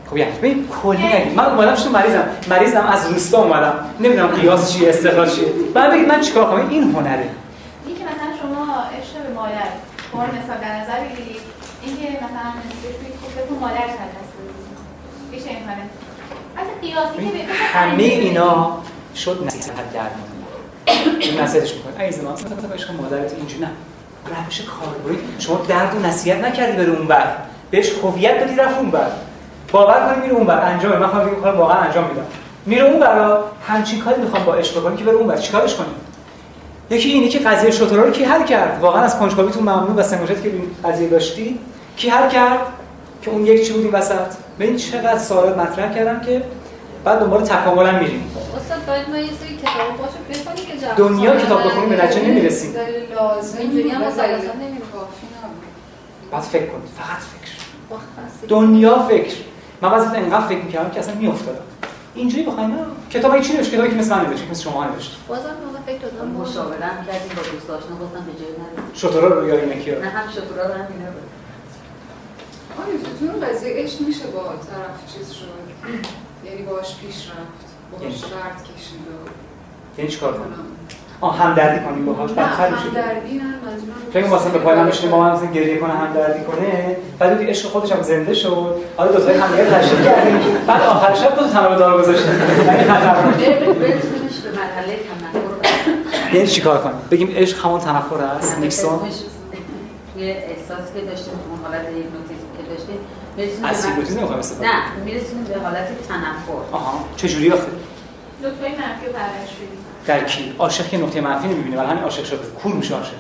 [0.10, 2.27] خب یعنی ببین کلی نگید من اومدم شما مریضم.
[2.49, 3.73] مریضم از روستا اومدم.
[3.99, 5.48] نمی‌دونم قیاس چیه استخراج چیه.
[5.73, 7.30] بعد بگید من چیکار کنم؟ این هنره.
[7.86, 9.69] این که مثلا شما عشق به مادر
[10.11, 11.41] شما مثال در نظر بگیرید
[11.84, 14.30] اینکه مثلا بگو مادر هست؟
[16.81, 18.77] قیاسی که همه اینا
[19.15, 22.03] شد نصیحت درمانی این نصیحتش می‌کنه.
[22.03, 23.72] ای زمان مثلا عشق مادرت اینجوری نه.
[24.45, 27.27] روش کاربری شما درد و نصیحت نکردی بره اون بر
[27.72, 29.07] بهش هویت دادی رفت اون بر
[29.71, 32.25] باور کنید میره اون بر انجام من خواهم کار واقعا انجام میدم.
[32.65, 35.87] میره اون برا همچین کاری می‌خوام با عشق بکنی که بره اون برا چیکارش کنی
[36.89, 40.43] یکی اینی که قضیه شطرا رو کی حل کرد؟ واقعا از کنجکاویتون ممنون و سمجت
[40.43, 41.59] که این قضیه داشتی.
[41.97, 42.59] کی حل کرد؟
[43.21, 44.35] که اون یک چی بود این وسط.
[44.59, 46.41] ببین چقدر سوالات مطرح کردم که
[47.03, 48.31] بعد دنبال تکامل هم میریم.
[48.57, 52.27] استاد باید ما یه سری کتاب باشو بخونیم که جواب دنیا کتاب بخونیم به نتیجه
[52.27, 52.73] نمی‌رسیم.
[53.15, 54.27] لازم اینجوری هم مثلا
[56.31, 56.81] بعد فکر کن.
[56.97, 58.47] فقط فکر.
[58.47, 59.35] دنیا فکر.
[59.81, 61.61] من واسه انقدر فکر می‌کردم که اصلا میافتادم.
[62.15, 62.77] اینجوری بخوایم
[63.10, 66.27] کتابی چی نوشت کتابی که مثل من نوشت مثل شما نوشت بازم موقع فکر دادم
[66.27, 69.99] مشاوره هم کردیم با دوست آشنا گفتم به جای نره شطرا رو یا اینه کیه
[69.99, 71.30] نه هم شطرا رو هم اینا بود.
[72.80, 75.45] آره تو اون قضیه عشق میشه با طرف چیز شد.
[76.45, 79.30] یعنی باش پیش رفت باش شرط کشید و
[79.97, 80.65] یعنی چیکار کنم؟
[81.21, 82.83] آه همدردی کنیم باهاش بدتر میشه.
[84.13, 86.97] فکر واسه به پایان بشینه با من مثلا گریه کنه همدردی کنه.
[87.19, 88.75] بعد دیگه عشق خودش هم زنده شد.
[88.97, 90.39] حالا دو تایی هم دیگه تشکیل کردیم.
[90.67, 93.33] بعد آخر شب دو تا دار گذاشتیم یعنی تنفر.
[96.33, 98.99] یعنی چیکار کنیم؟ بگیم عشق همون تنفر است نیکسون؟
[100.17, 104.73] یه احساسی که داشتیم اون حالت هیپنوتیزم که داشتیم از هیپنوتیزم نمی‌خوایم استفاده نه
[105.05, 106.61] می‌رسیم به حالت تنفر.
[106.71, 107.61] آها چه جوری آخه
[108.43, 111.77] نکته منفی رو برش بدیم در کی؟ عاشق که نقطه منفی نمی‌بینه.
[111.77, 113.13] ولی همین عاشق شده کور میشه عاشق.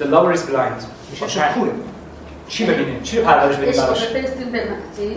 [0.00, 0.84] The lover is blind.
[1.10, 1.70] میشه عاشق کوره.
[2.48, 4.62] چی ببینه؟ چی رو پرورش بدیم براش؟ بفرستیم به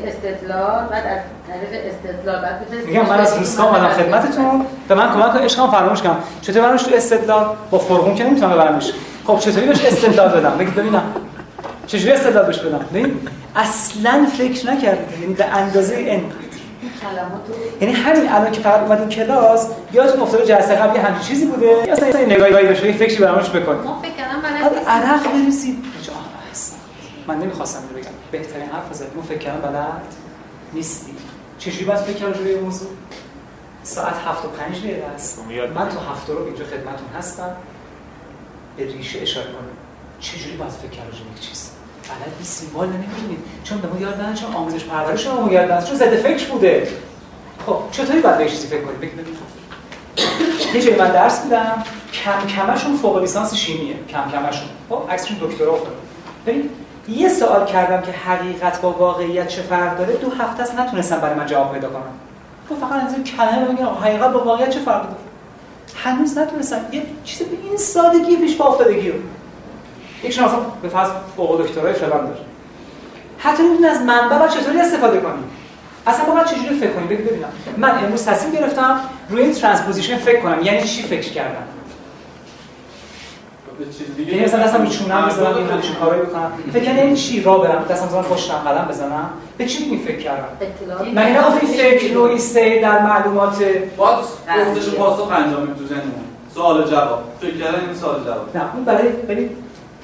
[0.08, 4.66] استدلال بعد از طریق استدلال بعد بفرستیم میگم من از روستا اومدم خدمتتون.
[4.88, 6.18] به من کمک کن عشقم فراموش کنم.
[6.42, 8.94] چطوری برامش تو استدلال؟ با فرغون که نمی‌تونم ببرمش.
[9.28, 11.04] خب چطوری بهش استدلال بدم؟ بگید ببینم.
[11.88, 13.20] چجوری استدلال بهش بدم؟ ببین
[13.56, 15.22] اصلا فکر نکردید.
[15.22, 16.24] یعنی به اندازه این
[17.82, 21.94] یعنی همین الان که فقط اومدیم کلاس یادتون افتاده جلسه قبل همین چیزی بوده؟ یا
[21.94, 23.82] اصلا این نگاهی بشه یه فکری برامش بکنید.
[23.82, 25.84] ما فکر کردم بلد عرق بریزید
[27.28, 28.12] من نمی‌خواستم اینو بگم.
[28.32, 30.02] بهترین حرف زدیم فکر کردم بلد
[30.74, 31.16] نیستی
[31.60, 32.90] چجوری باید فکر کردم روی موضوع؟
[33.84, 35.40] ساعت هفت و پنج دقیقه است.
[35.76, 37.56] من تو هفت رو اینجا خدمتون هستم.
[38.78, 39.70] به ریشه اشاره کنم.
[40.20, 41.72] چجوری باید فکر کردم روی چیز؟
[42.04, 45.86] بلد نیستیم والا نمی‌دونید چون به ما یاد دادن چون آموزش پرورش ما یاد دادن
[45.86, 46.88] چون زده فکر بوده.
[47.66, 49.14] خب چطوری باید به چیزی فکر کنید بگید
[50.76, 51.84] یه جایی من درس میدم.
[52.14, 53.96] کم کمشون فوق لیسانس شیمیه.
[54.10, 54.68] کم کمشون.
[54.90, 55.96] خب عکسشون دکترا افتاده.
[56.48, 56.70] ببین
[57.08, 60.14] یه سوال کردم که حقیقت با واقعیت چه فرق داره.
[60.14, 62.02] دو هفته است نتونستم برای من جواب پیدا کنم.
[62.70, 65.16] تو فقط از این کلمه میگم حقیقت با واقعیت چه فرق داره؟
[65.96, 66.86] هنوز نتونستم.
[66.92, 69.20] یه چیزی به این سادگی پیش پا افتادگی رو.
[70.24, 70.48] یک شما
[70.82, 72.40] به فرض فوق دکترای فلان داره.
[73.38, 75.44] حتی نمی‌دونی از منبع باید چطوری استفاده کنیم؟
[76.08, 77.50] اصلا باید چجوری فکر کنیم؟ بگید ببینم.
[77.78, 80.64] من امروز تصمیم گرفتم روی این transposition فکر کنم.
[80.64, 81.64] یعنی چی فکر کردم؟
[84.28, 86.52] یعنی مثلا دستم میچونم بزنم این همچین کاری بکنم.
[86.74, 89.30] فکر کنم این چی؟ را برم دستم بزنم پشتم قدم بزنم.
[89.58, 90.48] به چی این فکر کردم؟
[91.02, 93.64] مگه نه این فکر نوعی سه در معلومات
[93.98, 96.24] باید پرسش پاسخ انجام تو ذهنمون.
[96.54, 97.24] سوال جواب.
[97.42, 98.56] فکر کردن این سوال جواب.
[98.56, 99.50] نه اون برای ببین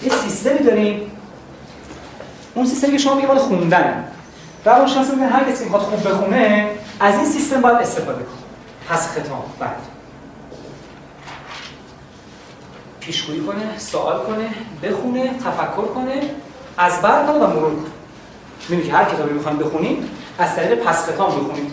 [0.02, 1.12] یه سیستمی داریم.
[2.54, 4.04] اون سیستمی که شما میگه مال خوندنه
[4.66, 6.70] روانشناس میگن هر کسی می‌خواد خوب بخونه
[7.00, 8.40] از این سیستم باید استفاده کنه.
[8.90, 9.44] پس ختام.
[9.60, 9.78] بعد.
[13.00, 14.50] پیشگویی کنه سوال کنه
[14.84, 16.22] بخونه تفکر کنه
[16.78, 17.92] از کنه و مرور کنه.
[18.70, 20.10] می‌بینید که هر کتابی می‌خوایم بخونیم
[20.40, 21.72] از طریق پس ختام بخونید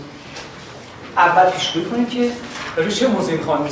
[1.16, 2.30] اول پیشگویی کنید که
[2.76, 3.62] روی چه موضوعی می‌خوام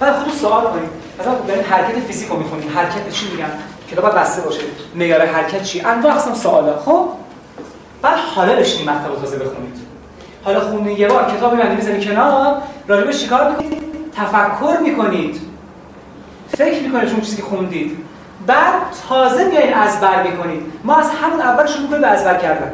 [0.00, 3.50] بعد خودتون سوال کنید مثلا دارین حرکت فیزیک رو می‌خونید حرکت چی میگن؟
[3.90, 4.60] کتاب بسته باشه.
[4.94, 6.78] معیار حرکت چی؟ انواع اقسام سوالا.
[6.78, 7.08] خب؟
[8.02, 9.76] بعد حالا بشینید مطلب تازه بخونید
[10.44, 12.56] حالا خوندین یه بار کتاب رو می‌ذارید کنار.
[12.88, 13.82] راجبش چیکار می‌کنید؟
[14.16, 15.40] تفکر می‌کنید.
[16.48, 17.98] فکر می‌کنید اون چیزی که خوندید.
[18.46, 18.74] بعد
[19.08, 20.62] تازه میایین از بر می‌کنید.
[20.84, 22.72] ما از همون اول شروع کنیم به از بر کردن.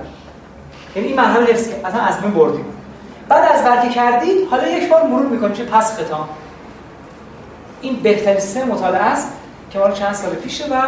[0.97, 2.65] یعنی این مرحله حفظ اصلا از بین بردیم.
[3.29, 6.29] بعد از بر کردید حالا یک بار مرور می‌کنیم چه پس ختام.
[7.83, 9.29] این بهترین سیستم مطالعه است
[9.71, 10.83] که مال چند سال پیشه و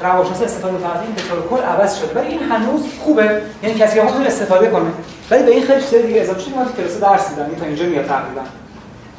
[0.00, 2.20] روانشناس استفاده کردیم به طور کل عوض شده.
[2.20, 3.42] ولی این هنوز خوبه.
[3.62, 4.90] یعنی کسی هم استفاده کنه.
[5.30, 8.06] ولی به این خیلی چیزای دیگه اضافه شده که کلاس درس میدن تا اینجا میاد
[8.06, 8.40] تقریبا.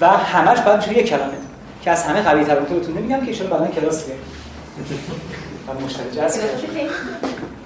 [0.02, 1.34] و همش بعد میشه یک کلمه.
[1.82, 4.24] که از همه قوی تر بهتون نمیگم که ان بعدا کلاس بیاریم
[5.68, 6.42] من مشتری جذب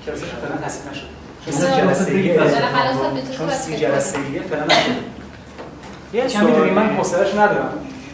[0.06, 1.08] کلاس فعلا تصدیق نشد.
[3.38, 4.18] چون سی جلسه
[4.50, 4.92] فعلا نشد.
[6.14, 7.74] یه کمی می‌دونی من حوصله‌اش ندارم.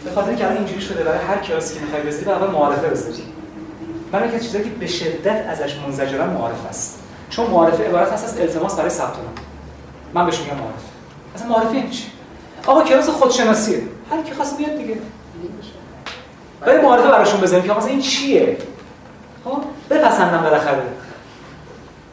[0.10, 3.24] به خاطر که الان اینجوری شده برای هر کلاسی که می‌خوای بذاری اول معارفه بذاری
[4.12, 7.00] من یکی چیزایی که به شدت ازش منزجرم معارفه است.
[7.30, 9.34] چون معارفه عبارت هست از التماس برای ثبت نام.
[10.14, 10.80] من بهش میگم معارفه.
[11.36, 12.04] اصلا معارفه این چی؟
[12.68, 13.82] آقا کلاس خودشناسیه.
[14.12, 14.98] هر کی خواست بیاد دیگه.
[16.62, 18.58] برای معارفه براشون بزنیم که مثلا این چیه؟
[19.46, 20.82] خب بپسندم بالاخره.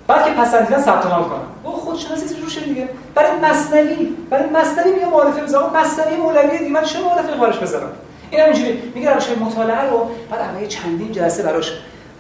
[0.07, 2.89] بعد که پسندیدن ثبت نام کنم او خود خودشناسی روشه دیگه.
[3.15, 6.71] برای مصنوی برای مصنوی میگه معارفه بذارم مصنوی مولوی دیگه.
[6.71, 7.93] من چه معارفه براش بذارم
[8.31, 11.73] این هم اینجوری میگه روش مطالعه رو بعد اول چندین جلسه براش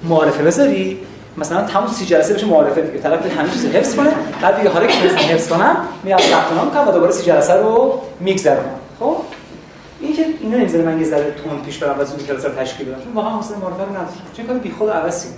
[0.02, 1.00] معارفه بذاری.
[1.36, 2.98] مثلا تمام سی جلسه بشه معارفه دیگه.
[2.98, 4.10] طرف همین چیز حفظ کنه.
[4.42, 8.00] بعد دیگه حالا که حفظ کنم میاد ثبت نام کنم و دوباره سی جلسه رو
[8.20, 9.16] میگذرونم خب؟
[10.00, 12.98] این که اینا نمی‌ذاره من یه ذره تون پیش برم و زود جلسه تشکیل بدم.
[13.14, 15.28] واقعا حوصله معارفه رو ندارم چون کار بیخود عوضی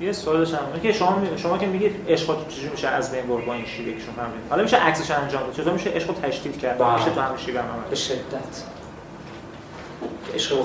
[0.00, 0.58] یه سوال داشتم.
[0.82, 3.98] که شما شما که میگید عشق چجوری میشه از بین برد با این شیوه که
[4.00, 6.94] شما فهمیدید حالا میشه عکسش انجام داد چطور میشه عشق تشدید کرد؟ بله.
[6.94, 8.62] میشه تو همین شیوه عمل به شدت.
[10.34, 10.60] عشق